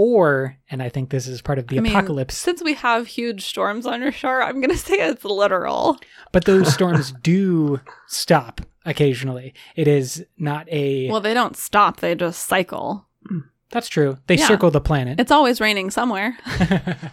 Or, 0.00 0.56
and 0.70 0.80
I 0.80 0.90
think 0.90 1.10
this 1.10 1.26
is 1.26 1.42
part 1.42 1.58
of 1.58 1.66
the 1.66 1.76
I 1.78 1.80
mean, 1.80 1.90
apocalypse, 1.92 2.36
Since 2.38 2.62
we 2.62 2.74
have 2.74 3.08
huge 3.08 3.44
storms 3.44 3.84
on 3.84 4.00
our 4.04 4.12
shore, 4.12 4.40
I'm 4.44 4.60
gonna 4.60 4.76
say 4.76 4.94
it's 4.94 5.24
literal. 5.24 5.98
but 6.30 6.44
those 6.44 6.72
storms 6.74 7.10
do 7.20 7.80
stop 8.06 8.60
occasionally. 8.84 9.54
It 9.74 9.88
is 9.88 10.24
not 10.38 10.68
a. 10.70 11.10
Well, 11.10 11.20
they 11.20 11.34
don't 11.34 11.56
stop; 11.56 11.98
they 11.98 12.14
just 12.14 12.46
cycle. 12.46 13.08
Mm, 13.28 13.42
that's 13.72 13.88
true. 13.88 14.18
They 14.28 14.36
Yeah. 14.36 14.46
circle 14.46 14.70
the 14.70 14.80
planet. 14.80 15.18
It's 15.18 15.32
always 15.32 15.60
raining 15.60 15.90
somewhere. 15.90 16.38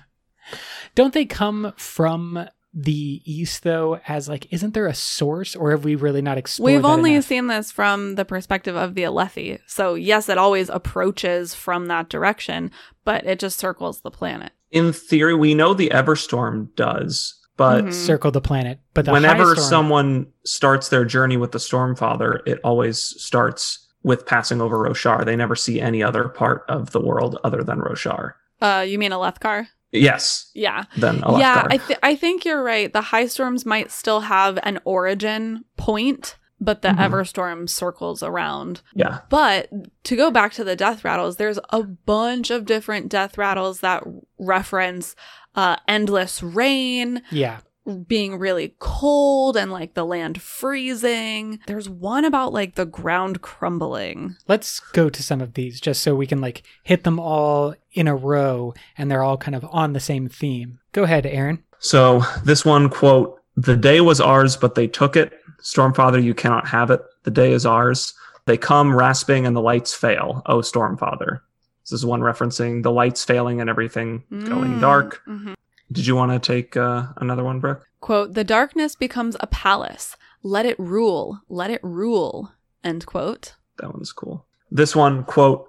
Don't 0.94 1.14
they 1.14 1.26
come 1.26 1.74
from 1.76 2.48
the 2.76 3.22
east 3.24 3.64
though? 3.64 4.00
As 4.08 4.28
like, 4.28 4.52
isn't 4.52 4.74
there 4.74 4.86
a 4.88 4.94
source, 4.94 5.56
or 5.56 5.72
have 5.72 5.86
we 5.86 5.96
really 5.96 6.22
not 6.22 6.38
explored? 6.38 6.74
We've 6.74 6.82
that 6.82 6.88
only 6.88 7.14
enough? 7.14 7.26
seen 7.26 7.48
this 7.48 7.72
from 7.72 8.16
the 8.16 8.26
perspective 8.26 8.76
of 8.76 8.94
the 8.96 9.04
Alethi. 9.04 9.60
So, 9.66 9.96
yes, 9.96 10.28
it 10.30 10.38
always 10.38 10.70
approaches 10.70 11.56
from 11.56 11.88
that 11.88 12.10
direction, 12.10 12.72
but 13.06 13.26
it 13.26 13.40
just 13.40 13.58
circles 13.58 14.02
the 14.02 14.12
planet. 14.12 14.52
In 14.72 14.92
theory, 14.92 15.34
we 15.34 15.54
know 15.54 15.74
the 15.74 15.90
Everstorm 15.90 16.68
does, 16.76 17.34
but 17.56 17.86
Mhm. 17.86 17.94
circle 17.94 18.32
the 18.32 18.42
planet. 18.42 18.80
But 18.94 19.06
the 19.06 19.14
whenever 19.14 19.56
storm, 19.56 19.68
someone 19.70 20.28
starts 20.44 20.90
their 20.90 21.06
journey 21.06 21.38
with 21.38 21.54
the 21.54 21.60
Stormfather, 21.60 22.40
it 22.46 22.60
always 22.64 23.00
starts 23.00 23.88
with 24.04 24.26
passing 24.26 24.62
over 24.62 24.78
Roshar. 24.78 25.24
They 25.26 25.36
never 25.38 25.56
see 25.56 25.80
any 25.80 26.04
other 26.04 26.26
part 26.28 26.66
of 26.68 26.92
the 26.92 27.00
world 27.00 27.40
other 27.44 27.64
than 27.64 27.80
Roshar. 27.80 28.34
Uh, 28.62 28.86
you 28.88 29.00
mean 29.00 29.12
Alethkar? 29.12 29.68
Yes, 29.96 30.52
Yeah. 30.54 30.84
then 30.98 31.22
Alethkar. 31.22 31.40
Yeah, 31.40 31.68
I, 31.70 31.78
th- 31.78 32.00
I 32.04 32.16
think 32.16 32.46
you're 32.46 32.64
right. 32.64 32.92
The 32.92 33.02
high 33.02 33.28
storms 33.28 33.66
might 33.66 33.92
still 33.92 34.22
have 34.22 34.60
an 34.64 34.80
origin 34.86 35.66
point, 35.78 36.38
but 36.62 36.82
the 36.82 36.90
Mhm. 36.90 36.98
Everstorm 37.10 37.70
circles 37.70 38.24
around. 38.24 38.82
yeah. 38.94 39.20
But 39.30 39.70
to 40.06 40.16
go 40.16 40.32
back 40.32 40.54
to 40.54 40.64
the 40.64 40.76
death 40.76 41.04
rattles, 41.04 41.38
there's 41.38 41.60
a 41.72 41.84
bunch 41.84 42.50
of 42.52 42.66
different 42.66 43.10
death 43.10 43.38
rattles 43.38 43.80
that 43.82 44.04
reference 44.40 45.16
uh, 45.56 45.78
endless 45.88 46.44
rain, 46.44 47.22
yeah, 47.32 47.60
being 48.08 48.38
really 48.40 48.74
cold, 48.80 49.56
and 49.58 49.72
like 49.72 49.94
the 49.94 50.06
land 50.06 50.42
freezing. 50.42 51.60
There's 51.68 51.90
one 51.90 52.26
about 52.26 52.54
like 52.54 52.76
the 52.76 52.86
ground 52.86 53.42
crumbling. 53.42 54.36
let's 54.48 54.80
go 54.80 55.10
to 55.10 55.24
some 55.24 55.42
of 55.42 55.54
these 55.54 55.80
just 55.80 56.02
so 56.02 56.16
we 56.16 56.28
can 56.28 56.42
like 56.42 56.64
hit 56.84 57.04
them 57.04 57.20
all 57.20 57.76
in 57.94 58.08
a 58.08 58.16
row 58.16 58.74
and 58.98 59.10
they're 59.10 59.24
all 59.24 59.38
kind 59.38 59.56
of 59.56 59.66
on 59.72 59.94
the 59.94 60.00
same 60.00 60.28
theme. 60.28 60.80
Go 60.92 61.04
ahead, 61.04 61.26
Aaron. 61.26 61.64
So 61.80 62.22
this 62.44 62.66
one 62.66 62.90
quote: 62.90 63.40
"The 63.56 63.76
day 63.78 64.02
was 64.02 64.20
ours, 64.22 64.56
but 64.58 64.76
they 64.76 64.88
took 64.88 65.16
it. 65.16 65.34
Stormfather, 65.62 66.22
you 66.24 66.34
cannot 66.34 66.68
have 66.68 66.92
it. 66.92 67.02
The 67.24 67.32
day 67.32 67.52
is 67.52 67.66
ours. 67.66 68.14
They 68.46 68.58
come 68.58 68.96
rasping, 68.96 69.46
and 69.48 69.56
the 69.56 69.62
lights 69.62 69.94
fail. 69.94 70.42
Oh, 70.46 70.60
Stormfather." 70.60 71.40
This 71.84 71.92
is 71.92 72.06
one 72.06 72.22
referencing 72.22 72.82
the 72.84 72.92
lights 72.92 73.24
failing 73.24 73.62
and 73.62 73.70
everything 73.70 74.24
going 74.32 74.74
Mm, 74.76 74.82
dark. 74.82 75.22
mhm. 75.28 75.55
Did 75.92 76.08
you 76.08 76.16
want 76.16 76.32
to 76.32 76.40
take 76.40 76.76
uh, 76.76 77.08
another 77.18 77.44
one, 77.44 77.60
Brooke? 77.60 77.88
Quote, 78.02 78.34
the 78.34 78.44
darkness 78.44 78.96
becomes 78.96 79.38
a 79.40 79.48
palace. 79.48 80.16
Let 80.44 80.66
it 80.66 80.80
rule. 80.80 81.42
Let 81.50 81.72
it 81.72 81.84
rule. 81.84 82.52
End 82.84 83.06
quote. 83.06 83.56
That 83.78 83.94
one's 83.94 84.12
cool. 84.12 84.46
This 84.72 84.96
one 84.96 85.24
quote: 85.24 85.68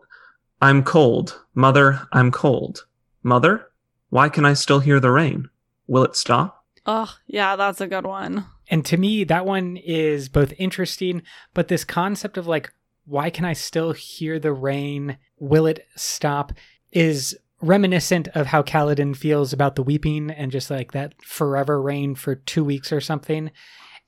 "I'm 0.61 0.83
cold, 0.83 1.41
mother. 1.55 2.07
I'm 2.13 2.31
cold, 2.31 2.87
mother. 3.23 3.69
Why 4.11 4.29
can 4.29 4.45
I 4.45 4.55
still 4.55 4.81
hear 4.81 5.01
the 5.01 5.11
rain? 5.11 5.49
Will 5.87 6.05
it 6.05 6.17
stop?" 6.17 6.65
Oh, 6.87 7.13
yeah, 7.27 7.57
that's 7.57 7.81
a 7.81 7.89
good 7.89 8.07
one. 8.07 8.47
And 8.69 8.85
to 8.87 8.97
me, 8.97 9.25
that 9.25 9.45
one 9.47 9.77
is 9.77 10.29
both 10.29 10.53
interesting, 10.59 11.23
but 11.53 11.69
this 11.69 11.85
concept 11.85 12.37
of 12.37 12.47
like, 12.47 12.73
why 13.05 13.31
can 13.31 13.45
I 13.45 13.53
still 13.53 13.93
hear 13.93 14.39
the 14.39 14.53
rain? 14.53 15.19
Will 15.39 15.67
it 15.67 15.87
stop? 15.97 16.53
Is 16.93 17.37
reminiscent 17.67 18.29
of 18.29 18.47
how 18.47 18.63
Kaladin 18.63 19.17
feels 19.17 19.53
about 19.53 19.77
the 19.77 19.83
weeping 19.83 20.31
and 20.31 20.51
just 20.53 20.71
like 20.71 20.93
that 20.93 21.15
forever 21.23 21.81
rain 21.81 22.15
for 22.15 22.35
two 22.35 22.65
weeks 22.65 22.93
or 22.93 23.01
something. 23.01 23.51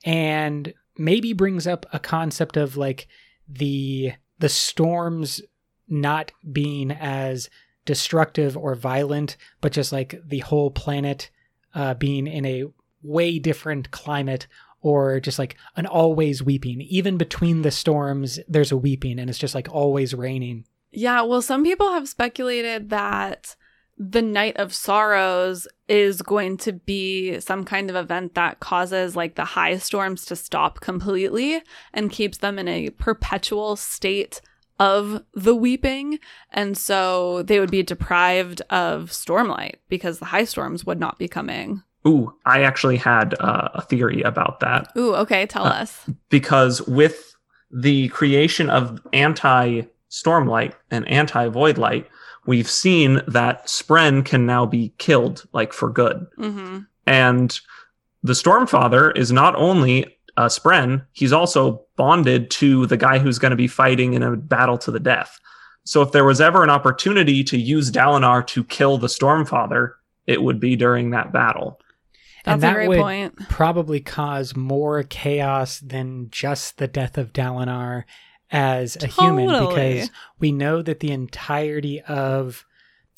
And 0.05 0.73
maybe 0.97 1.33
brings 1.33 1.67
up 1.67 1.85
a 1.93 1.99
concept 1.99 2.57
of 2.57 2.77
like 2.77 3.07
the 3.47 4.13
the 4.39 4.49
storms 4.49 5.41
not 5.87 6.31
being 6.51 6.91
as 6.91 7.49
destructive 7.85 8.55
or 8.55 8.75
violent, 8.75 9.35
but 9.61 9.71
just 9.71 9.91
like 9.91 10.21
the 10.25 10.39
whole 10.39 10.71
planet 10.71 11.29
uh, 11.73 11.93
being 11.95 12.27
in 12.27 12.45
a 12.45 12.65
way 13.01 13.39
different 13.39 13.91
climate 13.91 14.47
or 14.81 15.19
just 15.19 15.39
like 15.39 15.57
an 15.75 15.85
always 15.85 16.43
weeping. 16.43 16.81
Even 16.81 17.17
between 17.17 17.63
the 17.63 17.71
storms, 17.71 18.39
there's 18.47 18.71
a 18.71 18.77
weeping 18.77 19.19
and 19.19 19.29
it's 19.29 19.39
just 19.39 19.55
like 19.55 19.67
always 19.69 20.13
raining. 20.13 20.65
Yeah, 20.91 21.21
well, 21.21 21.41
some 21.41 21.63
people 21.63 21.91
have 21.93 22.09
speculated 22.09 22.89
that 22.89 23.55
the 23.97 24.21
Night 24.21 24.55
of 24.57 24.73
Sorrows 24.73 25.67
is 25.89 26.21
going 26.21 26.55
to 26.57 26.71
be 26.73 27.39
some 27.41 27.65
kind 27.65 27.89
of 27.89 27.95
event 27.97 28.33
that 28.35 28.59
causes 28.61 29.15
like 29.15 29.35
the 29.35 29.43
high 29.43 29.77
storms 29.77 30.25
to 30.25 30.35
stop 30.37 30.79
completely 30.79 31.61
and 31.93 32.09
keeps 32.11 32.37
them 32.37 32.57
in 32.57 32.67
a 32.69 32.89
perpetual 32.91 33.75
state 33.75 34.39
of 34.79 35.23
the 35.33 35.53
weeping. 35.53 36.17
And 36.51 36.77
so 36.77 37.43
they 37.43 37.59
would 37.59 37.71
be 37.71 37.83
deprived 37.83 38.61
of 38.69 39.09
stormlight 39.11 39.75
because 39.89 40.19
the 40.19 40.25
high 40.25 40.45
storms 40.45 40.85
would 40.85 40.99
not 40.99 41.19
be 41.19 41.27
coming. 41.27 41.83
Ooh, 42.07 42.33
I 42.45 42.63
actually 42.63 42.95
had 42.95 43.35
uh, 43.41 43.67
a 43.73 43.81
theory 43.81 44.21
about 44.21 44.61
that. 44.61 44.87
Ooh, 44.97 45.13
okay, 45.15 45.45
tell 45.45 45.65
Uh, 45.65 45.71
us. 45.81 46.05
because 46.29 46.81
with 46.87 47.35
the 47.69 48.07
creation 48.07 48.69
of 48.69 49.01
anti 49.11 49.81
stormlight 50.09 50.73
and 50.91 51.07
anti 51.07 51.47
void 51.49 51.77
light, 51.77 52.07
we've 52.45 52.69
seen 52.69 53.21
that 53.27 53.67
Spren 53.67 54.25
can 54.25 54.45
now 54.45 54.65
be 54.65 54.93
killed, 54.97 55.45
like 55.53 55.73
for 55.73 55.89
good. 55.89 56.25
hmm 56.37 56.79
And 57.05 57.59
the 58.23 58.33
Stormfather 58.33 59.15
is 59.17 59.31
not 59.31 59.55
only 59.55 60.17
a 60.35 60.45
Spren, 60.45 61.05
he's 61.13 61.33
also 61.33 61.85
bonded 61.95 62.49
to 62.51 62.85
the 62.85 62.97
guy 62.97 63.19
who's 63.19 63.39
going 63.39 63.51
to 63.51 63.57
be 63.57 63.67
fighting 63.67 64.13
in 64.13 64.23
a 64.23 64.35
battle 64.35 64.77
to 64.79 64.91
the 64.91 64.99
death. 64.99 65.39
So 65.85 66.01
if 66.01 66.11
there 66.11 66.25
was 66.25 66.41
ever 66.41 66.63
an 66.63 66.69
opportunity 66.69 67.43
to 67.45 67.57
use 67.57 67.91
Dalinar 67.91 68.45
to 68.47 68.63
kill 68.63 68.97
the 68.97 69.07
Stormfather, 69.07 69.93
it 70.27 70.41
would 70.41 70.59
be 70.59 70.75
during 70.75 71.11
that 71.11 71.33
battle. 71.33 71.79
And 72.45 72.61
That's 72.61 72.71
a 72.71 72.73
that 72.73 72.73
great 72.75 72.87
would 72.89 72.99
point. 72.99 73.49
probably 73.49 73.99
cause 73.99 74.55
more 74.55 75.03
chaos 75.03 75.79
than 75.79 76.29
just 76.29 76.77
the 76.77 76.87
death 76.87 77.17
of 77.17 77.33
Dalinar 77.33 78.03
as 78.51 78.95
a 79.01 79.07
human 79.07 79.47
because 79.47 80.09
we 80.39 80.51
know 80.51 80.81
that 80.81 80.99
the 80.99 81.11
entirety 81.11 82.01
of 82.01 82.65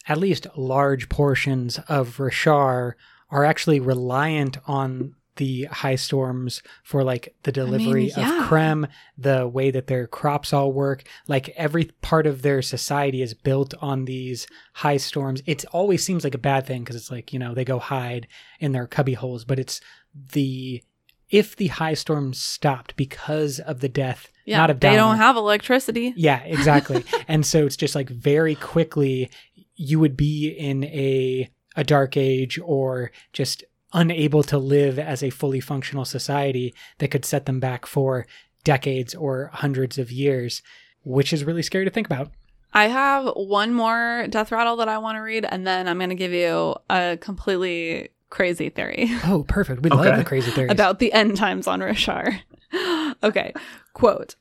at 0.07 0.17
least 0.17 0.47
large 0.55 1.09
portions 1.09 1.79
of 1.87 2.17
Roshar 2.17 2.93
are 3.29 3.45
actually 3.45 3.79
reliant 3.79 4.57
on 4.67 5.15
the 5.37 5.63
high 5.65 5.95
storms 5.95 6.61
for 6.83 7.03
like 7.03 7.33
the 7.43 7.51
delivery 7.51 8.11
yeah. 8.15 8.43
of 8.43 8.49
crem, 8.49 8.87
the 9.17 9.47
way 9.47 9.71
that 9.71 9.87
their 9.87 10.05
crops 10.05 10.51
all 10.51 10.73
work. 10.73 11.03
Like 11.27 11.49
every 11.49 11.85
part 12.01 12.27
of 12.27 12.41
their 12.41 12.61
society 12.61 13.21
is 13.21 13.33
built 13.33 13.73
on 13.81 14.05
these 14.05 14.45
high 14.73 14.97
storms. 14.97 15.41
It 15.45 15.63
always 15.71 16.03
seems 16.03 16.23
like 16.23 16.35
a 16.35 16.39
bad 16.39 16.67
thing 16.67 16.83
because 16.83 16.97
it's 16.97 17.11
like, 17.11 17.31
you 17.31 17.39
know, 17.39 17.53
they 17.53 17.65
go 17.65 17.79
hide 17.79 18.27
in 18.59 18.73
their 18.73 18.87
cubby 18.87 19.13
holes, 19.13 19.45
but 19.45 19.57
it's 19.57 19.79
the 20.33 20.83
if 21.31 21.55
the 21.55 21.67
high 21.67 21.93
storm 21.93 22.33
stopped 22.33 22.95
because 22.95 23.59
of 23.59 23.79
the 23.79 23.89
death 23.89 24.31
Yeah, 24.45 24.57
not 24.57 24.69
of 24.69 24.79
death. 24.79 24.91
they 24.91 24.97
don't 24.97 25.17
have 25.17 25.35
electricity. 25.37 26.13
Yeah, 26.15 26.41
exactly. 26.43 27.03
and 27.27 27.45
so 27.45 27.65
it's 27.65 27.77
just 27.77 27.95
like 27.95 28.09
very 28.09 28.55
quickly 28.55 29.29
you 29.75 29.99
would 29.99 30.15
be 30.17 30.49
in 30.49 30.83
a 30.85 31.49
a 31.75 31.83
dark 31.83 32.17
age 32.17 32.59
or 32.63 33.11
just 33.33 33.63
unable 33.93 34.43
to 34.43 34.57
live 34.57 34.99
as 34.99 35.23
a 35.23 35.29
fully 35.29 35.59
functional 35.61 36.05
society 36.05 36.73
that 36.99 37.09
could 37.09 37.25
set 37.25 37.45
them 37.45 37.59
back 37.59 37.85
for 37.85 38.27
decades 38.63 39.15
or 39.15 39.49
hundreds 39.53 39.97
of 39.97 40.11
years, 40.11 40.61
which 41.03 41.31
is 41.33 41.43
really 41.45 41.63
scary 41.63 41.85
to 41.85 41.91
think 41.91 42.07
about. 42.07 42.29
I 42.73 42.87
have 42.87 43.25
one 43.35 43.73
more 43.73 44.27
death 44.29 44.51
rattle 44.51 44.75
that 44.77 44.87
I 44.87 44.97
want 44.97 45.15
to 45.17 45.21
read, 45.21 45.45
and 45.45 45.65
then 45.67 45.87
I'm 45.87 45.97
going 45.97 46.09
to 46.09 46.15
give 46.15 46.31
you 46.31 46.75
a 46.89 47.17
completely 47.19 48.09
crazy 48.31 48.69
theory. 48.69 49.09
Oh, 49.25 49.45
perfect. 49.47 49.83
We 49.83 49.91
love 49.91 50.17
the 50.17 50.23
crazy 50.23 50.49
theories. 50.49 50.71
about 50.71 50.97
the 50.97 51.13
end 51.13 51.37
times 51.37 51.67
on 51.67 51.81
Roshar. 51.81 52.39
okay, 53.23 53.53
quote 53.93 54.35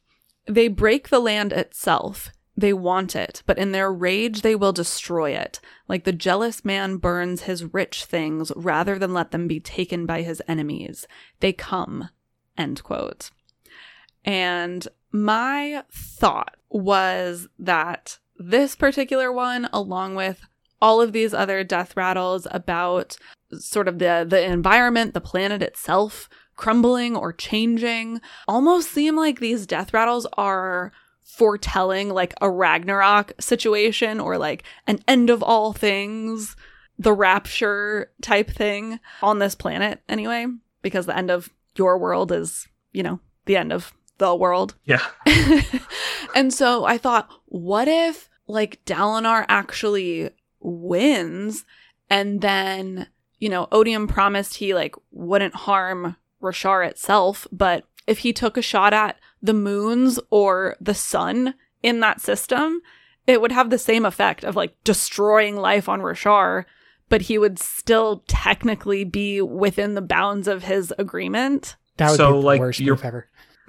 They 0.46 0.68
break 0.68 1.10
the 1.10 1.20
land 1.20 1.52
itself. 1.52 2.30
They 2.56 2.72
want 2.72 3.14
it, 3.16 3.42
but 3.46 3.58
in 3.58 3.72
their 3.72 3.92
rage 3.92 4.42
they 4.42 4.54
will 4.54 4.72
destroy 4.72 5.30
it. 5.30 5.60
Like 5.88 6.04
the 6.04 6.12
jealous 6.12 6.64
man 6.64 6.96
burns 6.96 7.42
his 7.42 7.64
rich 7.64 8.04
things 8.04 8.52
rather 8.56 8.98
than 8.98 9.14
let 9.14 9.30
them 9.30 9.46
be 9.48 9.60
taken 9.60 10.06
by 10.06 10.22
his 10.22 10.42
enemies. 10.48 11.06
They 11.40 11.52
come. 11.52 12.08
End 12.56 12.82
quote. 12.82 13.30
And 14.24 14.86
my 15.10 15.84
thought 15.90 16.56
was 16.68 17.48
that 17.58 18.18
this 18.36 18.76
particular 18.76 19.32
one, 19.32 19.68
along 19.72 20.14
with 20.14 20.42
all 20.82 21.00
of 21.00 21.12
these 21.12 21.34
other 21.34 21.64
death 21.64 21.96
rattles 21.96 22.46
about 22.50 23.16
sort 23.58 23.88
of 23.88 23.98
the 23.98 24.26
the 24.28 24.42
environment, 24.42 25.14
the 25.14 25.20
planet 25.20 25.62
itself 25.62 26.28
crumbling 26.56 27.16
or 27.16 27.32
changing, 27.32 28.20
almost 28.46 28.90
seem 28.90 29.16
like 29.16 29.40
these 29.40 29.66
death 29.66 29.94
rattles 29.94 30.26
are 30.34 30.92
foretelling 31.22 32.10
like 32.10 32.34
a 32.40 32.50
Ragnarok 32.50 33.32
situation 33.40 34.20
or 34.20 34.36
like 34.36 34.64
an 34.86 34.98
end 35.08 35.30
of 35.30 35.42
all 35.42 35.72
things, 35.72 36.56
the 36.98 37.14
rapture 37.14 38.10
type 38.20 38.50
thing 38.50 39.00
on 39.22 39.38
this 39.38 39.54
planet 39.54 40.02
anyway, 40.08 40.46
because 40.82 41.06
the 41.06 41.16
end 41.16 41.30
of 41.30 41.48
your 41.76 41.96
world 41.96 42.30
is, 42.30 42.68
you 42.92 43.02
know, 43.02 43.20
the 43.46 43.56
end 43.56 43.72
of 43.72 43.94
the 44.18 44.34
world. 44.34 44.74
Yeah. 44.84 45.06
and 46.34 46.52
so 46.52 46.84
I 46.84 46.98
thought, 46.98 47.30
what 47.46 47.88
if 47.88 48.28
like 48.46 48.84
Dalinar 48.84 49.46
actually 49.48 50.30
wins 50.60 51.64
and 52.10 52.40
then, 52.40 53.06
you 53.40 53.48
know, 53.48 53.66
Odium 53.72 54.06
promised 54.06 54.56
he 54.56 54.74
like 54.74 54.94
wouldn't 55.10 55.54
harm 55.54 56.16
Roshar 56.42 56.86
itself, 56.88 57.46
but 57.50 57.84
if 58.06 58.18
he 58.18 58.32
took 58.32 58.56
a 58.56 58.62
shot 58.62 58.92
at 58.92 59.18
the 59.42 59.54
moons 59.54 60.20
or 60.30 60.76
the 60.80 60.94
sun 60.94 61.54
in 61.82 62.00
that 62.00 62.20
system, 62.20 62.80
it 63.26 63.40
would 63.40 63.52
have 63.52 63.70
the 63.70 63.78
same 63.78 64.04
effect 64.04 64.44
of 64.44 64.56
like 64.56 64.74
destroying 64.84 65.56
life 65.56 65.88
on 65.88 66.00
Roshar, 66.00 66.64
but 67.08 67.22
he 67.22 67.38
would 67.38 67.58
still 67.58 68.22
technically 68.28 69.04
be 69.04 69.40
within 69.40 69.94
the 69.94 70.02
bounds 70.02 70.46
of 70.48 70.64
his 70.64 70.92
agreement. 70.98 71.76
that 71.96 72.10
would 72.10 72.16
So, 72.16 72.32
be 72.34 72.40
the 72.40 72.46
like, 72.46 72.60
worst 72.60 72.80
you're- 72.80 72.96
move 72.96 73.04
ever. 73.04 73.28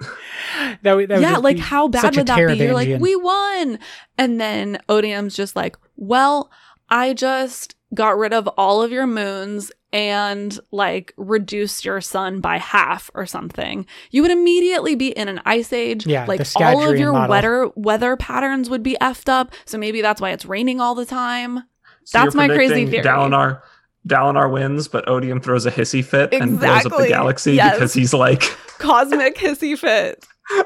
that 0.82 0.94
would, 0.96 1.08
that 1.08 1.14
would 1.16 1.22
yeah, 1.22 1.30
just 1.32 1.44
like 1.44 1.56
be 1.56 1.62
how 1.62 1.88
bad 1.88 2.16
would 2.16 2.26
that 2.26 2.48
be? 2.48 2.56
You're 2.56 2.74
like, 2.74 3.00
we 3.00 3.14
won. 3.16 3.78
And 4.18 4.40
then 4.40 4.80
Odium's 4.88 5.36
just 5.36 5.54
like, 5.54 5.76
well, 5.96 6.50
I 6.88 7.14
just 7.14 7.74
got 7.94 8.16
rid 8.16 8.32
of 8.32 8.48
all 8.56 8.82
of 8.82 8.90
your 8.90 9.06
moons 9.06 9.70
and 9.92 10.58
like 10.70 11.12
reduced 11.16 11.84
your 11.84 12.00
sun 12.00 12.40
by 12.40 12.56
half 12.56 13.10
or 13.14 13.26
something. 13.26 13.86
You 14.10 14.22
would 14.22 14.30
immediately 14.30 14.94
be 14.94 15.08
in 15.08 15.28
an 15.28 15.40
ice 15.44 15.72
age. 15.72 16.06
Yeah, 16.06 16.24
like 16.26 16.40
the 16.40 16.64
all 16.64 16.88
of 16.88 16.98
your 16.98 17.12
model. 17.12 17.28
weather 17.30 17.70
weather 17.76 18.16
patterns 18.16 18.70
would 18.70 18.82
be 18.82 18.96
effed 19.00 19.28
up. 19.28 19.52
So 19.66 19.76
maybe 19.78 20.00
that's 20.00 20.20
why 20.20 20.30
it's 20.30 20.46
raining 20.46 20.80
all 20.80 20.94
the 20.94 21.06
time. 21.06 21.64
So 22.04 22.18
That's 22.18 22.34
my 22.34 22.48
crazy 22.48 22.86
theory. 22.86 23.04
Dalinar, 23.04 23.60
Dalinar 24.08 24.50
wins, 24.50 24.88
but 24.88 25.08
Odium 25.08 25.40
throws 25.40 25.66
a 25.66 25.70
hissy 25.70 26.04
fit 26.04 26.32
and 26.34 26.58
blows 26.58 26.86
up 26.86 26.96
the 26.96 27.08
galaxy 27.08 27.52
Yes. 27.52 27.74
because 27.74 27.94
he's 27.94 28.12
like, 28.12 28.40
Cosmic 28.78 29.36
hissy 29.36 29.78
fit. 29.78 30.26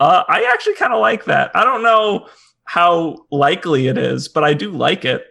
uh, 0.00 0.24
I 0.28 0.50
actually 0.52 0.74
kind 0.74 0.92
of 0.92 1.00
like 1.00 1.26
that. 1.26 1.52
I 1.54 1.64
don't 1.64 1.82
know 1.82 2.28
how 2.64 3.26
likely 3.30 3.86
it 3.86 3.98
is, 3.98 4.28
but 4.28 4.42
I 4.42 4.54
do 4.54 4.70
like 4.70 5.04
it. 5.04 5.24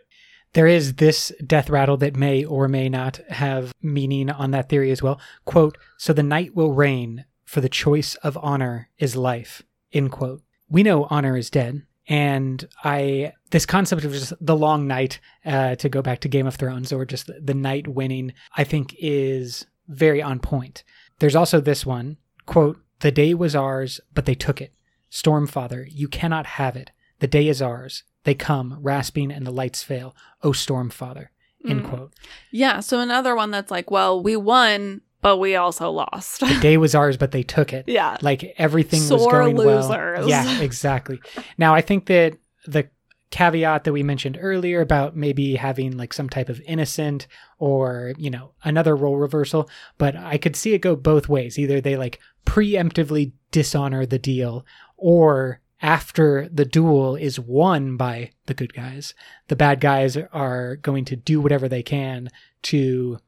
There 0.53 0.67
is 0.67 0.95
this 0.95 1.31
death 1.45 1.69
rattle 1.69 1.97
that 1.97 2.15
may 2.15 2.45
or 2.45 2.67
may 2.67 2.87
not 2.87 3.19
have 3.29 3.73
meaning 3.81 4.29
on 4.29 4.51
that 4.51 4.69
theory 4.69 4.91
as 4.91 5.01
well. 5.01 5.19
Quote, 5.45 5.77
so 5.97 6.13
the 6.13 6.23
night 6.23 6.55
will 6.55 6.73
reign, 6.73 7.25
for 7.43 7.61
the 7.61 7.69
choice 7.69 8.15
of 8.15 8.37
honor 8.41 8.89
is 8.97 9.15
life. 9.15 9.61
End 9.91 10.11
quote. 10.11 10.41
We 10.69 10.83
know 10.83 11.05
honor 11.05 11.37
is 11.37 11.49
dead. 11.49 11.83
And 12.07 12.67
I, 12.83 13.33
this 13.51 13.65
concept 13.65 14.03
of 14.03 14.11
just 14.11 14.33
the 14.41 14.55
long 14.55 14.87
night, 14.87 15.19
uh, 15.45 15.75
to 15.75 15.89
go 15.89 16.01
back 16.01 16.19
to 16.21 16.27
Game 16.27 16.47
of 16.47 16.55
Thrones 16.55 16.91
or 16.91 17.05
just 17.05 17.27
the, 17.27 17.39
the 17.41 17.53
night 17.53 17.87
winning, 17.87 18.33
I 18.57 18.63
think 18.63 18.95
is 18.99 19.65
very 19.87 20.21
on 20.21 20.39
point. 20.39 20.83
There's 21.19 21.35
also 21.35 21.61
this 21.61 21.85
one, 21.85 22.17
quote, 22.45 22.79
the 22.99 23.11
day 23.11 23.33
was 23.33 23.55
ours, 23.55 24.01
but 24.13 24.25
they 24.25 24.35
took 24.35 24.61
it. 24.61 24.73
Stormfather, 25.11 25.87
you 25.89 26.07
cannot 26.07 26.45
have 26.45 26.75
it. 26.75 26.91
The 27.19 27.27
day 27.27 27.47
is 27.47 27.61
ours. 27.61 28.03
They 28.23 28.33
come, 28.35 28.77
rasping, 28.81 29.31
and 29.31 29.45
the 29.45 29.51
lights 29.51 29.83
fail. 29.83 30.15
O 30.41 30.51
storm 30.51 30.89
father. 30.89 31.31
End 31.67 31.83
Mm. 31.83 31.89
quote. 31.89 32.13
Yeah. 32.51 32.79
So 32.81 32.99
another 32.99 33.35
one 33.35 33.51
that's 33.51 33.71
like, 33.71 33.89
well, 33.91 34.21
we 34.21 34.35
won, 34.35 35.01
but 35.21 35.37
we 35.37 35.55
also 35.55 35.89
lost. 35.91 36.41
The 36.41 36.59
day 36.61 36.77
was 36.77 36.93
ours, 36.95 37.15
but 37.17 37.31
they 37.31 37.43
took 37.43 37.71
it. 37.73 37.85
yeah. 37.87 38.17
Like 38.21 38.53
everything 38.57 38.99
was 38.99 39.07
Sore 39.23 39.31
going 39.31 39.55
losers. 39.55 39.87
well. 39.89 40.27
Yeah, 40.29 40.59
exactly. 40.61 41.21
Now 41.57 41.73
I 41.73 41.81
think 41.81 42.05
that 42.07 42.37
the 42.67 42.89
caveat 43.31 43.83
that 43.85 43.93
we 43.93 44.03
mentioned 44.03 44.37
earlier 44.39 44.79
about 44.81 45.15
maybe 45.15 45.55
having 45.55 45.97
like 45.97 46.13
some 46.13 46.29
type 46.29 46.49
of 46.49 46.61
innocent 46.67 47.25
or 47.57 48.13
you 48.15 48.29
know 48.29 48.51
another 48.63 48.95
role 48.95 49.17
reversal 49.17 49.67
but 49.97 50.15
i 50.15 50.37
could 50.37 50.55
see 50.55 50.75
it 50.75 50.83
go 50.83 50.95
both 50.95 51.27
ways 51.27 51.57
either 51.57 51.81
they 51.81 51.97
like 51.97 52.19
preemptively 52.45 53.31
dishonor 53.49 54.05
the 54.05 54.19
deal 54.19 54.63
or 54.97 55.59
after 55.83 56.47
the 56.51 56.65
duel 56.65 57.15
is 57.15 57.39
won 57.39 57.97
by 57.97 58.31
the 58.47 58.53
good 58.53 58.73
guys 58.73 59.13
the 59.49 59.55
bad 59.55 59.79
guys 59.79 60.17
are 60.31 60.77
going 60.77 61.05
to 61.05 61.15
do 61.15 61.39
whatever 61.41 61.67
they 61.69 61.83
can 61.83 62.29
to 62.63 63.19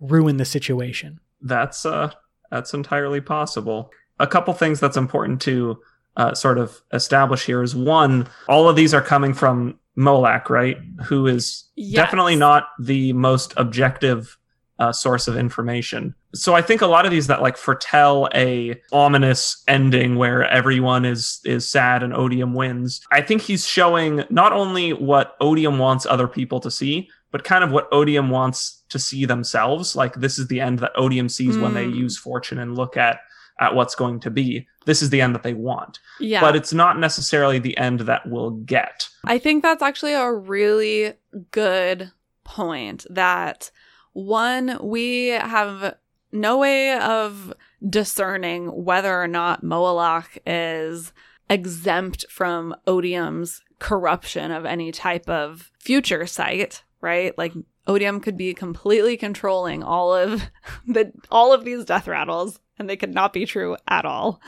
ruin 0.00 0.36
the 0.36 0.44
situation 0.44 1.18
That's 1.40 1.84
uh, 1.86 2.10
that's 2.50 2.74
entirely 2.74 3.20
possible. 3.22 3.90
A 4.20 4.26
couple 4.26 4.52
things 4.54 4.78
that's 4.78 4.96
important 4.98 5.40
to 5.42 5.78
uh, 6.16 6.34
sort 6.34 6.58
of 6.58 6.82
establish 6.92 7.46
here 7.46 7.62
is 7.62 7.74
one, 7.74 8.28
all 8.46 8.68
of 8.68 8.76
these 8.76 8.92
are 8.92 9.00
coming 9.00 9.32
from 9.32 9.78
Moelach, 9.96 10.50
right? 10.50 10.76
Who 11.06 11.26
is 11.26 11.64
Yes. 11.74 11.96
definitely 12.04 12.36
not 12.36 12.68
the 12.78 13.12
most 13.14 13.54
objective 13.56 14.36
uh, 14.82 14.92
source 14.92 15.28
of 15.28 15.36
information. 15.36 16.14
So 16.34 16.54
I 16.54 16.62
think 16.62 16.80
a 16.82 16.86
lot 16.86 17.04
of 17.06 17.10
these 17.10 17.26
that 17.28 17.42
like 17.42 17.56
foretell 17.56 18.28
a 18.34 18.80
ominous 18.90 19.62
ending 19.68 20.16
where 20.16 20.44
everyone 20.60 21.04
is 21.04 21.40
is 21.44 21.68
sad 21.68 22.02
and 22.02 22.12
Odium 22.14 22.52
wins. 22.54 23.00
I 23.10 23.20
think 23.22 23.42
he's 23.42 23.64
showing 23.66 24.24
not 24.30 24.52
only 24.52 24.92
what 24.92 25.36
Odium 25.40 25.78
wants 25.78 26.06
other 26.06 26.26
people 26.28 26.58
to 26.60 26.70
see, 26.70 27.08
but 27.30 27.44
kind 27.44 27.62
of 27.64 27.70
what 27.70 27.86
Odium 27.92 28.28
wants 28.30 28.82
to 28.88 28.98
see 28.98 29.24
themselves. 29.26 29.94
Like 29.96 30.14
this 30.24 30.38
is 30.38 30.46
the 30.48 30.60
end 30.60 30.78
that 30.80 30.92
Odium 30.96 31.28
sees 31.28 31.56
when 31.58 31.74
they 31.74 31.84
Hmm. 31.86 31.94
use 32.04 32.18
fortune 32.18 32.58
and 32.58 32.76
look 32.76 32.96
at 32.96 33.20
at 33.60 33.74
what's 33.74 33.94
going 33.94 34.18
to 34.20 34.30
be. 34.30 34.66
This 34.86 35.02
is 35.02 35.10
the 35.10 35.20
end 35.20 35.34
that 35.34 35.42
they 35.44 35.54
want. 35.54 36.00
Yeah. 36.18 36.40
But 36.40 36.56
it's 36.56 36.72
not 36.72 36.98
necessarily 36.98 37.58
the 37.60 37.76
end 37.76 38.00
that 38.00 38.22
we'll 38.26 38.50
get. 38.76 39.08
I 39.24 39.38
think 39.38 39.62
that's 39.62 39.82
actually 39.82 40.14
a 40.14 40.32
really 40.32 41.12
good 41.52 42.10
point 42.44 43.06
that 43.10 43.70
one, 44.12 44.78
we 44.82 45.28
have 45.28 45.96
no 46.32 46.58
way 46.58 46.94
of 46.98 47.52
discerning 47.86 48.84
whether 48.84 49.20
or 49.20 49.28
not 49.28 49.62
Moelach 49.62 50.38
is 50.46 51.12
exempt 51.50 52.24
from 52.30 52.74
Odium's 52.86 53.62
corruption 53.78 54.50
of 54.50 54.64
any 54.64 54.92
type 54.92 55.28
of 55.28 55.70
future 55.78 56.26
sight, 56.26 56.84
right? 57.00 57.36
Like 57.36 57.52
Odium 57.86 58.20
could 58.20 58.36
be 58.36 58.54
completely 58.54 59.16
controlling 59.16 59.82
all 59.82 60.14
of 60.14 60.50
the 60.86 61.12
all 61.30 61.52
of 61.52 61.64
these 61.64 61.84
death 61.84 62.08
rattles 62.08 62.60
and 62.78 62.88
they 62.88 62.96
could 62.96 63.12
not 63.12 63.32
be 63.32 63.44
true 63.44 63.76
at 63.88 64.04
all. 64.04 64.40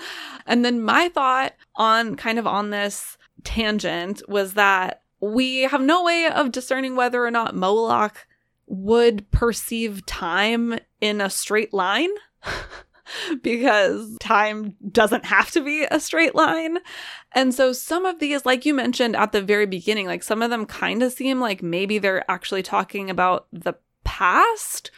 And 0.46 0.64
then 0.64 0.82
my 0.82 1.08
thought 1.08 1.52
on 1.76 2.16
kind 2.16 2.38
of 2.38 2.46
on 2.46 2.70
this 2.70 3.18
tangent 3.42 4.22
was 4.28 4.54
that 4.54 5.02
we 5.20 5.62
have 5.62 5.80
no 5.80 6.04
way 6.04 6.26
of 6.26 6.52
discerning 6.52 6.96
whether 6.96 7.24
or 7.24 7.30
not 7.30 7.54
Moelach 7.54 8.16
would 8.66 9.30
perceive 9.30 10.06
time 10.06 10.78
in 11.00 11.20
a 11.20 11.30
straight 11.30 11.72
line. 11.72 12.10
because 13.42 14.16
time 14.18 14.74
doesn't 14.90 15.26
have 15.26 15.50
to 15.50 15.60
be 15.60 15.86
a 15.90 16.00
straight 16.00 16.34
line. 16.34 16.78
And 17.32 17.54
so 17.54 17.72
some 17.72 18.06
of 18.06 18.18
these, 18.18 18.46
like 18.46 18.64
you 18.64 18.74
mentioned 18.74 19.16
at 19.16 19.32
the 19.32 19.42
very 19.42 19.66
beginning, 19.66 20.06
like 20.06 20.22
some 20.22 20.42
of 20.42 20.50
them 20.50 20.66
kind 20.66 21.02
of 21.02 21.12
seem 21.12 21.40
like 21.40 21.62
maybe 21.62 21.98
they're 21.98 22.28
actually 22.30 22.62
talking 22.62 23.10
about 23.10 23.46
the 23.52 23.74
past 24.04 24.90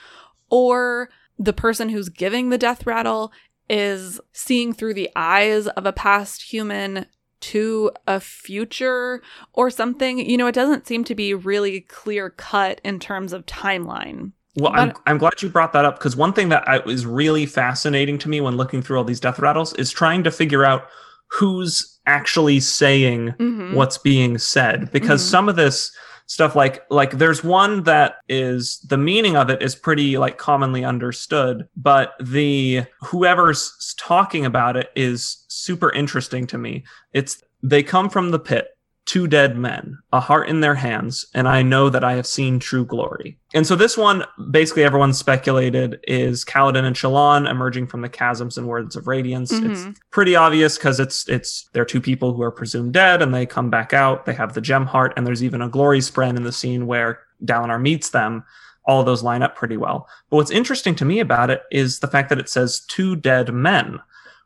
or 0.51 1.09
the 1.39 1.53
person 1.53 1.89
who's 1.89 2.09
giving 2.09 2.49
the 2.49 2.59
death 2.59 2.87
rattle 2.87 3.33
is 3.69 4.21
seeing 4.33 4.73
through 4.73 4.95
the 4.95 5.11
eyes 5.17 5.67
of 5.69 5.87
a 5.87 5.93
past 5.93 6.43
human 6.43 7.07
to 7.41 7.91
a 8.07 8.21
future 8.21 9.23
or 9.53 9.71
something. 9.71 10.19
You 10.19 10.37
know, 10.37 10.47
it 10.47 10.55
doesn't 10.55 10.87
seem 10.87 11.05
to 11.05 11.15
be 11.15 11.35
really 11.35 11.83
clear 11.83 12.31
cut 12.31 12.81
in 12.85 12.99
terms 12.99 13.33
of 13.33 13.47
timeline. 13.47 14.33
Well, 14.57 14.73
I'm, 14.75 14.95
I'm 15.05 15.19
glad 15.19 15.43
you 15.43 15.51
brought 15.51 15.75
that 15.75 15.85
up 15.85 15.99
because 15.99 16.17
one 16.17 16.33
thing 16.33 16.49
that 16.49 16.67
I, 16.67 16.83
is 16.85 17.05
really 17.05 17.45
fascinating 17.45 18.17
to 18.19 18.29
me 18.29 18.41
when 18.41 18.57
looking 18.57 18.81
through 18.81 18.97
all 18.97 19.05
these 19.05 19.21
death 19.21 19.39
rattles 19.39 19.75
is 19.75 19.91
trying 19.91 20.25
to 20.25 20.31
figure 20.31 20.65
out 20.65 20.89
who's 21.31 21.99
actually 22.07 22.61
saying 22.61 23.35
mm-hmm. 23.39 23.75
what's 23.75 23.99
being 23.99 24.39
said 24.39 24.91
because 24.93 25.21
mm-hmm. 25.21 25.31
some 25.31 25.49
of 25.49 25.57
this 25.57 25.95
stuff 26.27 26.57
like 26.57 26.83
like 26.91 27.13
there's 27.13 27.45
one 27.45 27.83
that 27.85 28.17
is 28.29 28.81
the 28.81 28.99
meaning 28.99 29.37
of 29.37 29.49
it 29.49 29.63
is 29.63 29.75
pretty 29.75 30.19
like 30.19 30.39
commonly 30.39 30.85
understood 30.85 31.69
but 31.77 32.15
the 32.21 32.85
whoever's 33.01 33.95
talking 33.99 34.45
about 34.45 34.77
it 34.77 34.91
is 34.95 35.45
super 35.49 35.91
interesting 35.93 36.47
to 36.47 36.59
me. 36.59 36.85
It's 37.13 37.43
they 37.63 37.83
come 37.83 38.09
from 38.09 38.31
the 38.31 38.39
pit 38.39 38.76
two 39.07 39.29
dead 39.29 39.57
men, 39.57 39.99
a 40.13 40.19
heart 40.19 40.49
in 40.49 40.61
their 40.61 40.75
hands, 40.75 41.27
and 41.33 41.49
I 41.49 41.63
know 41.63 41.89
that 41.89 42.03
I 42.03 42.15
have 42.15 42.27
seen 42.27 42.59
true 42.59 42.85
glory. 42.85 43.39
And 43.55 43.65
so 43.65 43.77
this 43.77 43.97
one, 43.97 44.25
basically 44.51 44.83
everyone 44.83 45.13
speculated 45.13 46.01
is 46.09 46.45
Kaladin 46.45 46.85
and 46.85 46.97
Shallan 46.97 47.49
emerging 47.49 47.87
from 47.87 48.03
the 48.03 48.09
chasms 48.09 48.59
and 48.59 48.67
words 48.67 48.97
of 48.97 49.07
radiance. 49.07 49.53
Mm-hmm. 49.53 49.91
It's 49.91 50.01
pretty 50.11 50.35
obvious 50.35 50.77
because 50.77 50.99
it's 50.99 51.29
it's 51.29 51.69
they're 51.73 51.85
two 51.85 52.01
people 52.01 52.35
who 52.35 52.43
are 52.43 52.51
presumed 52.51 52.93
dead 52.93 53.23
and 53.23 53.33
they 53.33 53.47
come 53.47 53.71
back 53.71 53.93
out. 53.93 54.27
They 54.27 54.35
have 54.35 54.55
the 54.55 54.61
gem 54.61 54.87
heart, 54.87 55.15
and 55.17 55.27
there's 55.27 55.45
even 55.45 55.63
a 55.63 55.71
gloryspren 55.71 56.37
in 56.37 56.43
the 56.43 56.53
scene 56.53 56.87
where 56.87 57.21
Dalinar 57.45 57.81
meets 57.81 58.11
them. 58.11 58.45
All 58.89 59.01
of 59.01 59.07
those 59.07 59.23
line 59.23 59.43
up 59.43 59.57
pretty 59.57 59.77
well. 59.77 60.09
But 60.31 60.37
what's 60.37 60.51
interesting 60.51 60.95
to 60.97 61.05
me 61.05 61.19
about 61.21 61.51
it 61.51 61.63
is 61.73 61.99
the 62.01 62.07
fact 62.07 62.29
that 62.29 62.39
it 62.39 62.49
says 62.49 62.85
two 62.87 63.17
dead 63.17 63.53
men, 63.53 64.01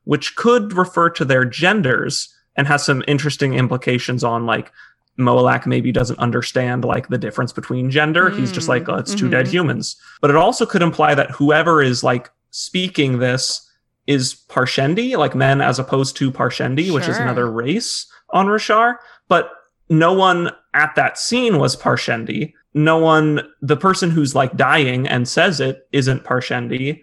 which 0.04 0.34
could 0.36 0.72
refer 0.72 1.10
to 1.10 1.26
their 1.26 1.44
genders 1.44 2.34
and 2.56 2.66
has 2.66 2.84
some 2.84 3.02
interesting 3.06 3.54
implications 3.54 4.24
on 4.24 4.46
like 4.46 4.72
Moelach 5.18 5.66
maybe 5.66 5.92
doesn't 5.92 6.18
understand 6.18 6.84
like 6.84 7.08
the 7.08 7.18
difference 7.18 7.52
between 7.52 7.90
gender. 7.90 8.30
Mm. 8.30 8.38
He's 8.38 8.52
just 8.52 8.68
like, 8.68 8.88
oh, 8.88 8.96
it's 8.96 9.14
2 9.14 9.24
mm-hmm. 9.24 9.30
dead 9.30 9.46
humans. 9.48 9.96
But 10.20 10.30
it 10.30 10.36
also 10.36 10.66
could 10.66 10.82
imply 10.82 11.14
that 11.14 11.30
whoever 11.30 11.82
is 11.82 12.02
like 12.02 12.30
speaking 12.50 13.18
this 13.18 13.68
is 14.06 14.34
Parshendi, 14.48 15.16
like 15.16 15.34
men 15.34 15.60
as 15.60 15.78
opposed 15.78 16.16
to 16.16 16.32
Parshendi, 16.32 16.86
sure. 16.86 16.94
which 16.94 17.08
is 17.08 17.18
another 17.18 17.50
race 17.50 18.10
on 18.30 18.46
Roshar. 18.46 18.96
But 19.28 19.50
no 19.88 20.12
one 20.12 20.50
at 20.74 20.94
that 20.96 21.18
scene 21.18 21.58
was 21.58 21.76
Parshendi. 21.76 22.54
No 22.74 22.98
one, 22.98 23.42
the 23.60 23.76
person 23.76 24.10
who's 24.10 24.34
like 24.34 24.56
dying 24.56 25.06
and 25.06 25.28
says 25.28 25.60
it 25.60 25.88
isn't 25.92 26.24
Parshendi. 26.24 27.02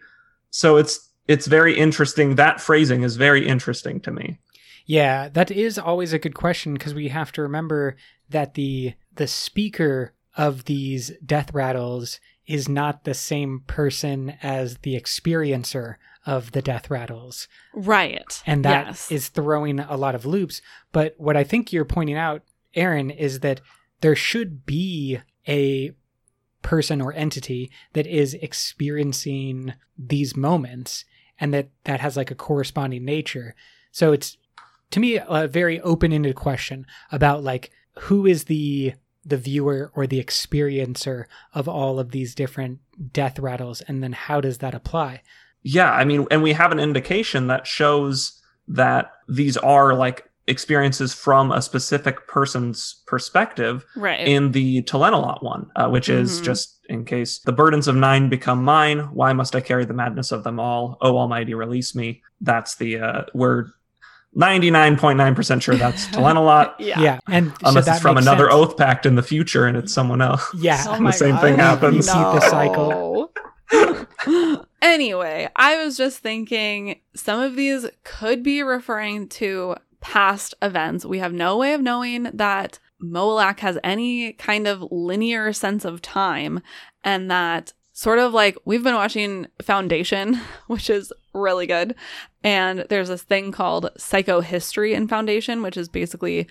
So 0.49 0.77
it's 0.77 1.07
it's 1.27 1.45
very 1.45 1.77
interesting. 1.77 2.35
That 2.35 2.61
phrasing 2.61 3.03
is 3.03 3.17
very 3.17 3.45
interesting 3.45 3.99
to 4.01 4.11
me. 4.11 4.39
Yeah, 4.87 5.27
that 5.29 5.51
is 5.51 5.77
always 5.77 6.13
a 6.13 6.19
good 6.19 6.33
question 6.33 6.73
because 6.73 6.95
we 6.95 7.09
have 7.09 7.31
to 7.33 7.41
remember 7.41 7.97
that 8.29 8.55
the 8.55 8.93
the 9.13 9.27
speaker 9.27 10.13
of 10.35 10.65
these 10.65 11.11
death 11.25 11.53
rattles 11.53 12.19
is 12.45 12.69
not 12.69 13.03
the 13.03 13.13
same 13.13 13.63
person 13.67 14.35
as 14.41 14.77
the 14.79 14.99
experiencer 14.99 15.95
of 16.25 16.53
the 16.53 16.61
death 16.61 16.89
rattles. 16.89 17.49
Right. 17.73 18.41
And 18.45 18.63
that 18.63 18.87
yes. 18.87 19.11
is 19.11 19.27
throwing 19.27 19.79
a 19.79 19.97
lot 19.97 20.15
of 20.15 20.25
loops. 20.25 20.61
But 20.93 21.15
what 21.17 21.35
I 21.35 21.43
think 21.43 21.73
you're 21.73 21.85
pointing 21.85 22.17
out, 22.17 22.43
Aaron, 22.73 23.11
is 23.11 23.41
that 23.41 23.59
there 23.99 24.15
should 24.15 24.65
be 24.65 25.19
a 25.47 25.91
person 26.61 27.01
or 27.01 27.13
entity 27.13 27.71
that 27.93 28.07
is 28.07 28.33
experiencing 28.35 29.73
these 29.97 30.35
moments 30.35 31.03
and 31.39 31.53
that 31.53 31.69
that 31.83 31.99
has 31.99 32.15
like 32.15 32.31
a 32.31 32.35
corresponding 32.35 33.03
nature. 33.03 33.55
So 33.91 34.13
it's 34.13 34.37
to 34.91 34.99
me 34.99 35.19
a 35.27 35.47
very 35.47 35.79
open-ended 35.81 36.35
question 36.35 36.85
about 37.11 37.43
like 37.43 37.71
who 38.01 38.25
is 38.25 38.45
the 38.45 38.93
the 39.25 39.37
viewer 39.37 39.91
or 39.93 40.07
the 40.07 40.23
experiencer 40.23 41.25
of 41.53 41.67
all 41.67 41.99
of 41.99 42.11
these 42.11 42.33
different 42.33 42.79
death 43.11 43.37
rattles 43.39 43.81
and 43.81 44.01
then 44.01 44.13
how 44.13 44.39
does 44.39 44.59
that 44.59 44.73
apply 44.73 45.21
yeah 45.63 45.91
i 45.91 46.03
mean 46.03 46.25
and 46.31 46.41
we 46.41 46.53
have 46.53 46.71
an 46.71 46.79
indication 46.79 47.47
that 47.47 47.67
shows 47.67 48.41
that 48.67 49.11
these 49.27 49.57
are 49.57 49.93
like 49.93 50.27
experiences 50.47 51.13
from 51.13 51.51
a 51.51 51.61
specific 51.61 52.27
person's 52.27 53.03
perspective 53.05 53.85
right. 53.95 54.27
in 54.27 54.51
the 54.53 54.81
Talenelat 54.83 55.43
one, 55.43 55.69
uh, 55.75 55.89
which 55.89 56.07
mm-hmm. 56.07 56.21
is 56.21 56.41
just 56.41 56.79
in 56.89 57.03
case 57.03 57.39
the 57.39 57.51
burdens 57.51 57.87
of 57.87 57.95
nine 57.95 58.29
become 58.29 58.63
mine. 58.63 58.99
Why 59.13 59.33
must 59.33 59.55
I 59.55 59.61
carry 59.61 59.85
the 59.85 59.93
madness 59.93 60.31
of 60.31 60.43
them 60.43 60.59
all? 60.59 60.97
Oh, 61.01 61.17
Almighty, 61.17 61.53
release 61.53 61.93
me. 61.93 62.23
That's 62.39 62.75
the 62.75 62.99
uh, 62.99 63.21
where 63.33 63.67
99.9% 64.37 65.61
sure 65.61 65.75
that's 65.75 66.07
Talenelat. 66.09 66.75
yeah. 66.79 66.99
yeah. 67.01 67.19
And 67.27 67.51
unless 67.63 67.85
so 67.85 67.91
it's 67.93 68.01
from 68.01 68.17
another 68.17 68.45
sense. 68.45 68.53
oath 68.53 68.77
pact 68.77 69.05
in 69.05 69.15
the 69.15 69.23
future 69.23 69.65
and 69.65 69.75
it's 69.75 69.91
someone 69.91 70.21
else. 70.21 70.45
Yeah. 70.55 70.83
Oh 70.87 71.03
the 71.03 71.11
same 71.11 71.35
God. 71.35 71.41
thing 71.41 71.55
happens. 71.55 72.07
No. 72.07 72.35
the 72.35 72.41
cycle. 72.41 73.31
anyway, 74.81 75.49
I 75.55 75.83
was 75.83 75.97
just 75.97 76.19
thinking 76.19 77.01
some 77.15 77.39
of 77.39 77.55
these 77.55 77.87
could 78.03 78.43
be 78.43 78.61
referring 78.61 79.27
to 79.29 79.75
past 80.01 80.53
events. 80.61 81.03
We 81.03 81.19
have 81.19 81.33
no 81.33 81.57
way 81.57 81.73
of 81.73 81.81
knowing 81.81 82.23
that 82.33 82.79
Moelach 83.03 83.59
has 83.59 83.79
any 83.83 84.33
kind 84.33 84.67
of 84.67 84.83
linear 84.91 85.51
sense 85.51 85.83
of 85.83 86.01
time 86.01 86.61
and 87.03 87.29
that 87.31 87.73
sort 87.93 88.19
of 88.19 88.33
like 88.33 88.55
we've 88.65 88.83
been 88.83 88.93
watching 88.93 89.47
Foundation, 89.63 90.39
which 90.67 90.89
is 90.89 91.11
really 91.37 91.67
good. 91.67 91.95
And 92.43 92.85
there's 92.89 93.09
this 93.09 93.23
thing 93.23 93.51
called 93.51 93.89
psychohistory 93.97 94.93
in 94.93 95.07
Foundation, 95.07 95.61
which 95.61 95.77
is 95.77 95.89
basically 95.89 96.47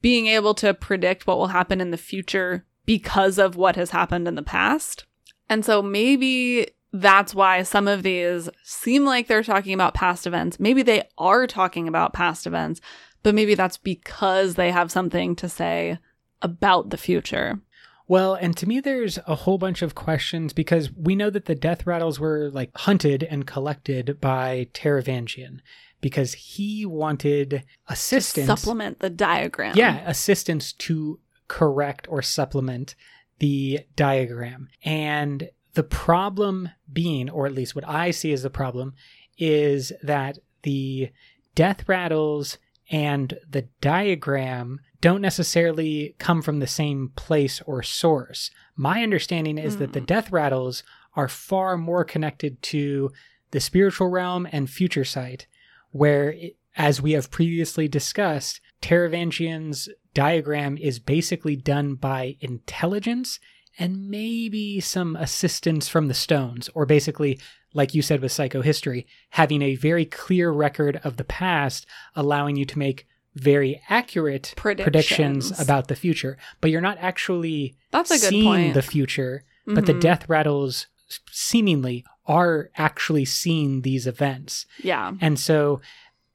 being 0.00 0.26
able 0.26 0.54
to 0.54 0.74
predict 0.74 1.26
what 1.26 1.38
will 1.38 1.48
happen 1.48 1.80
in 1.80 1.90
the 1.90 1.96
future 1.96 2.64
because 2.86 3.38
of 3.38 3.56
what 3.56 3.76
has 3.76 3.90
happened 3.90 4.28
in 4.28 4.34
the 4.34 4.42
past. 4.42 5.04
And 5.48 5.64
so 5.64 5.82
maybe 5.82 6.68
that's 6.92 7.34
why 7.34 7.62
some 7.62 7.88
of 7.88 8.02
these 8.02 8.48
seem 8.62 9.04
like 9.04 9.26
they're 9.26 9.42
talking 9.42 9.74
about 9.74 9.94
past 9.94 10.26
events. 10.26 10.60
Maybe 10.60 10.82
they 10.82 11.08
are 11.18 11.46
talking 11.46 11.88
about 11.88 12.12
past 12.12 12.46
events, 12.46 12.80
but 13.22 13.34
maybe 13.34 13.54
that's 13.54 13.78
because 13.78 14.54
they 14.54 14.70
have 14.70 14.92
something 14.92 15.34
to 15.36 15.48
say 15.48 15.98
about 16.40 16.90
the 16.90 16.96
future. 16.96 17.60
Well, 18.06 18.34
and 18.34 18.56
to 18.58 18.66
me, 18.66 18.80
there's 18.80 19.18
a 19.26 19.34
whole 19.34 19.56
bunch 19.58 19.80
of 19.80 19.94
questions 19.94 20.52
because 20.52 20.92
we 20.92 21.16
know 21.16 21.30
that 21.30 21.46
the 21.46 21.54
death 21.54 21.86
rattles 21.86 22.20
were 22.20 22.50
like 22.50 22.70
hunted 22.76 23.22
and 23.22 23.46
collected 23.46 24.20
by 24.20 24.68
Taravangian 24.74 25.60
because 26.00 26.34
he 26.34 26.84
wanted 26.84 27.64
assistance. 27.88 28.46
To 28.46 28.56
supplement 28.56 28.98
the 28.98 29.08
diagram. 29.08 29.74
Yeah, 29.74 30.02
assistance 30.06 30.72
to 30.74 31.18
correct 31.48 32.06
or 32.10 32.20
supplement 32.20 32.94
the 33.38 33.80
diagram. 33.96 34.68
And 34.84 35.48
the 35.72 35.82
problem 35.82 36.68
being, 36.92 37.30
or 37.30 37.46
at 37.46 37.54
least 37.54 37.74
what 37.74 37.88
I 37.88 38.10
see 38.10 38.32
as 38.32 38.42
the 38.42 38.50
problem, 38.50 38.94
is 39.38 39.92
that 40.02 40.38
the 40.62 41.10
death 41.54 41.88
rattles 41.88 42.58
and 42.90 43.38
the 43.48 43.62
diagram 43.80 44.80
don't 45.04 45.20
necessarily 45.20 46.14
come 46.18 46.40
from 46.40 46.60
the 46.60 46.66
same 46.66 47.10
place 47.14 47.60
or 47.66 47.82
source. 47.82 48.50
My 48.74 49.02
understanding 49.02 49.58
is 49.58 49.76
mm. 49.76 49.80
that 49.80 49.92
the 49.92 49.98
hmm. 49.98 50.06
death 50.06 50.32
rattles 50.32 50.82
are 51.14 51.28
far 51.28 51.76
more 51.76 52.06
connected 52.06 52.62
to 52.62 53.10
the 53.50 53.60
spiritual 53.60 54.08
realm 54.08 54.48
and 54.50 54.70
future 54.70 55.04
sight, 55.04 55.46
where, 55.90 56.34
as 56.78 57.02
we 57.02 57.12
have 57.12 57.30
previously 57.30 57.86
discussed, 57.86 58.62
Taravangian's 58.80 59.90
diagram 60.14 60.78
is 60.78 60.98
basically 60.98 61.54
done 61.54 61.96
by 61.96 62.38
intelligence 62.40 63.40
and 63.78 64.08
maybe 64.08 64.80
some 64.80 65.16
assistance 65.16 65.86
from 65.86 66.08
the 66.08 66.14
stones, 66.14 66.70
or 66.72 66.86
basically, 66.86 67.38
like 67.74 67.92
you 67.92 68.00
said 68.00 68.22
with 68.22 68.32
psychohistory, 68.32 69.04
having 69.28 69.60
a 69.60 69.76
very 69.76 70.06
clear 70.06 70.50
record 70.50 70.98
of 71.04 71.18
the 71.18 71.24
past, 71.24 71.84
allowing 72.16 72.56
you 72.56 72.64
to 72.64 72.78
make 72.78 73.06
very 73.34 73.82
accurate 73.88 74.54
predictions. 74.56 74.84
predictions, 74.84 75.60
about 75.60 75.88
the 75.88 75.96
future, 75.96 76.36
but 76.60 76.70
you're 76.70 76.80
not 76.80 76.98
actually 77.00 77.76
That's 77.90 78.10
a 78.10 78.18
seeing 78.18 78.42
good 78.42 78.48
point. 78.48 78.74
the 78.74 78.82
future. 78.82 79.44
Mm-hmm. 79.66 79.74
But 79.74 79.86
the 79.86 79.92
mm-hmm. 79.92 80.00
death 80.00 80.28
rattles 80.28 80.86
seemingly 81.30 82.04
are 82.26 82.70
actually 82.76 83.24
seeing 83.24 83.82
these 83.82 84.06
events. 84.06 84.66
Yeah. 84.82 85.12
And 85.20 85.38
so 85.38 85.80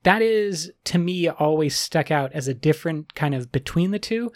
that 0.04 0.22
is 0.22 0.72
to 0.86 0.98
me 0.98 1.28
always 1.28 1.76
stuck 1.78 2.12
out 2.12 2.32
as 2.34 2.48
a 2.48 2.54
different 2.54 3.16
kind 3.16 3.36
of 3.36 3.52
between 3.52 3.92
the 3.92 4.00
two. 4.00 4.32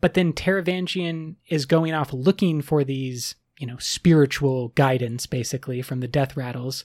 But 0.00 0.14
then 0.14 0.32
Taravangian 0.32 1.36
is 1.48 1.66
going 1.66 1.94
off 1.94 2.12
looking 2.12 2.60
for 2.60 2.84
these, 2.84 3.36
you 3.58 3.66
know, 3.66 3.78
spiritual 3.78 4.68
guidance 4.68 5.26
basically 5.26 5.82
from 5.82 6.00
the 6.00 6.08
death 6.08 6.36
rattles. 6.36 6.84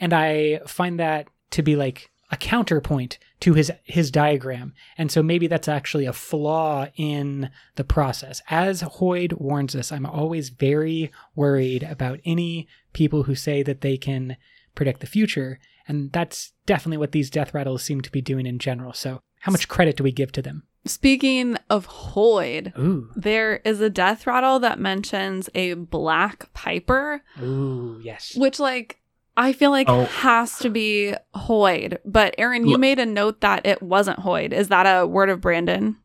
And 0.00 0.12
I 0.12 0.60
find 0.66 0.98
that 0.98 1.28
to 1.50 1.62
be 1.62 1.76
like 1.76 2.10
a 2.30 2.36
counterpoint 2.36 3.18
to 3.44 3.52
his 3.52 3.70
his 3.84 4.10
diagram. 4.10 4.72
And 4.96 5.12
so 5.12 5.22
maybe 5.22 5.46
that's 5.46 5.68
actually 5.68 6.06
a 6.06 6.14
flaw 6.14 6.86
in 6.96 7.50
the 7.74 7.84
process. 7.84 8.40
As 8.48 8.82
Hoid 8.82 9.38
warns 9.38 9.76
us, 9.76 9.92
I'm 9.92 10.06
always 10.06 10.48
very 10.48 11.12
worried 11.36 11.82
about 11.82 12.20
any 12.24 12.66
people 12.94 13.24
who 13.24 13.34
say 13.34 13.62
that 13.62 13.82
they 13.82 13.98
can 13.98 14.38
predict 14.74 15.00
the 15.00 15.06
future. 15.06 15.58
And 15.86 16.10
that's 16.10 16.54
definitely 16.64 16.96
what 16.96 17.12
these 17.12 17.28
death 17.28 17.52
rattles 17.52 17.82
seem 17.82 18.00
to 18.00 18.10
be 18.10 18.22
doing 18.22 18.46
in 18.46 18.58
general. 18.58 18.94
So 18.94 19.20
how 19.40 19.52
much 19.52 19.68
credit 19.68 19.98
do 19.98 20.04
we 20.04 20.12
give 20.12 20.32
to 20.32 20.40
them? 20.42 20.62
Speaking 20.86 21.58
of 21.68 21.86
Hoid, 21.86 22.74
Ooh. 22.78 23.10
there 23.14 23.56
is 23.56 23.82
a 23.82 23.90
death 23.90 24.26
rattle 24.26 24.58
that 24.60 24.78
mentions 24.78 25.50
a 25.54 25.74
black 25.74 26.50
piper, 26.54 27.22
Ooh, 27.42 28.00
yes. 28.02 28.34
which 28.36 28.58
like 28.58 29.00
I 29.36 29.52
feel 29.52 29.70
like 29.70 29.88
Oh. 29.88 30.04
has 30.04 30.58
to 30.60 30.70
be 30.70 31.14
Hoid. 31.34 31.98
But 32.04 32.34
Aaron, 32.38 32.64
you 32.64 32.72
Look- 32.72 32.80
made 32.80 32.98
a 32.98 33.06
note 33.06 33.40
that 33.40 33.66
it 33.66 33.82
wasn't 33.82 34.20
Hoid. 34.20 34.52
Is 34.52 34.68
that 34.68 34.84
a 34.84 35.06
word 35.06 35.28
of 35.30 35.40
Brandon? 35.40 35.96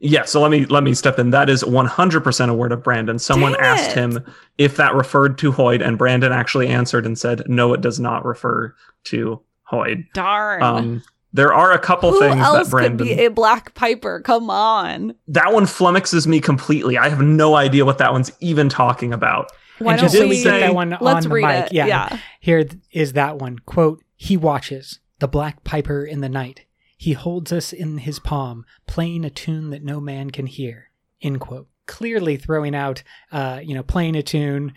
Yeah, 0.00 0.24
so 0.24 0.40
let 0.40 0.52
me 0.52 0.64
let 0.66 0.84
me 0.84 0.94
step 0.94 1.18
in. 1.18 1.30
That 1.30 1.50
is 1.50 1.64
100% 1.64 2.50
a 2.50 2.54
word 2.54 2.70
of 2.70 2.84
Brandon. 2.84 3.18
Someone 3.18 3.56
asked 3.58 3.92
him 3.92 4.24
if 4.56 4.76
that 4.76 4.94
referred 4.94 5.38
to 5.38 5.50
Hoid, 5.52 5.84
and 5.84 5.98
Brandon 5.98 6.32
actually 6.32 6.68
answered 6.68 7.04
and 7.04 7.18
said, 7.18 7.42
"No, 7.48 7.72
it 7.74 7.80
does 7.80 7.98
not 7.98 8.24
refer 8.24 8.74
to 9.06 9.40
Hoid." 9.72 10.04
Darn. 10.14 10.62
Um, 10.62 11.02
there 11.32 11.52
are 11.52 11.72
a 11.72 11.80
couple 11.80 12.12
Who 12.12 12.20
things 12.20 12.36
else 12.40 12.56
that 12.58 12.64
could 12.66 12.70
Brandon. 12.70 13.06
be 13.08 13.24
a 13.24 13.28
black 13.28 13.74
piper? 13.74 14.20
Come 14.20 14.50
on. 14.50 15.14
that 15.26 15.52
one 15.52 15.64
flummoxes 15.66 16.28
me 16.28 16.38
completely. 16.40 16.96
I 16.96 17.08
have 17.08 17.20
no 17.20 17.56
idea 17.56 17.84
what 17.84 17.98
that 17.98 18.12
one's 18.12 18.30
even 18.40 18.68
talking 18.68 19.12
about. 19.12 19.50
Why 19.78 19.92
and 19.92 20.00
just 20.00 20.14
so 20.14 20.22
we, 20.22 20.28
we 20.30 20.42
get 20.42 20.60
that 20.60 20.74
one 20.74 20.90
let's 21.00 21.02
on 21.02 21.22
the 21.24 21.28
read 21.30 21.46
mic, 21.46 21.66
it. 21.66 21.72
yeah. 21.72 21.86
yeah. 21.86 22.18
Here 22.40 22.68
is 22.92 23.12
that 23.14 23.38
one. 23.38 23.58
Quote, 23.60 24.02
he 24.16 24.36
watches, 24.36 25.00
the 25.18 25.28
black 25.28 25.64
piper 25.64 26.04
in 26.04 26.20
the 26.20 26.28
night. 26.28 26.66
He 26.96 27.12
holds 27.12 27.52
us 27.52 27.72
in 27.72 27.98
his 27.98 28.18
palm, 28.18 28.64
playing 28.86 29.24
a 29.24 29.30
tune 29.30 29.70
that 29.70 29.84
no 29.84 30.00
man 30.00 30.30
can 30.30 30.46
hear. 30.46 30.90
End 31.22 31.40
quote. 31.40 31.68
Clearly 31.86 32.36
throwing 32.36 32.74
out, 32.74 33.02
uh, 33.30 33.60
you 33.62 33.74
know, 33.74 33.82
playing 33.84 34.16
a 34.16 34.22
tune, 34.22 34.74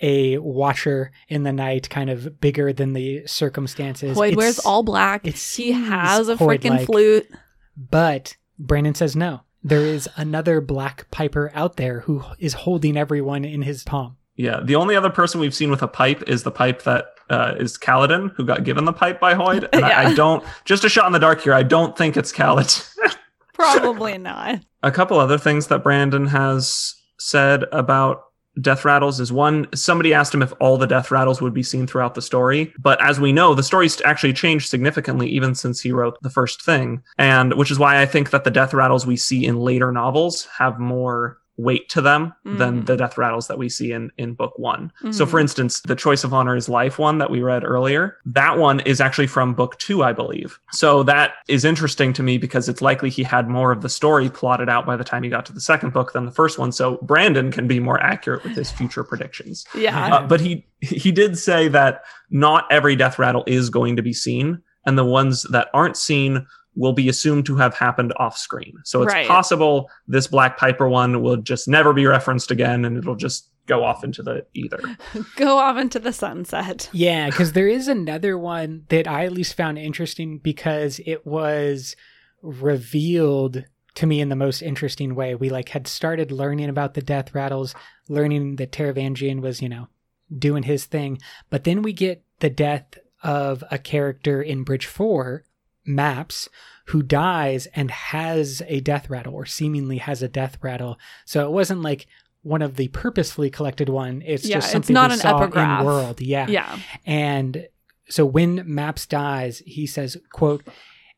a 0.00 0.38
watcher 0.38 1.12
in 1.28 1.42
the 1.42 1.52
night, 1.52 1.90
kind 1.90 2.08
of 2.08 2.40
bigger 2.40 2.72
than 2.72 2.94
the 2.94 3.26
circumstances. 3.26 4.16
Hoid 4.16 4.28
It's- 4.28 4.36
wears 4.36 4.58
all 4.60 4.82
black. 4.82 5.26
it 5.26 5.36
He 5.36 5.72
has 5.72 6.28
a 6.28 6.36
freaking 6.36 6.84
flute. 6.86 7.28
But 7.76 8.36
Brandon 8.58 8.94
says 8.94 9.14
no. 9.14 9.42
There 9.62 9.80
is 9.82 10.08
another 10.16 10.60
black 10.60 11.10
piper 11.10 11.50
out 11.54 11.76
there 11.76 12.00
who 12.00 12.22
is 12.38 12.54
holding 12.54 12.96
everyone 12.96 13.44
in 13.44 13.62
his 13.62 13.82
palm. 13.84 14.16
Yeah, 14.38 14.60
the 14.62 14.76
only 14.76 14.96
other 14.96 15.10
person 15.10 15.40
we've 15.40 15.54
seen 15.54 15.68
with 15.70 15.82
a 15.82 15.88
pipe 15.88 16.22
is 16.26 16.44
the 16.44 16.50
pipe 16.52 16.82
that 16.84 17.06
uh, 17.28 17.54
is 17.58 17.76
Kaladin, 17.76 18.32
who 18.36 18.46
got 18.46 18.64
given 18.64 18.84
the 18.86 18.92
pipe 18.92 19.20
by 19.20 19.34
Hoid. 19.34 19.68
And 19.72 19.84
I, 19.84 19.88
Yeah. 19.88 20.08
I 20.08 20.14
don't, 20.14 20.42
just 20.64 20.84
a 20.84 20.88
shot 20.88 21.06
in 21.06 21.12
the 21.12 21.18
dark 21.18 21.42
here, 21.42 21.52
I 21.52 21.64
don't 21.64 21.98
think 21.98 22.16
it's 22.16 22.32
Kaladin. 22.32 22.88
Probably 23.52 24.16
not. 24.16 24.60
a 24.84 24.90
couple 24.92 25.18
other 25.18 25.36
things 25.36 25.66
that 25.66 25.82
Brandon 25.82 26.26
has 26.28 26.94
said 27.18 27.64
about 27.72 28.22
death 28.60 28.84
rattles 28.84 29.18
is 29.20 29.32
one 29.32 29.66
somebody 29.74 30.14
asked 30.14 30.32
him 30.34 30.42
if 30.42 30.52
all 30.60 30.76
the 30.78 30.86
death 30.86 31.10
rattles 31.10 31.40
would 31.40 31.54
be 31.54 31.62
seen 31.62 31.86
throughout 31.86 32.14
the 32.16 32.22
story 32.22 32.72
but 32.80 33.00
as 33.00 33.20
we 33.20 33.30
know 33.30 33.54
the 33.54 33.62
story's 33.62 34.00
actually 34.04 34.32
changed 34.32 34.68
significantly 34.68 35.28
even 35.28 35.54
since 35.54 35.80
he 35.80 35.92
wrote 35.92 36.16
the 36.22 36.30
first 36.30 36.62
thing 36.62 37.00
and 37.18 37.54
which 37.54 37.70
is 37.70 37.78
why 37.78 38.00
i 38.02 38.06
think 38.06 38.30
that 38.30 38.42
the 38.42 38.50
death 38.50 38.74
rattles 38.74 39.06
we 39.06 39.16
see 39.16 39.46
in 39.46 39.58
later 39.60 39.92
novels 39.92 40.46
have 40.46 40.80
more 40.80 41.38
weight 41.58 41.88
to 41.90 42.00
them 42.00 42.32
than 42.44 42.82
Mhm. 42.82 42.86
the 42.86 42.96
death 42.96 43.18
rattles 43.18 43.48
that 43.48 43.58
we 43.58 43.68
see 43.68 43.90
in 43.92 44.10
in 44.16 44.32
book 44.32 44.56
one 44.58 44.92
so 45.10 45.26
Mhm. 45.26 45.28
for 45.28 45.40
instance 45.40 45.80
the 45.80 45.96
choice 45.96 46.22
of 46.22 46.32
honor 46.32 46.54
is 46.54 46.68
life 46.68 46.98
one 47.00 47.18
that 47.18 47.30
we 47.30 47.42
read 47.42 47.64
earlier 47.64 48.16
that 48.26 48.56
one 48.56 48.78
is 48.80 49.00
actually 49.00 49.26
from 49.26 49.54
book 49.54 49.76
two 49.78 50.04
i 50.04 50.12
believe 50.12 50.60
so 50.70 51.02
that 51.02 51.32
is 51.48 51.64
interesting 51.64 52.12
to 52.12 52.22
me 52.22 52.38
because 52.38 52.68
it's 52.68 52.80
likely 52.80 53.10
he 53.10 53.24
had 53.24 53.48
more 53.48 53.72
of 53.72 53.82
the 53.82 53.88
story 53.88 54.30
plotted 54.30 54.68
out 54.68 54.86
by 54.86 54.96
the 54.96 55.02
time 55.02 55.24
he 55.24 55.28
got 55.28 55.44
to 55.46 55.52
the 55.52 55.60
second 55.60 55.92
book 55.92 56.12
than 56.12 56.24
the 56.26 56.30
first 56.32 56.58
one 56.60 56.70
so 56.70 56.96
brandon 57.02 57.50
can 57.50 57.66
be 57.66 57.80
more 57.80 58.00
accurate 58.00 58.44
with 58.44 58.54
his 58.54 58.70
future 58.70 59.02
predictions 59.02 59.66
Yeah. 59.74 60.14
uh, 60.14 60.26
but 60.26 60.40
he 60.40 60.64
he 60.80 61.10
did 61.10 61.36
say 61.36 61.66
that 61.68 62.02
not 62.30 62.66
every 62.70 62.94
death 62.94 63.18
rattle 63.18 63.42
is 63.48 63.68
going 63.68 63.96
to 63.96 64.02
be 64.02 64.12
seen 64.12 64.62
and 64.86 64.96
the 64.96 65.04
ones 65.04 65.42
that 65.50 65.68
aren't 65.74 65.96
seen 65.96 66.46
will 66.78 66.94
be 66.94 67.08
assumed 67.08 67.44
to 67.44 67.56
have 67.56 67.74
happened 67.74 68.12
off 68.16 68.38
screen 68.38 68.72
so 68.84 69.02
it's 69.02 69.12
Right. 69.12 69.26
possible 69.28 69.90
this 70.06 70.26
black 70.26 70.56
piper 70.56 70.88
one 70.88 71.20
will 71.20 71.36
just 71.36 71.68
never 71.68 71.92
be 71.92 72.06
referenced 72.06 72.50
again 72.50 72.84
and 72.86 72.96
it'll 72.96 73.16
just 73.16 73.50
go 73.66 73.84
off 73.84 74.02
into 74.02 74.22
the 74.22 74.46
ether 74.54 74.80
Go 75.36 75.58
off 75.58 75.76
into 75.76 75.98
the 75.98 76.12
sunset. 76.14 76.88
Yeah, 76.92 77.26
because 77.28 77.52
there 77.52 77.68
is 77.68 77.86
another 77.98 78.38
one 78.38 78.86
that 78.88 79.06
I 79.06 79.26
at 79.26 79.32
least 79.32 79.54
found 79.58 79.76
interesting 79.76 80.38
because 80.38 81.00
it 81.04 81.26
was 81.26 81.94
revealed 82.42 83.64
to 83.94 84.06
me 84.06 84.20
in 84.20 84.28
the 84.28 84.36
most 84.36 84.62
interesting 84.62 85.14
way. 85.14 85.34
We 85.34 85.50
like 85.50 85.70
had 85.70 85.86
started 85.86 86.30
learning 86.32 86.68
about 86.68 86.94
the 86.94 87.02
death 87.02 87.34
rattles, 87.34 87.74
learning 88.08 88.56
that 88.56 88.72
Taravangian 88.72 89.40
was, 89.40 89.60
you 89.60 89.68
know, 89.68 89.88
doing 90.36 90.62
his 90.62 90.84
thing, 90.84 91.18
but 91.50 91.64
then 91.64 91.82
we 91.82 91.92
get 91.92 92.22
the 92.40 92.50
death 92.50 92.98
of 93.22 93.64
a 93.70 93.78
character 93.78 94.40
in 94.40 94.62
Bridge 94.62 94.86
4, 94.86 95.44
Maps, 95.88 96.48
who 96.86 97.02
dies 97.02 97.66
and 97.74 97.90
has 97.90 98.62
a 98.66 98.80
death 98.80 99.10
rattle 99.10 99.34
or 99.34 99.46
seemingly 99.46 99.98
has 99.98 100.22
a 100.22 100.28
death 100.28 100.58
rattle. 100.62 100.98
So 101.24 101.44
it 101.46 101.50
wasn't 101.50 101.82
like 101.82 102.06
one 102.42 102.62
of 102.62 102.76
the 102.76 102.88
purposefully 102.88 103.50
collected 103.50 103.88
one. 103.88 104.22
It's 104.24 104.44
Yeah, 104.46 104.56
just 104.56 104.68
it's 104.68 104.72
something 104.72 104.94
not 104.94 105.10
we 105.10 105.14
an 105.14 105.20
saw 105.20 105.40
epigraph. 105.42 105.80
in 105.80 105.86
world. 105.86 106.20
Yeah. 106.20 106.46
Yeah. 106.48 106.78
And 107.04 107.66
so 108.08 108.24
when 108.24 108.62
Maps 108.64 109.06
dies, 109.06 109.58
he 109.66 109.86
says, 109.86 110.16
quote, 110.30 110.66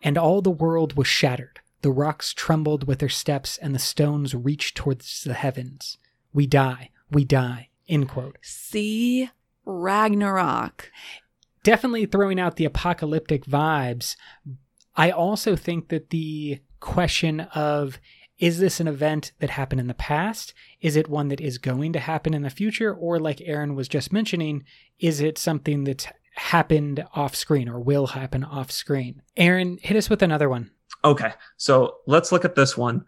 and 0.03 0.16
all 0.16 0.41
the 0.43 0.51
world 0.51 0.97
was 0.97 1.07
shattered. 1.07 1.61
The 1.83 1.91
rocks 1.93 2.33
trembled 2.35 2.87
with 2.87 2.99
their 2.99 3.09
steps 3.09 3.57
and 3.59 3.75
the 3.75 3.79
stones 3.79 4.35
reached 4.35 4.77
towards 4.77 5.23
the 5.25 5.35
heavens. 5.35 5.99
We 6.33 6.47
die, 6.47 6.91
we 7.11 7.25
die, 7.25 7.68
end 7.89 8.09
quote. 8.09 8.39
See 8.43 9.31
Ragnarok. 9.64 10.91
Definitely 11.63 12.07
throwing 12.07 12.41
out 12.41 12.57
the 12.57 12.65
apocalyptic 12.65 13.45
vibes. 13.45 14.17
I 14.97 15.11
also 15.11 15.57
think 15.57 15.89
that 15.89 16.11
the 16.11 16.61
question 16.81 17.41
of 17.41 17.99
is 18.39 18.59
this 18.59 18.81
an 18.81 18.89
event 18.89 19.33
that 19.41 19.51
happened 19.51 19.81
in 19.83 19.87
the 19.87 19.95
past? 19.95 20.55
Is 20.81 20.97
it 20.97 21.11
one 21.11 21.29
that 21.29 21.43
is 21.43 21.59
going 21.59 21.93
to 21.93 21.99
happen 21.99 22.33
in 22.33 22.43
the 22.43 22.49
future? 22.49 22.93
Or, 22.93 23.21
like 23.21 23.43
Aaron 23.43 23.75
was 23.75 23.87
just 23.87 24.15
mentioning, 24.15 24.65
is 24.99 25.21
it 25.21 25.37
something 25.37 25.85
that's 25.85 26.07
happened 26.35 27.05
off 27.15 27.37
screen 27.37 27.69
or 27.69 27.79
will 27.79 28.09
happen 28.09 28.43
off 28.43 28.71
screen? 28.71 29.21
Aaron, 29.37 29.79
hit 29.83 29.97
us 29.97 30.09
with 30.09 30.23
another 30.23 30.49
one. 30.49 30.71
Okay, 31.05 31.33
so 31.59 31.97
let's 32.07 32.33
look 32.33 32.47
at 32.47 32.55
this 32.55 32.79
one. 32.79 33.05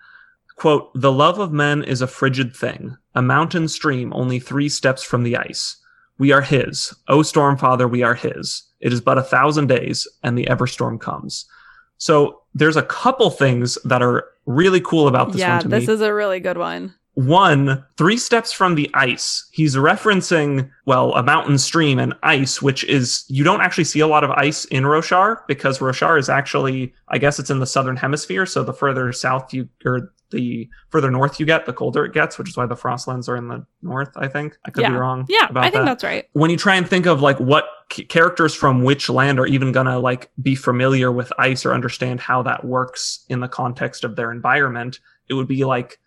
Quote, 0.57 0.91
the 0.95 1.13
love 1.13 1.39
of 1.39 1.51
men 1.51 1.83
is 1.83 2.03
a 2.03 2.07
frigid 2.07 2.55
thing, 2.55 2.97
a 3.15 3.23
mountain 3.23 3.69
stream 3.69 4.13
only 4.13 4.39
three 4.39 4.69
steps 4.69 5.03
from 5.03 5.23
the 5.23 5.37
ice. 5.37 5.79
We 6.19 6.33
are 6.33 6.43
his. 6.43 6.95
O 7.09 7.19
Stormfather, 7.19 7.91
we 7.91 8.03
are 8.03 8.15
his. 8.15 8.63
It 8.81 8.93
is 8.93 9.01
but 9.01 9.19
a 9.19 9.23
thousand 9.23 9.69
days, 9.69 10.07
and 10.23 10.37
the 10.37 10.47
Everstorm 10.47 11.01
comes. 11.01 11.47
So 11.99 12.43
there's 12.55 12.77
a 12.77 12.83
couple 12.83 13.31
things 13.31 13.79
that 13.85 14.03
are 14.03 14.29
really 14.47 14.81
cool 14.81 15.09
about 15.09 15.33
this 15.33 15.41
yeah, 15.41 15.55
one 15.55 15.63
to 15.63 15.69
this 15.69 15.87
me. 15.87 15.95
is 15.95 16.01
a 16.01 16.13
really 16.13 16.41
good 16.41 16.59
one. 16.59 16.95
One, 17.15 17.85
three 17.99 18.17
steps 18.17 18.53
from 18.53 18.75
the 18.75 18.91
ice. 18.95 19.49
He's 19.53 19.77
referencing, 19.77 20.71
well, 20.87 21.13
a 21.15 21.23
mountain 21.23 21.59
stream 21.59 21.99
and 21.99 22.15
ice, 22.23 22.63
which 22.63 22.85
is, 22.85 23.25
you 23.29 23.45
don't 23.45 23.61
actually 23.61 23.85
see 23.85 24.01
a 24.01 24.07
lot 24.07 24.25
of 24.25 24.31
ice 24.31 24.65
in 24.67 24.85
Roshar 24.85 25.41
because 25.47 25.79
Roshar 25.79 26.19
is 26.19 26.29
actually, 26.29 26.95
I 27.09 27.19
guess 27.19 27.39
it's 27.39 27.51
in 27.51 27.59
the 27.59 27.67
southern 27.67 27.97
hemisphere. 27.97 28.47
So 28.47 28.65
the 28.65 28.73
further 28.73 29.13
south 29.13 29.53
you, 29.53 29.69
or 29.85 30.13
the 30.31 30.69
further 30.89 31.11
north 31.11 31.39
you 31.39 31.45
get, 31.45 31.67
the 31.67 31.75
colder 31.75 32.07
it 32.07 32.15
gets, 32.15 32.39
which 32.39 32.49
is 32.49 32.57
why 32.57 32.65
the 32.65 32.75
Frostlands 32.75 33.29
are 33.29 33.37
in 33.37 33.49
the 33.49 33.67
north, 33.83 34.11
I 34.17 34.29
think. 34.29 34.57
I 34.65 34.71
could 34.71 34.87
be 34.87 34.93
wrong. 34.93 35.27
Yeah, 35.29 35.49
I 35.55 35.65
think 35.65 35.75
that 35.75 35.85
that's 35.85 36.05
right. 36.05 36.25
when 36.33 36.51
you 36.51 36.57
try 36.57 36.77
and 36.77 36.89
think 36.89 37.05
of 37.05 37.21
like 37.21 37.39
what 37.39 37.67
c- 37.93 38.05
characters 38.05 38.55
from 38.55 38.83
which 38.83 39.11
land 39.11 39.39
are 39.39 39.47
even 39.47 39.73
gonna 39.73 39.99
like 39.99 40.31
be 40.41 40.55
familiar 40.55 41.13
with 41.13 41.31
ice 41.39 41.67
or 41.67 41.75
understand 41.75 42.21
how 42.21 42.43
that 42.45 42.65
works 42.65 43.27
in 43.29 43.41
the 43.41 43.49
context 43.49 44.05
of 44.05 44.17
their 44.17 44.33
environment, 44.33 45.01
it 45.29 45.35
would 45.35 45.49
be 45.49 45.65
like 45.67 45.99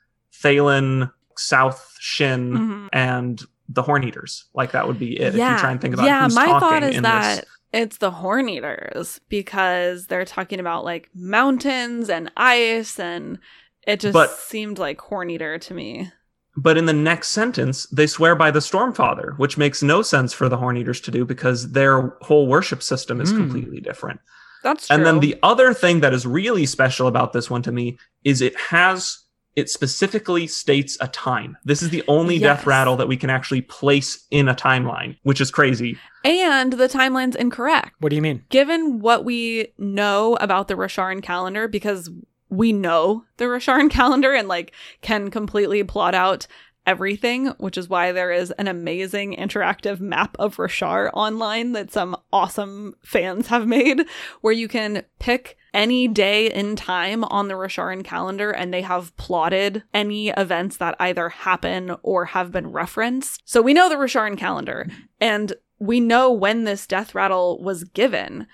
Thaylen, 0.44 1.12
South 1.38 1.96
Shin, 2.00 2.52
Mhm. 2.54 2.90
and 2.94 3.42
the 3.70 3.82
Horn 3.82 4.04
Eaters. 4.04 4.46
Like 4.54 4.72
that 4.72 4.88
would 4.88 5.00
be 5.00 5.20
it. 5.20 5.30
If 5.30 5.36
Yeah. 5.36 5.54
you 5.54 5.60
try 5.60 5.72
and 5.72 5.82
think 5.82 5.94
about 5.94 6.04
it. 6.04 6.08
Yeah, 6.08 6.24
who's 6.24 6.36
my 6.36 6.46
talking 6.46 6.60
thought 6.70 6.84
is 6.84 6.96
in 6.98 7.04
that 7.04 7.36
this. 7.42 7.46
it's 7.74 7.98
the 7.98 8.12
horn 8.12 8.48
eaters 8.48 9.20
because 9.28 10.06
they're 10.08 10.24
talking 10.26 10.60
about 10.60 10.86
like 10.86 11.10
mountains 11.16 12.10
and 12.10 12.32
ice 12.38 13.00
and 13.00 13.40
it 13.88 14.00
just 14.00 14.14
But- 14.14 14.32
seemed 14.32 14.78
like 14.80 15.02
horn 15.02 15.30
eater 15.30 15.58
to 15.58 15.74
me. 15.74 16.12
But 16.58 16.78
in 16.78 16.86
the 16.86 16.94
next 16.94 17.30
sentence, 17.30 17.86
they 17.88 18.08
swear 18.08 18.34
by 18.34 18.50
the 18.50 18.60
Stormfather, 18.62 19.38
which 19.38 19.58
makes 19.58 19.84
no 19.84 20.02
sense 20.02 20.32
for 20.32 20.48
the 20.48 20.56
Horn 20.56 20.78
Eaters 20.78 21.02
to 21.02 21.12
do 21.12 21.26
because 21.26 21.74
their 21.74 22.14
whole 22.22 22.48
worship 22.48 22.82
system 22.82 23.20
is 23.20 23.32
Hmm. 23.32 23.38
completely 23.38 23.82
different. 23.82 24.22
That's 24.64 24.88
true. 24.88 24.96
And 24.96 25.06
then 25.06 25.20
the 25.20 25.36
other 25.44 25.74
thing 25.74 26.00
that 26.00 26.14
is 26.14 26.26
really 26.26 26.66
special 26.66 27.08
about 27.08 27.34
this 27.34 27.50
one 27.50 27.62
to 27.64 27.74
me 27.74 27.98
is 28.24 28.42
it 28.42 28.58
has 28.58 29.20
it 29.56 29.70
specifically 29.70 30.48
states 30.48 30.98
a 31.00 31.08
time. 31.08 31.58
This 31.64 31.82
is 31.82 31.90
the 31.90 32.04
only 32.08 32.40
death 32.40 32.66
rattle 32.66 32.98
that 32.98 33.08
we 33.08 33.18
can 33.18 33.30
actually 33.30 33.62
place 33.62 34.26
in 34.30 34.50
a 34.50 34.56
timeline, 34.56 35.18
which 35.24 35.40
is 35.40 35.50
crazy. 35.50 35.98
and 36.24 36.74
the 36.74 36.88
timeline's 36.90 37.36
incorrect. 37.36 37.92
What 38.00 38.10
do 38.10 38.16
you 38.16 38.22
mean? 38.22 38.44
Given 38.50 39.00
what 39.00 39.24
we 39.24 39.70
know 39.78 40.36
about 40.42 40.68
the 40.68 40.74
Rosharan 40.74 41.24
calendar, 41.24 41.68
because 41.68 42.10
we 42.50 42.74
know 42.74 43.24
the 43.38 43.46
Rosharan 43.46 43.90
calendar 43.92 44.34
and 44.34 44.48
like 44.48 44.74
can 45.02 45.32
completely 45.32 45.84
plot 45.84 46.16
out 46.16 46.48
everything, 46.86 47.48
which 47.58 47.78
is 47.78 47.90
why 47.90 48.12
there 48.12 48.32
is 48.32 48.52
an 48.52 48.68
amazing 48.68 49.36
interactive 49.36 50.00
map 50.00 50.36
of 50.40 50.58
Roshar 50.58 51.10
online 51.14 51.72
that 51.74 51.92
some 51.92 52.16
awesome 52.32 52.96
fans 53.04 53.48
have 53.48 53.68
made, 53.68 54.06
where 54.42 54.54
you 54.54 54.68
can 54.68 55.04
pick 55.20 55.58
any 55.74 56.08
day 56.08 56.52
in 56.52 56.76
time 56.76 57.24
on 57.26 57.48
the 57.48 57.54
Rosharan 57.54 58.04
calendar 58.04 58.52
and 58.52 58.74
they 58.74 58.82
have 58.82 59.16
plotted 59.18 59.84
any 59.94 60.30
events 60.30 60.78
that 60.78 60.96
either 61.00 61.30
happen 61.30 61.96
or 62.02 62.26
have 62.26 62.52
been 62.52 62.72
referenced. 62.72 63.42
So 63.46 63.62
we 63.62 63.74
know 63.74 63.90
the 63.90 63.96
Rosharan 63.96 64.38
calendar 64.38 64.88
and 65.20 65.54
we 65.80 66.00
know 66.00 66.32
when 66.32 66.64
this 66.64 66.88
death 66.88 67.14
rattle 67.14 67.62
was 67.62 67.84
given. 67.84 68.48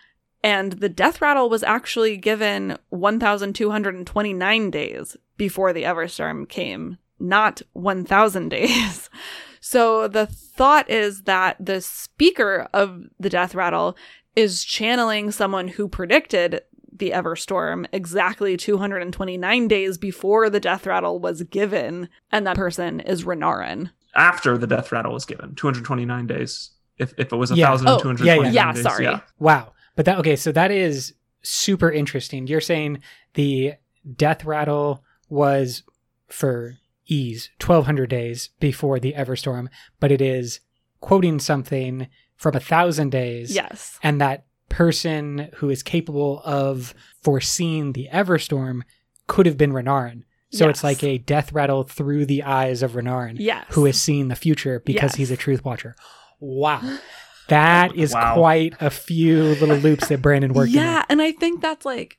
And 0.44 0.74
the 0.74 0.90
death 0.90 1.22
rattle 1.22 1.50
was 1.50 1.62
actually 1.62 2.18
given 2.18 2.78
1,229 2.90 4.72
days 4.72 5.16
before 5.38 5.72
the 5.72 5.84
Everstorm 5.84 6.50
came, 6.50 6.98
not 7.22 7.62
1,000 7.74 8.50
days. 8.50 9.10
So 9.64 10.08
the 10.08 10.26
thought 10.26 10.90
is 10.90 11.24
that 11.24 11.56
the 11.64 11.82
speaker 11.82 12.68
of 12.74 13.04
the 13.20 13.30
death 13.30 13.54
rattle 13.54 13.96
is 14.36 14.64
channeling 14.64 15.30
someone 15.32 15.68
who 15.68 15.88
predicted 15.88 16.62
the 16.92 17.12
Everstorm 17.12 17.86
exactly 17.94 18.58
229 18.58 19.68
days 19.68 20.00
before 20.00 20.50
the 20.50 20.60
death 20.60 20.88
rattle 20.88 21.20
was 21.20 21.44
given, 21.44 22.10
and 22.32 22.46
that 22.48 22.58
person 22.58 23.02
is 23.02 23.24
Renarin. 23.24 23.92
After 24.16 24.58
the 24.58 24.66
death 24.68 24.92
rattle 24.92 25.14
was 25.14 25.26
given, 25.26 25.54
229 25.54 26.26
days. 26.26 26.72
If, 26.98 27.14
if 27.20 27.32
it 27.32 27.36
was 27.36 27.52
Yeah. 27.52 27.66
a 27.66 27.68
thousand 27.70 27.88
Oh, 27.88 27.94
and 27.94 28.02
two 28.02 28.08
hundred 28.08 28.24
twenty-nine 28.26 28.48
oh, 28.48 28.54
yeah, 28.54 28.74
days, 28.74 28.82
sorry. 28.84 29.04
yeah. 29.06 29.20
Wow. 29.38 29.74
But 29.96 30.06
that 30.06 30.18
okay, 30.18 30.36
so 30.36 30.52
that 30.54 30.72
is 30.72 31.14
super 31.44 31.92
interesting. 31.92 32.48
You're 32.48 32.62
saying 32.62 33.04
the 33.36 33.74
death 34.16 34.44
rattle 34.44 35.04
was 35.30 35.84
for 36.30 36.78
ease 37.08 37.50
1200 37.60 38.10
days 38.10 38.50
before 38.60 39.00
the 39.00 39.14
Everstorm, 39.14 39.68
but 40.00 40.12
it 40.12 40.22
is 40.22 40.60
quoting 41.00 41.40
something 41.40 42.08
from 42.38 42.56
a 42.56 42.60
thousand 42.60 43.10
days. 43.12 43.54
Yes. 43.56 44.00
And 44.04 44.20
that 44.22 44.46
person 44.70 45.50
who 45.56 45.70
is 45.70 45.84
capable 45.84 46.42
of 46.46 46.94
foreseeing 47.24 47.94
the 47.94 48.08
Everstorm 48.12 48.82
could 49.28 49.46
have 49.46 49.58
been 49.58 49.72
Renarin. 49.74 50.24
So 50.54 50.68
it's 50.68 50.84
like 50.84 51.02
a 51.02 51.18
death 51.18 51.54
rattle 51.54 51.84
through 51.84 52.26
the 52.26 52.44
eyes 52.44 52.84
of 52.84 52.92
Renarin, 52.92 53.38
Yes. 53.40 53.66
who 53.70 53.86
is 53.86 54.00
seeing 54.02 54.28
the 54.28 54.36
future 54.36 54.82
because 54.86 55.12
Yes. 55.12 55.16
he's 55.16 55.32
a 55.32 55.38
truth 55.38 55.64
watcher. 55.64 55.96
Wow. 56.40 56.82
That 57.48 57.96
is 57.98 58.14
Wow. 58.14 58.36
quite 58.36 58.76
a 58.80 58.90
few 58.90 59.44
little 59.44 59.76
loops 59.76 60.08
that 60.08 60.22
Brandon 60.22 60.54
worked 60.54 60.70
in. 60.72 60.76
Yeah, 60.78 61.04
and 61.10 61.22
I 61.22 61.34
think 61.34 61.62
that's 61.62 61.86
like 61.86 62.18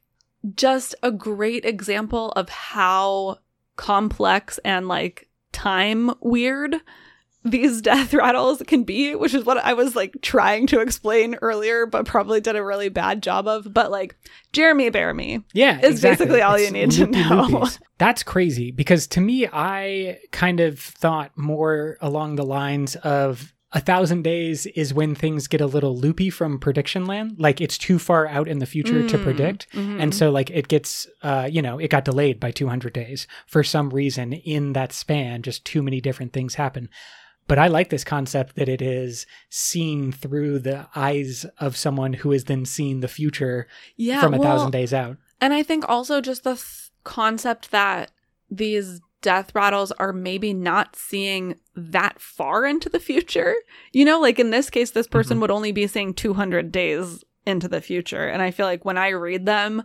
just 0.55 0.95
a 1.03 1.11
great 1.11 1.65
example 1.65 2.33
of 2.33 2.51
how 2.51 3.39
complex 3.77 4.59
and 4.65 4.89
like 4.89 5.29
time 5.53 6.13
weird 6.21 6.77
these 7.45 7.83
death 7.83 8.15
rattles 8.15 8.63
can 8.69 8.85
be, 8.85 9.17
which 9.17 9.35
is 9.35 9.45
what 9.45 9.59
I 9.59 9.73
was 9.73 9.97
like 9.97 10.17
trying 10.23 10.69
to 10.69 10.81
explain 10.81 11.35
earlier, 11.43 11.87
but 11.87 12.07
probably 12.07 12.41
did 12.41 12.55
a 12.55 12.63
really 12.65 12.89
bad 12.89 13.21
job 13.21 13.49
of. 13.49 13.75
But 13.75 13.91
like 13.91 14.15
Jeremy 14.53 14.91
Bearimy. 14.93 15.43
Yeah, 15.53 15.79
Is 15.81 15.91
exactly. 15.95 16.27
basically 16.27 16.43
all 16.43 16.57
you 16.57 16.67
It's 16.67 16.73
need 16.73 16.91
to 16.93 17.07
know. 17.07 17.43
loopy-loopies. 17.43 17.81
That's 17.99 18.23
crazy 18.23 18.71
because 18.71 19.09
to 19.09 19.21
me, 19.21 19.49
I 19.53 20.19
kind 20.31 20.61
of 20.61 20.79
thought 20.79 21.33
more 21.37 21.99
along 22.01 22.37
the 22.37 22.45
lines 22.45 22.95
of 22.97 23.52
a 23.75 23.81
thousand 23.81 24.23
days 24.23 24.67
is 24.67 24.93
when 24.93 25.15
things 25.15 25.49
get 25.49 25.61
a 25.61 25.67
little 25.67 25.97
loopy 25.97 26.29
from 26.31 26.59
prediction 26.59 27.07
land. 27.07 27.37
Like 27.39 27.61
it's 27.61 27.79
too 27.79 27.99
far 27.99 28.27
out 28.27 28.47
in 28.47 28.59
the 28.59 28.67
future 28.67 29.07
to 29.07 29.19
Mm, 29.19 29.23
predict. 29.23 29.67
mhm. 29.73 30.01
And 30.01 30.15
so, 30.15 30.31
like, 30.31 30.51
it 30.51 30.69
gets, 30.69 31.07
uh, 31.23 31.49
you 31.51 31.63
know, 31.63 31.79
it 31.79 31.89
got 31.89 32.05
delayed 32.05 32.39
by 32.39 32.51
200 32.51 32.93
days 32.93 33.27
for 33.47 33.65
some 33.65 33.89
reason 33.91 34.33
in 34.35 34.75
that 34.75 34.93
span. 34.93 35.43
Just 35.43 35.65
too 35.65 35.83
many 35.83 36.01
different 36.03 36.33
things 36.35 36.57
happen. 36.57 36.91
But 37.49 37.59
I 37.59 37.67
like 37.69 37.89
this 37.91 38.05
concept 38.05 38.57
that 38.57 38.69
it 38.69 38.81
is 38.83 39.27
seen 39.51 40.13
through 40.13 40.61
the 40.61 40.87
eyes 40.95 41.45
of 41.59 41.77
someone 41.77 42.13
who 42.13 42.31
is 42.33 42.45
then 42.45 42.65
seeing 42.65 43.01
the 43.01 43.09
future 43.09 43.67
yeah, 43.97 44.21
from 44.21 44.35
a 44.35 44.39
well, 44.39 44.49
thousand 44.51 44.71
days 44.71 44.93
out. 44.95 45.17
And 45.41 45.53
I 45.53 45.63
think 45.63 45.85
also 45.89 46.21
just 46.21 46.45
the 46.45 46.55
th- 46.55 46.91
concept 47.05 47.71
that 47.73 48.11
these 48.51 49.01
death 49.23 49.55
rattles 49.55 49.93
are 49.93 50.13
maybe 50.13 50.53
not 50.53 50.95
seeing 50.97 51.55
that 51.75 52.21
far 52.21 52.67
into 52.67 52.89
the 52.89 53.01
future. 53.01 53.55
You 53.93 54.05
know, 54.05 54.21
like 54.21 54.39
in 54.39 54.51
this 54.51 54.69
case, 54.69 54.91
this 54.91 55.07
person 55.07 55.39
Mhm. 55.39 55.41
would 55.43 55.51
only 55.51 55.73
be 55.73 55.87
seeing 55.87 56.13
200 56.13 56.71
days 56.71 57.25
into 57.47 57.69
the 57.69 57.81
future. 57.81 58.27
And 58.29 58.43
I 58.43 58.51
feel 58.51 58.67
like 58.67 58.85
when 58.85 58.99
I 58.99 59.09
read 59.09 59.47
them, 59.47 59.83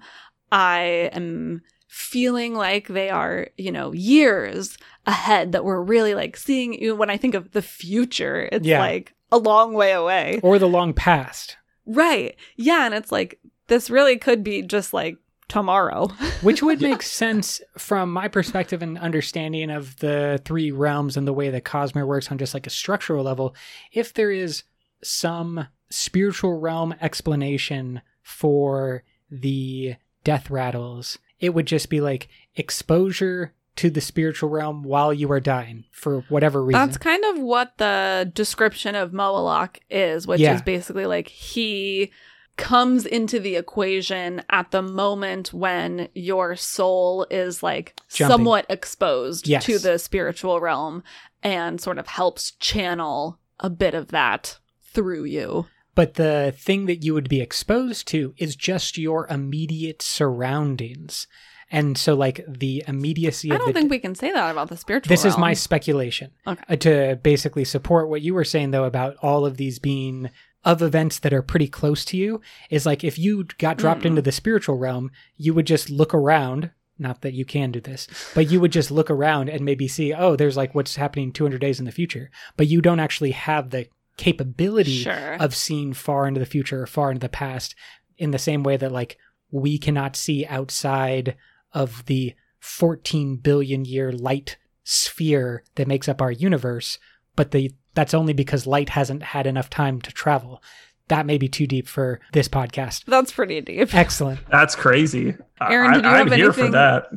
I 0.52 1.10
am 1.14 1.62
feeling 1.88 2.54
like 2.54 2.88
they 2.88 3.10
are, 3.10 3.48
you 3.58 3.72
know, 3.72 3.94
years 3.94 4.78
ahead 5.06 5.54
that 5.54 5.64
we're 5.66 5.82
really 5.82 6.14
like 6.16 6.36
seeing. 6.38 6.98
When 6.98 7.10
I 7.10 7.18
think 7.18 7.34
of 7.34 7.52
the 7.52 7.62
future, 7.62 8.50
it's 8.52 8.68
Yeah. 8.68 8.80
like 8.80 9.14
a 9.32 9.38
long 9.38 9.74
way 9.74 9.92
away. 9.94 10.40
Or 10.44 10.60
the 10.60 10.68
long 10.68 10.94
past, 10.94 11.58
Right. 11.90 12.36
Yeah. 12.58 12.86
And 12.86 12.94
it's 12.94 13.14
like, 13.14 13.40
this 13.68 13.90
really 13.90 14.18
could 14.18 14.44
be 14.44 14.62
just 14.62 14.94
like 14.94 15.18
tomorrow. 15.48 16.08
which 16.42 16.62
would 16.62 16.82
make 16.82 17.02
sense 17.02 17.62
from 17.78 18.12
my 18.12 18.28
perspective 18.28 18.82
and 18.82 18.98
understanding 18.98 19.70
of 19.72 19.98
the 20.00 20.42
three 20.46 20.72
realms 20.72 21.18
and 21.18 21.28
the 21.28 21.34
way 21.34 21.50
that 21.50 21.64
Cosmere 21.64 22.06
works 22.08 22.32
on 22.32 22.38
just 22.38 22.54
like 22.54 22.68
a 22.68 22.72
structural 22.72 23.24
level. 23.24 23.56
If 23.92 24.14
there 24.14 24.32
is 24.32 24.64
some 25.04 25.68
spiritual 25.90 26.60
realm 26.60 26.94
explanation 27.02 28.02
for 28.22 29.04
the 29.32 29.96
death 30.24 30.50
rattles, 30.50 31.18
it 31.40 31.54
would 31.54 31.66
just 31.68 31.90
be 31.90 32.02
like 32.02 32.28
exposure 32.56 33.54
to 33.78 33.90
the 33.92 34.02
spiritual 34.02 34.50
realm 34.50 34.84
while 34.84 35.14
you 35.14 35.32
are 35.32 35.40
dying 35.40 35.86
for 35.92 36.22
whatever 36.30 36.64
reason. 36.64 36.82
That's 36.86 36.98
kind 36.98 37.24
of 37.26 37.38
what 37.40 37.78
the 37.78 38.30
description 38.34 38.96
of 38.96 39.12
Moelach 39.12 39.78
is, 39.90 40.26
which 40.26 40.42
Yeah. 40.42 40.56
is 40.56 40.62
basically 40.64 41.06
like 41.06 41.28
he 41.28 42.12
comes 42.58 43.06
into 43.06 43.40
the 43.40 43.56
equation 43.56 44.42
at 44.50 44.72
the 44.72 44.82
moment 44.82 45.54
when 45.54 46.10
your 46.14 46.56
soul 46.56 47.26
is 47.30 47.64
like 47.64 48.00
Jumping. 48.10 48.34
somewhat 48.34 48.66
exposed 48.70 49.48
Yes. 49.48 49.66
to 49.66 49.80
the 49.80 49.98
spiritual 50.00 50.60
realm 50.60 51.04
and 51.44 51.80
sort 51.80 51.98
of 51.98 52.08
helps 52.08 52.52
channel 52.54 53.40
a 53.60 53.70
bit 53.70 53.94
of 53.94 54.08
that 54.10 54.58
through 54.82 55.24
you. 55.26 55.68
But 55.96 56.16
the 56.16 56.54
thing 56.58 56.86
that 56.88 57.04
you 57.04 57.14
would 57.14 57.30
be 57.30 57.42
exposed 57.42 58.08
to 58.10 58.34
is 58.38 58.56
just 58.56 58.98
your 58.98 59.28
immediate 59.28 60.02
surroundings. 60.02 61.28
And 61.70 61.98
so, 61.98 62.14
like, 62.14 62.46
the 62.48 62.84
immediacy 62.88 63.52
I 63.52 63.58
don't 63.58 63.74
think 63.74 63.92
we 63.92 64.00
can 64.00 64.16
say 64.16 64.32
that 64.32 64.52
about 64.52 64.70
the 64.70 64.78
spiritual 64.78 65.10
this 65.10 65.26
is 65.26 65.38
my 65.38 65.54
speculation. 65.54 66.32
Okay. 66.46 66.64
Uh, 66.70 66.76
to 66.78 67.20
basically 67.22 67.66
support 67.66 68.10
what 68.10 68.22
you 68.22 68.34
were 68.34 68.46
saying, 68.46 68.72
though, 68.72 68.86
about 68.86 69.18
all 69.22 69.46
of 69.46 69.58
these 69.58 69.78
being 69.78 70.30
of 70.68 70.82
events 70.82 71.18
that 71.20 71.34
are 71.34 71.42
pretty 71.42 71.68
close 71.68 72.04
to 72.06 72.18
you, 72.18 72.42
is 72.70 72.86
like 72.86 73.04
if 73.04 73.18
you 73.18 73.46
got 73.58 73.78
dropped 73.78 74.02
Mm. 74.02 74.08
into 74.08 74.22
the 74.22 74.32
spiritual 74.32 74.78
realm, 74.78 75.10
you 75.38 75.54
would 75.54 75.66
just 75.68 75.90
look 75.90 76.14
around. 76.14 76.72
Not 77.00 77.22
that 77.22 77.34
you 77.34 77.46
can 77.46 77.72
do 77.72 77.80
this, 77.80 78.08
but 78.36 78.50
you 78.52 78.60
would 78.60 78.72
just 78.72 78.90
look 78.92 79.10
around 79.10 79.50
and 79.50 79.64
maybe 79.64 79.88
see, 79.88 80.14
oh, 80.14 80.36
there's 80.36 80.58
like 80.58 80.74
what's 80.76 80.96
happening 80.96 81.32
200 81.32 81.62
days 81.62 81.80
in 81.80 81.86
the 81.86 81.92
future. 81.92 82.30
But 82.58 82.68
you 82.68 82.82
don't 82.82 83.00
actually 83.00 83.32
have 83.32 83.70
the 83.70 83.88
capability 84.18 85.04
Sure. 85.04 85.36
of 85.40 85.56
seeing 85.56 85.94
far 85.94 86.28
into 86.28 86.40
the 86.40 86.46
future 86.56 86.82
or 86.82 86.88
far 86.88 87.12
into 87.12 87.20
the 87.22 87.30
past 87.30 87.76
in 88.18 88.32
the 88.32 88.40
same 88.40 88.64
way 88.64 88.76
that 88.78 88.92
like 88.92 89.18
we 89.52 89.78
cannot 89.78 90.16
see 90.16 90.46
outside 90.48 91.36
of 91.72 92.04
the 92.08 92.34
14 92.60 93.38
billion 93.38 93.86
year 93.86 94.12
light 94.12 94.58
sphere 94.84 95.64
that 95.76 95.88
makes 95.88 96.10
up 96.10 96.22
our 96.22 96.32
universe 96.32 96.98
but 97.38 97.52
the 97.52 97.72
that's 97.94 98.14
only 98.14 98.34
because 98.34 98.68
light 98.68 98.90
hasn't 98.90 99.24
had 99.24 99.48
enough 99.48 99.70
time 99.70 100.02
to 100.02 100.12
travel 100.12 100.62
that 101.08 101.26
may 101.26 101.38
be 101.38 101.48
too 101.48 101.66
deep 101.66 101.88
for 101.88 102.20
this 102.34 102.50
podcast 102.50 103.06
That's 103.06 103.32
pretty 103.32 103.62
deep. 103.62 103.96
excellent 103.96 104.42
That's 104.52 104.76
crazy. 104.76 105.36
Aaron, 105.62 105.94
did 105.94 106.04
you 106.04 106.10
I, 106.10 106.20
am 106.20 106.28
have 106.28 106.36
here 106.38 106.52
for 106.52 106.60
anything- 106.60 106.72
that. 106.74 107.08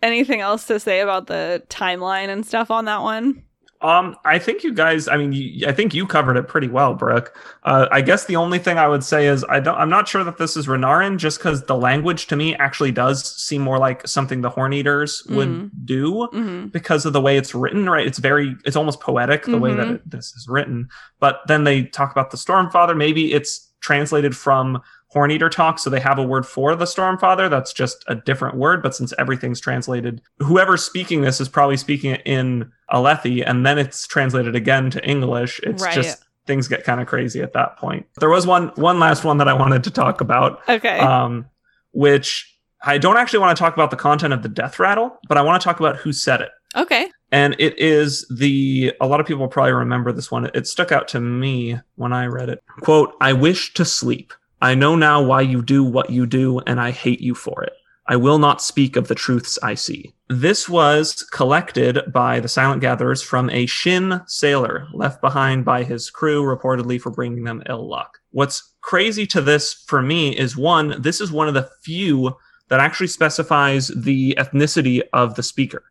Anything 0.00 0.40
else 0.40 0.66
to 0.68 0.78
say 0.80 1.00
about 1.00 1.26
the 1.26 1.62
timeline 1.68 2.28
and 2.28 2.44
stuff 2.46 2.70
on 2.70 2.84
that 2.86 3.02
one? 3.02 3.42
Um, 3.82 4.16
I 4.24 4.38
think 4.38 4.62
you 4.62 4.72
guys. 4.72 5.08
I 5.08 5.16
mean, 5.16 5.32
you, 5.32 5.66
I 5.66 5.72
think 5.72 5.92
you 5.92 6.06
covered 6.06 6.36
it 6.36 6.48
pretty 6.48 6.68
well, 6.68 6.94
Brooke. 6.94 7.36
Uh, 7.64 7.88
I 7.90 8.00
guess 8.00 8.24
the 8.26 8.36
only 8.36 8.58
thing 8.58 8.78
I 8.78 8.86
would 8.88 9.02
say 9.02 9.26
is 9.26 9.44
I 9.48 9.60
don't. 9.60 9.76
I'm 9.76 9.90
not 9.90 10.06
sure 10.08 10.22
that 10.24 10.38
this 10.38 10.56
is 10.56 10.66
Renarin, 10.68 11.16
just 11.18 11.38
because 11.38 11.64
the 11.64 11.76
language 11.76 12.26
to 12.28 12.36
me 12.36 12.54
actually 12.56 12.92
does 12.92 13.24
seem 13.42 13.62
more 13.62 13.78
like 13.78 14.06
something 14.06 14.40
the 14.40 14.50
Horn 14.50 14.72
Eaters 14.72 15.24
would 15.28 15.48
Mhm. 15.48 15.70
do 15.84 16.26
hmm 16.26 16.66
because 16.66 17.04
of 17.04 17.12
the 17.12 17.20
way 17.20 17.36
it's 17.36 17.54
written. 17.54 17.88
Right? 17.90 18.06
It's 18.06 18.18
very. 18.18 18.56
It's 18.64 18.76
almost 18.76 19.00
poetic 19.00 19.44
the 19.44 19.58
way 19.58 19.74
that 19.74 19.86
Mhm. 19.88 19.94
it, 19.96 20.10
this 20.10 20.32
is 20.34 20.46
written. 20.48 20.88
But 21.20 21.40
then 21.48 21.64
they 21.64 21.82
talk 21.84 22.12
about 22.12 22.30
the 22.30 22.36
Stormfather. 22.36 22.96
Maybe 22.96 23.32
it's 23.32 23.68
translated 23.80 24.36
from 24.36 24.80
Horn 25.12 25.30
Eater 25.30 25.50
talk, 25.50 25.78
so 25.78 25.90
they 25.90 26.00
have 26.00 26.18
a 26.18 26.22
word 26.22 26.46
for 26.46 26.74
the 26.74 26.84
Stormfather. 26.86 27.50
That's 27.50 27.72
just 27.72 28.02
a 28.08 28.14
different 28.14 28.56
word. 28.56 28.82
But 28.82 28.94
since 28.94 29.12
everything's 29.18 29.60
translated, 29.60 30.22
whoever's 30.38 30.82
speaking 30.82 31.20
this 31.20 31.40
is 31.40 31.48
probably 31.48 31.76
speaking 31.76 32.12
it 32.12 32.22
in 32.24 32.72
Alethi, 32.90 33.42
and 33.46 33.66
then 33.66 33.78
it's 33.78 34.06
translated 34.06 34.56
again 34.56 34.90
to 34.90 35.04
English. 35.06 35.60
It's 35.64 35.82
Right. 35.82 35.94
just 35.94 36.24
things 36.46 36.66
get 36.66 36.82
kind 36.84 37.00
of 37.00 37.06
crazy 37.06 37.40
at 37.42 37.52
that 37.52 37.76
point. 37.76 38.06
There 38.20 38.30
was 38.30 38.46
one 38.46 38.68
one 38.76 38.98
last 38.98 39.22
one 39.22 39.36
that 39.38 39.48
I 39.48 39.52
wanted 39.52 39.84
to 39.84 39.90
talk 39.90 40.20
about, 40.20 40.60
Okay. 40.68 40.98
um, 40.98 41.46
which 41.92 42.48
I 42.84 42.98
don't 42.98 43.16
actually 43.16 43.38
want 43.40 43.56
to 43.56 43.62
talk 43.62 43.74
about 43.74 43.90
the 43.90 43.96
content 43.96 44.32
of 44.32 44.42
the 44.42 44.48
death 44.48 44.78
rattle, 44.78 45.18
but 45.28 45.38
I 45.38 45.42
want 45.42 45.60
to 45.60 45.64
talk 45.64 45.78
about 45.78 45.96
who 45.96 46.12
said 46.12 46.40
it. 46.40 46.50
okay. 46.74 47.10
And 47.30 47.54
it 47.58 47.78
is 47.78 48.26
the, 48.28 48.92
a 49.00 49.06
lot 49.06 49.18
of 49.20 49.24
people 49.26 49.48
probably 49.48 49.72
remember 49.72 50.12
this 50.12 50.30
one. 50.30 50.50
It 50.52 50.66
stuck 50.66 50.92
out 50.92 51.08
to 51.08 51.20
me 51.20 51.78
when 51.94 52.12
I 52.12 52.26
read 52.26 52.50
it. 52.50 52.62
Quote, 52.82 53.14
I 53.22 53.32
wish 53.32 53.72
to 53.74 53.84
sleep. 53.86 54.34
I 54.62 54.76
know 54.76 54.94
now 54.94 55.20
why 55.20 55.40
you 55.40 55.60
do 55.60 55.82
what 55.82 56.10
you 56.10 56.24
do, 56.24 56.60
and 56.60 56.80
I 56.80 56.92
hate 56.92 57.20
you 57.20 57.34
for 57.34 57.64
it. 57.64 57.72
I 58.06 58.14
will 58.14 58.38
not 58.38 58.62
speak 58.62 58.94
of 58.94 59.08
the 59.08 59.14
truths 59.16 59.58
I 59.60 59.74
see. 59.74 60.14
This 60.28 60.68
was 60.68 61.24
collected 61.32 62.00
by 62.12 62.38
the 62.38 62.46
Silent 62.46 62.80
Gatherers 62.80 63.22
from 63.22 63.50
a 63.50 63.66
Shin 63.66 64.20
sailor 64.28 64.86
left 64.94 65.20
behind 65.20 65.64
by 65.64 65.82
his 65.82 66.10
crew, 66.10 66.44
reportedly 66.44 67.00
for 67.00 67.10
bringing 67.10 67.42
them 67.42 67.64
ill 67.68 67.88
luck. 67.88 68.18
What's 68.30 68.74
crazy 68.82 69.26
to 69.26 69.40
this 69.40 69.74
for 69.88 70.00
me 70.00 70.30
is 70.38 70.56
one, 70.56 71.02
this 71.02 71.20
is 71.20 71.32
one 71.32 71.48
of 71.48 71.54
the 71.54 71.68
few 71.82 72.36
that 72.68 72.78
actually 72.78 73.08
specifies 73.08 73.88
the 73.88 74.36
ethnicity 74.38 75.02
of 75.12 75.34
the 75.34 75.42
speaker. 75.42 75.82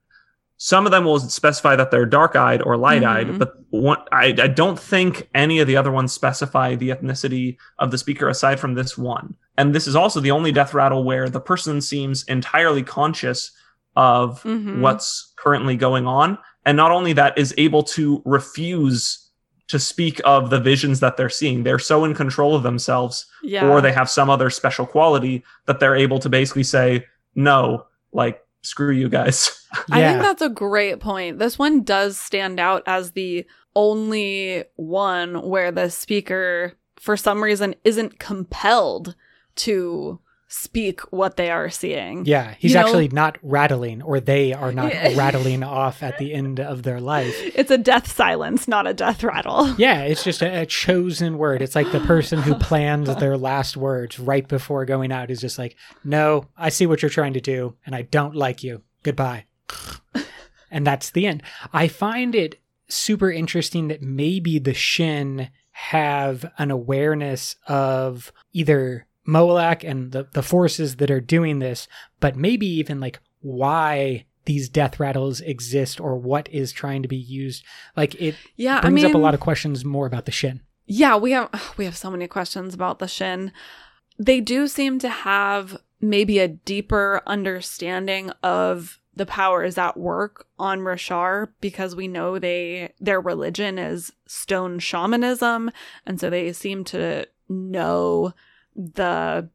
Some 0.63 0.85
of 0.85 0.91
them 0.91 1.05
will 1.05 1.19
specify 1.19 1.75
that 1.75 1.89
they're 1.89 2.05
dark-eyed 2.05 2.61
or 2.61 2.77
light-eyed, 2.77 3.25
Mhm. 3.29 3.39
but 3.39 3.55
one, 3.71 3.97
I, 4.11 4.25
I 4.39 4.47
don't 4.47 4.77
think 4.77 5.27
any 5.33 5.57
of 5.59 5.65
the 5.65 5.75
other 5.75 5.89
ones 5.91 6.11
specify 6.13 6.75
the 6.75 6.89
ethnicity 6.89 7.57
of 7.79 7.89
the 7.89 7.97
speaker 7.97 8.29
aside 8.29 8.59
from 8.59 8.75
this 8.75 8.95
one. 8.95 9.33
And 9.57 9.73
this 9.73 9.87
is 9.87 9.95
also 9.95 10.19
the 10.19 10.29
only 10.29 10.51
death 10.51 10.75
rattle 10.75 11.03
where 11.03 11.29
the 11.29 11.39
person 11.39 11.81
seems 11.81 12.23
entirely 12.25 12.83
conscious 12.83 13.49
of 13.95 14.43
Mhm. 14.43 14.81
what's 14.81 15.33
currently 15.35 15.75
going 15.75 16.05
on, 16.05 16.37
and 16.63 16.77
not 16.77 16.91
only 16.91 17.13
that, 17.13 17.35
is 17.39 17.55
able 17.57 17.81
to 17.97 18.21
refuse 18.23 19.29
to 19.67 19.79
speak 19.79 20.21
of 20.25 20.51
the 20.51 20.59
visions 20.59 20.99
that 20.99 21.17
they're 21.17 21.27
seeing. 21.27 21.63
They're 21.63 21.79
so 21.79 22.05
in 22.05 22.13
control 22.13 22.53
of 22.55 22.61
themselves 22.61 23.25
Yeah. 23.41 23.67
or 23.67 23.81
they 23.81 23.93
have 23.93 24.11
some 24.11 24.29
other 24.29 24.51
special 24.51 24.85
quality 24.85 25.43
that 25.65 25.79
they're 25.79 25.95
able 25.95 26.19
to 26.19 26.29
basically 26.29 26.63
say 26.63 27.07
no 27.33 27.85
like 28.13 28.41
screw 28.61 28.91
you 28.91 29.09
guys 29.09 29.61
I 29.91 30.01
think 30.03 30.21
that's 30.21 30.41
a 30.41 30.49
great 30.49 30.99
point. 30.99 31.39
This 31.39 31.57
one 31.57 31.83
does 31.83 32.17
stand 32.17 32.59
out 32.59 32.83
as 32.85 33.11
the 33.11 33.45
only 33.75 34.65
one 34.75 35.41
where 35.41 35.71
the 35.71 35.89
speaker, 35.89 36.73
for 36.97 37.15
some 37.15 37.41
reason, 37.41 37.75
isn't 37.83 38.19
compelled 38.19 39.15
to 39.57 40.19
speak 40.53 40.99
what 41.13 41.37
they 41.37 41.49
are 41.49 41.69
seeing. 41.69 42.25
Yeah, 42.25 42.55
he's 42.59 42.71
You 42.71 42.79
know- 42.79 42.85
actually 42.85 43.07
not 43.07 43.37
rattling, 43.41 44.01
or 44.01 44.19
they 44.19 44.51
are 44.51 44.73
not 44.73 44.91
rattling 45.15 45.63
off 45.63 46.03
at 46.03 46.17
the 46.17 46.33
end 46.33 46.59
of 46.59 46.83
their 46.83 46.99
life. 46.99 47.33
It's 47.55 47.71
a 47.71 47.77
death 47.77 48.11
silence, 48.11 48.67
not 48.67 48.85
a 48.85 48.93
death 48.93 49.23
rattle. 49.23 49.73
Yeah, 49.77 50.01
it's 50.01 50.23
just 50.23 50.41
a, 50.41 50.61
a 50.61 50.65
chosen 50.65 51.37
word. 51.37 51.61
It's 51.61 51.75
like 51.75 51.91
the 51.91 52.01
person 52.01 52.41
who 52.41 52.55
plans 52.55 53.13
their 53.15 53.37
last 53.37 53.77
words 53.77 54.19
right 54.19 54.45
before 54.47 54.83
going 54.85 55.11
out 55.11 55.31
is 55.31 55.39
just 55.39 55.57
like, 55.57 55.75
no, 56.03 56.47
I 56.57 56.69
see 56.69 56.85
what 56.85 57.01
you're 57.01 57.09
trying 57.09 57.33
to 57.33 57.41
do, 57.41 57.75
and 57.85 57.95
I 57.95 58.01
don't 58.03 58.35
like 58.35 58.61
you. 58.63 58.81
Goodbye. 59.03 59.45
and 60.71 60.85
that's 60.85 61.11
the 61.11 61.25
end. 61.27 61.43
I 61.71 61.87
find 61.87 62.35
it 62.35 62.59
super 62.89 63.31
interesting 63.31 63.87
that 63.87 64.01
maybe 64.01 64.59
the 64.59 64.73
Shin 64.73 65.49
have 65.71 66.45
an 66.57 66.71
awareness 66.71 67.55
of 67.67 68.31
either 68.51 69.07
Moelach 69.27 69.83
and 69.83 70.11
the, 70.11 70.27
the 70.33 70.43
forces 70.43 70.97
that 70.97 71.11
are 71.11 71.21
doing 71.21 71.59
this, 71.59 71.87
but 72.19 72.35
maybe 72.35 72.67
even 72.67 72.99
like 72.99 73.19
why 73.41 74.25
these 74.45 74.69
death 74.69 74.99
rattles 74.99 75.41
exist 75.41 75.99
or 75.99 76.15
what 76.17 76.49
is 76.49 76.71
trying 76.71 77.01
to 77.03 77.07
be 77.07 77.17
used. 77.17 77.63
Like 77.95 78.15
it 78.15 78.35
Yeah, 78.55 78.79
I 78.79 78.81
brings 78.81 78.95
mean, 78.95 79.05
up 79.05 79.15
a 79.15 79.19
lot 79.19 79.33
of 79.33 79.39
questions 79.39 79.85
more 79.85 80.07
about 80.07 80.25
the 80.25 80.31
Shin. 80.31 80.61
Yeah, 80.85 81.15
we 81.15 81.31
have 81.31 81.73
we 81.77 81.85
have 81.85 81.97
so 81.97 82.09
many 82.11 82.27
questions 82.27 82.73
about 82.73 82.99
the 82.99 83.07
Shin. 83.07 83.51
They 84.17 84.41
do 84.41 84.67
seem 84.67 84.99
to 84.99 85.09
have 85.09 85.77
maybe 85.99 86.39
a 86.39 86.47
deeper 86.47 87.21
understanding 87.27 88.31
of 88.43 88.99
the 89.15 89.25
powers 89.25 89.77
at 89.77 89.97
work 89.97 90.47
on 90.57 90.79
Roshar 90.79 91.49
because 91.59 91.95
we 91.95 92.07
know 92.07 92.39
they 92.39 92.93
their 92.99 93.21
religion 93.21 93.77
is 93.77 94.11
stone 94.25 94.79
shamanism 94.79 95.69
and 96.05 96.19
so 96.19 96.29
they 96.29 96.51
seem 96.53 96.83
to 96.85 97.27
know 97.49 98.33
the 98.75 99.49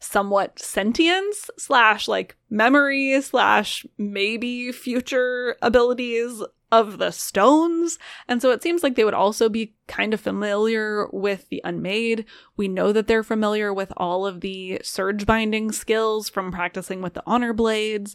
somewhat 0.00 0.58
sentience 0.58 1.50
slash 1.58 2.06
like 2.06 2.36
memory 2.50 3.20
slash 3.20 3.84
maybe 3.96 4.70
future 4.70 5.56
abilities 5.60 6.42
of 6.70 6.98
the 6.98 7.10
stones 7.10 7.98
and 8.28 8.40
so 8.40 8.50
it 8.50 8.62
seems 8.62 8.82
like 8.82 8.94
they 8.94 9.04
would 9.04 9.14
also 9.14 9.48
be 9.48 9.74
kind 9.86 10.12
of 10.12 10.20
familiar 10.20 11.08
with 11.12 11.48
the 11.48 11.62
unmade. 11.64 12.26
We 12.56 12.68
know 12.68 12.92
that 12.92 13.06
they're 13.06 13.24
familiar 13.24 13.72
with 13.72 13.92
all 13.96 14.26
of 14.26 14.40
the 14.40 14.80
surge 14.84 15.26
binding 15.26 15.72
skills 15.72 16.28
from 16.28 16.52
practicing 16.52 17.00
with 17.00 17.14
the 17.14 17.22
honor 17.26 17.54
blades. 17.54 18.14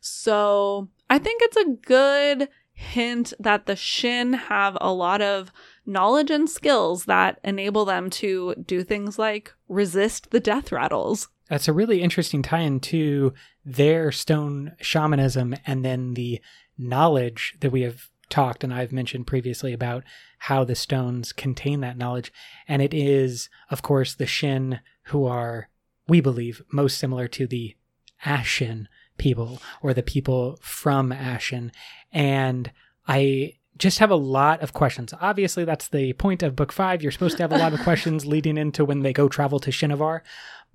So 0.00 0.88
I 1.08 1.18
think 1.18 1.42
it's 1.42 1.56
a 1.56 1.76
good 1.86 2.48
hint 2.72 3.32
that 3.38 3.66
the 3.66 3.76
Shin 3.76 4.32
have 4.32 4.76
a 4.80 4.92
lot 4.92 5.22
of 5.22 5.52
knowledge 5.84 6.30
and 6.30 6.48
skills 6.48 7.04
that 7.06 7.38
enable 7.44 7.84
them 7.84 8.10
to 8.10 8.54
do 8.66 8.82
things 8.84 9.18
like 9.18 9.52
resist 9.68 10.30
the 10.30 10.40
death 10.40 10.72
rattles. 10.72 11.28
That's 11.48 11.68
a 11.68 11.72
really 11.72 12.00
interesting 12.00 12.42
tie 12.42 12.60
in 12.60 12.80
to 12.80 13.34
their 13.64 14.12
stone 14.12 14.72
shamanism 14.80 15.54
and 15.66 15.84
then 15.84 16.14
the 16.14 16.40
knowledge 16.78 17.56
that 17.60 17.70
we 17.70 17.82
have 17.82 18.08
talked 18.30 18.64
and 18.64 18.72
I've 18.72 18.92
mentioned 18.92 19.26
previously 19.26 19.72
about 19.74 20.04
how 20.38 20.64
the 20.64 20.74
stones 20.74 21.32
contain 21.32 21.80
that 21.80 21.98
knowledge. 21.98 22.32
And 22.66 22.80
it 22.80 22.94
is, 22.94 23.50
of 23.70 23.82
course, 23.82 24.14
the 24.14 24.26
Shin 24.26 24.80
who 25.04 25.26
are, 25.26 25.68
we 26.08 26.20
believe, 26.20 26.62
most 26.72 26.96
similar 26.96 27.28
to 27.28 27.46
the 27.46 27.76
Ashyn 28.24 28.86
people 29.18 29.60
or 29.82 29.92
the 29.92 30.02
people 30.02 30.58
from 30.62 31.10
Ashyn. 31.10 31.70
And 32.10 32.72
I 33.06 33.56
just 33.78 33.98
have 33.98 34.10
a 34.10 34.16
lot 34.16 34.60
of 34.60 34.72
questions. 34.72 35.14
Obviously, 35.20 35.64
that's 35.64 35.88
the 35.88 36.12
point 36.14 36.42
of 36.42 36.56
book 36.56 36.72
five. 36.72 37.02
You're 37.02 37.12
supposed 37.12 37.36
to 37.38 37.42
have 37.42 37.52
a 37.52 37.58
lot 37.58 37.72
of 37.72 37.80
questions 37.84 38.26
leading 38.26 38.58
into 38.58 38.84
when 38.84 39.00
they 39.00 39.12
go 39.12 39.28
travel 39.28 39.58
to 39.60 39.70
Shinovar. 39.70 40.20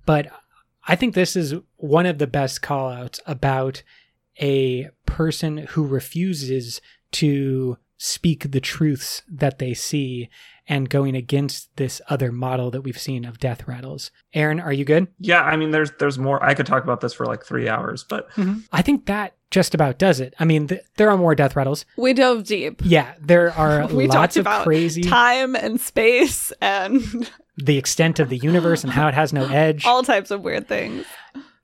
But 0.04 0.30
I 0.86 0.96
think 0.96 1.14
this 1.14 1.36
is 1.36 1.54
one 1.76 2.06
of 2.06 2.18
the 2.18 2.26
best 2.26 2.62
call 2.62 2.90
outs 2.90 3.20
about 3.26 3.82
a 4.40 4.88
person 5.06 5.58
who 5.58 5.86
refuses 5.86 6.80
to 7.12 7.78
speak 7.98 8.50
the 8.50 8.60
truths 8.60 9.22
that 9.28 9.58
they 9.58 9.74
see 9.74 10.28
and 10.70 10.90
going 10.90 11.14
against 11.16 11.74
this 11.76 12.00
other 12.08 12.30
model 12.30 12.70
that 12.70 12.82
we've 12.82 12.98
seen 12.98 13.24
of 13.24 13.38
death 13.38 13.66
rattles. 13.66 14.10
Aaron, 14.34 14.60
are 14.60 14.72
you 14.72 14.84
good? 14.84 15.08
yeah 15.18 15.42
i 15.42 15.56
mean 15.56 15.70
there's 15.70 15.90
there's 15.98 16.18
more 16.18 16.42
i 16.44 16.54
could 16.54 16.66
talk 16.66 16.84
about 16.84 17.00
this 17.00 17.12
for 17.12 17.26
like 17.26 17.44
three 17.44 17.68
hours 17.68 18.04
but 18.04 18.30
mm-hmm. 18.32 18.60
I 18.72 18.82
think 18.82 19.06
that 19.06 19.34
just 19.50 19.74
about 19.74 19.98
does 19.98 20.20
it. 20.20 20.34
I 20.38 20.44
mean, 20.44 20.68
th- 20.68 20.82
there 20.98 21.08
are 21.10 21.16
more 21.16 21.34
death 21.34 21.56
rattles. 21.56 21.86
We 21.96 22.12
dove 22.12 22.44
deep. 22.44 22.82
Yeah, 22.84 23.14
there 23.18 23.50
are 23.52 23.86
We 23.92 24.06
lots 24.06 24.14
talked 24.14 24.36
of 24.36 24.40
about 24.42 24.64
crazy 24.64 25.00
Time 25.02 25.56
and 25.56 25.80
space 25.80 26.52
and 26.60 27.30
the 27.56 27.78
extent 27.78 28.18
of 28.20 28.28
the 28.28 28.36
universe 28.36 28.84
and 28.84 28.92
how 28.92 29.08
it 29.08 29.14
has 29.14 29.32
no 29.32 29.46
edge. 29.50 29.86
all 29.86 30.02
types 30.02 30.30
of 30.30 30.42
weird 30.42 30.68
things. 30.68 31.06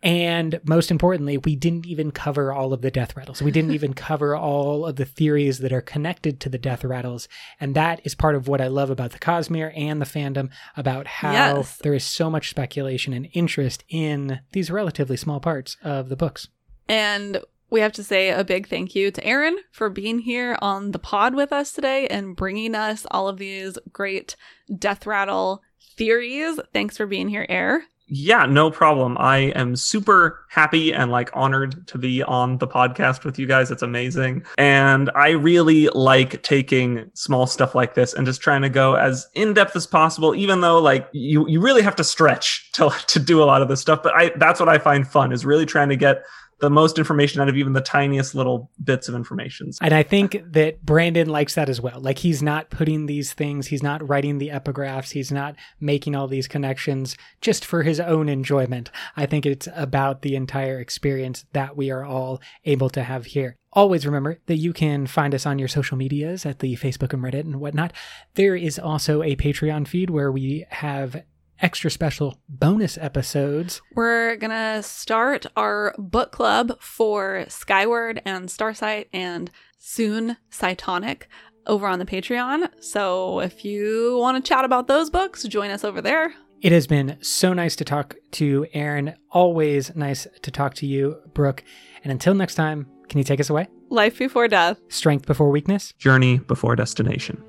And 0.05 0.61
most 0.65 0.91
importantly, 0.91 1.39
we 1.39 1.57
didn't 1.57 1.87
even 1.87 2.11
cover 2.11 2.53
all 2.53 2.75
of 2.75 2.83
the 2.83 2.91
death 2.91 3.17
rattles. 3.17 3.41
We 3.41 3.51
didn't 3.51 3.71
even 3.79 3.95
cover 3.95 4.37
all 4.37 4.85
of 4.85 4.97
the 4.97 5.07
theories 5.07 5.61
that 5.61 5.73
are 5.73 5.81
connected 5.81 6.41
to 6.41 6.51
the 6.51 6.59
death 6.59 6.85
rattles. 6.85 7.27
And 7.59 7.75
that 7.75 8.03
is 8.05 8.15
part 8.15 8.35
of 8.35 8.47
what 8.47 8.61
I 8.61 8.67
love 8.67 8.91
about 8.91 9.13
the 9.13 9.19
Cosmere 9.19 9.73
and 9.75 10.03
the 10.03 10.07
fandom 10.07 10.51
about 10.77 11.07
how 11.07 11.33
Yes. 11.33 11.79
there 11.79 11.95
is 11.95 12.05
so 12.05 12.29
much 12.29 12.51
speculation 12.51 13.15
and 13.15 13.29
interest 13.33 13.83
in 13.89 14.41
these 14.53 14.71
relatively 14.71 15.17
small 15.17 15.41
parts 15.41 15.79
of 15.83 16.11
the 16.11 16.17
books. 16.17 16.49
And 16.87 17.41
we 17.71 17.81
have 17.81 17.93
to 17.93 18.05
say 18.05 18.29
a 18.29 18.45
big 18.45 18.69
thank 18.69 18.95
you 18.95 19.11
to 19.11 19.25
Aaron 19.25 19.57
for 19.73 19.89
being 19.89 20.19
here 20.19 20.59
on 20.61 20.91
the 20.91 20.99
pod 20.99 21.35
with 21.35 21.51
us 21.51 21.73
today 21.73 22.07
and 22.09 22.37
bringing 22.37 22.75
us 22.75 23.07
all 23.11 23.27
of 23.27 23.39
these 23.39 23.79
great 23.91 24.37
death 24.79 25.07
rattle 25.07 25.63
theories. 25.97 26.61
Thanks 26.75 26.99
for 26.99 27.07
being 27.07 27.29
here, 27.31 27.47
Air. 27.49 27.85
Yeah, 28.07 28.45
no 28.45 28.71
problem. 28.71 29.17
I 29.19 29.39
am 29.57 29.77
super 29.77 30.45
happy 30.51 30.93
and 30.93 31.11
like 31.11 31.31
honored 31.33 31.87
to 31.89 31.99
be 31.99 32.23
on 32.23 32.59
the 32.59 32.67
podcast 32.67 33.25
with 33.25 33.39
you 33.39 33.47
guys. 33.47 33.71
It's 33.71 33.83
amazing. 33.83 34.45
And 34.59 35.11
I 35.15 35.31
really 35.31 35.89
like 35.89 36.43
taking 36.43 37.11
small 37.15 37.47
stuff 37.47 37.75
like 37.75 37.95
this 37.95 38.13
and 38.13 38.27
just 38.27 38.43
trying 38.43 38.63
to 38.63 38.69
go 38.69 38.95
as 38.95 39.29
in 39.35 39.55
depth 39.55 39.75
as 39.75 39.87
possible, 39.87 40.35
even 40.35 40.61
though 40.61 40.81
like 40.81 41.09
you, 41.13 41.49
you 41.49 41.61
really 41.61 41.83
have 41.83 41.97
to 41.97 42.05
stretch 42.05 42.71
to, 42.73 42.91
to 43.07 43.19
do 43.19 43.43
a 43.43 43.45
lot 43.45 43.63
of 43.63 43.69
this 43.69 43.81
stuff. 43.81 44.03
But 44.03 44.15
I, 44.15 44.33
that's 44.37 44.61
what 44.61 44.69
I 44.69 44.79
find 44.79 45.07
fun 45.07 45.33
is 45.33 45.47
really 45.47 45.67
trying 45.67 45.89
to 45.89 45.97
get 45.97 46.25
the 46.61 46.71
most 46.71 46.99
information 46.99 47.41
out 47.41 47.49
of 47.49 47.57
even 47.57 47.73
the 47.73 47.81
tiniest 47.81 48.35
little 48.35 48.71
bits 48.83 49.09
of 49.09 49.15
information. 49.15 49.71
And 49.81 49.93
I 49.93 50.03
think 50.03 50.43
that 50.53 50.85
Brandon 50.85 51.29
likes 51.29 51.55
that 51.55 51.69
as 51.69 51.81
well. 51.81 52.01
Like 52.01 52.19
he's 52.19 52.43
not 52.43 52.71
putting 52.71 53.07
these 53.07 53.33
things, 53.33 53.69
he's 53.69 53.83
not 53.83 54.07
writing 54.09 54.39
the 54.39 54.49
epigraphs, 54.49 55.13
he's 55.13 55.33
not 55.33 55.57
making 55.81 56.15
all 56.15 56.29
these 56.29 56.49
connections 56.49 57.17
just 57.41 57.65
for 57.65 57.83
his 57.83 58.01
own 58.01 58.29
enjoyment. 58.29 58.91
I 59.17 59.27
think 59.27 59.47
it's 59.47 59.69
about 59.75 60.23
the 60.23 60.37
entire 60.37 60.81
experience 60.81 61.45
that 61.53 61.77
we 61.77 61.91
are 61.91 62.05
all 62.05 62.41
able 62.65 62.91
to 62.91 63.03
have 63.03 63.27
here. 63.27 63.57
Always 63.73 64.07
remember 64.07 64.39
that 64.47 64.57
you 64.57 64.73
can 64.73 65.07
find 65.07 65.35
us 65.35 65.47
on 65.47 65.59
your 65.59 65.67
social 65.67 65.97
medias 65.97 66.47
at 66.47 66.61
the 66.61 66.77
Facebook 66.77 67.13
and 67.13 67.23
Reddit 67.23 67.41
and 67.41 67.57
whatnot. 67.57 67.93
There 68.35 68.55
is 68.55 68.79
also 68.79 69.23
a 69.23 69.35
Patreon 69.35 69.89
feed 69.89 70.11
where 70.11 70.31
we 70.31 70.65
have 70.71 71.25
extra 71.61 71.91
special 71.91 72.41
bonus 72.49 72.99
episodes. 72.99 73.81
We're 73.95 74.37
going 74.37 74.51
to 74.51 74.83
start 74.83 75.47
our 75.57 75.95
book 75.99 76.33
club 76.33 76.81
for 76.81 77.45
Skyward 77.49 78.21
and 78.25 78.51
Starsight 78.51 79.09
and 79.13 79.51
soon 79.79 80.37
Cytonic 80.51 81.25
over 81.67 81.87
on 81.87 81.99
the 81.99 82.05
Patreon. 82.05 82.69
So 82.83 83.41
if 83.41 83.65
you 83.65 84.19
want 84.21 84.43
to 84.43 84.49
chat 84.49 84.65
about 84.65 84.87
those 84.87 85.11
books, 85.11 85.45
join 85.45 85.71
us 85.71 85.85
over 85.85 86.03
there. 86.03 86.35
It 86.61 86.73
has 86.73 86.87
been 86.87 87.19
so 87.21 87.53
nice 87.53 87.77
to 87.77 87.85
talk 87.85 88.17
to 88.33 88.67
Aaron. 88.73 89.15
Always 89.31 89.95
nice 89.95 90.27
to 90.43 90.51
talk 90.51 90.75
to 90.75 90.87
you, 90.87 91.17
Brooke. 91.35 91.63
And 92.03 92.11
until 92.11 92.35
next 92.35 92.55
time, 92.55 92.87
can 93.09 93.19
you 93.19 93.25
take 93.25 93.41
us 93.41 93.51
away? 93.51 93.69
Life 93.91 94.19
before 94.19 94.49
death, 94.49 94.81
strength 94.89 95.27
before 95.27 95.51
weakness, 95.51 95.93
journey 95.99 96.39
before 96.39 96.75
destination. 96.75 97.43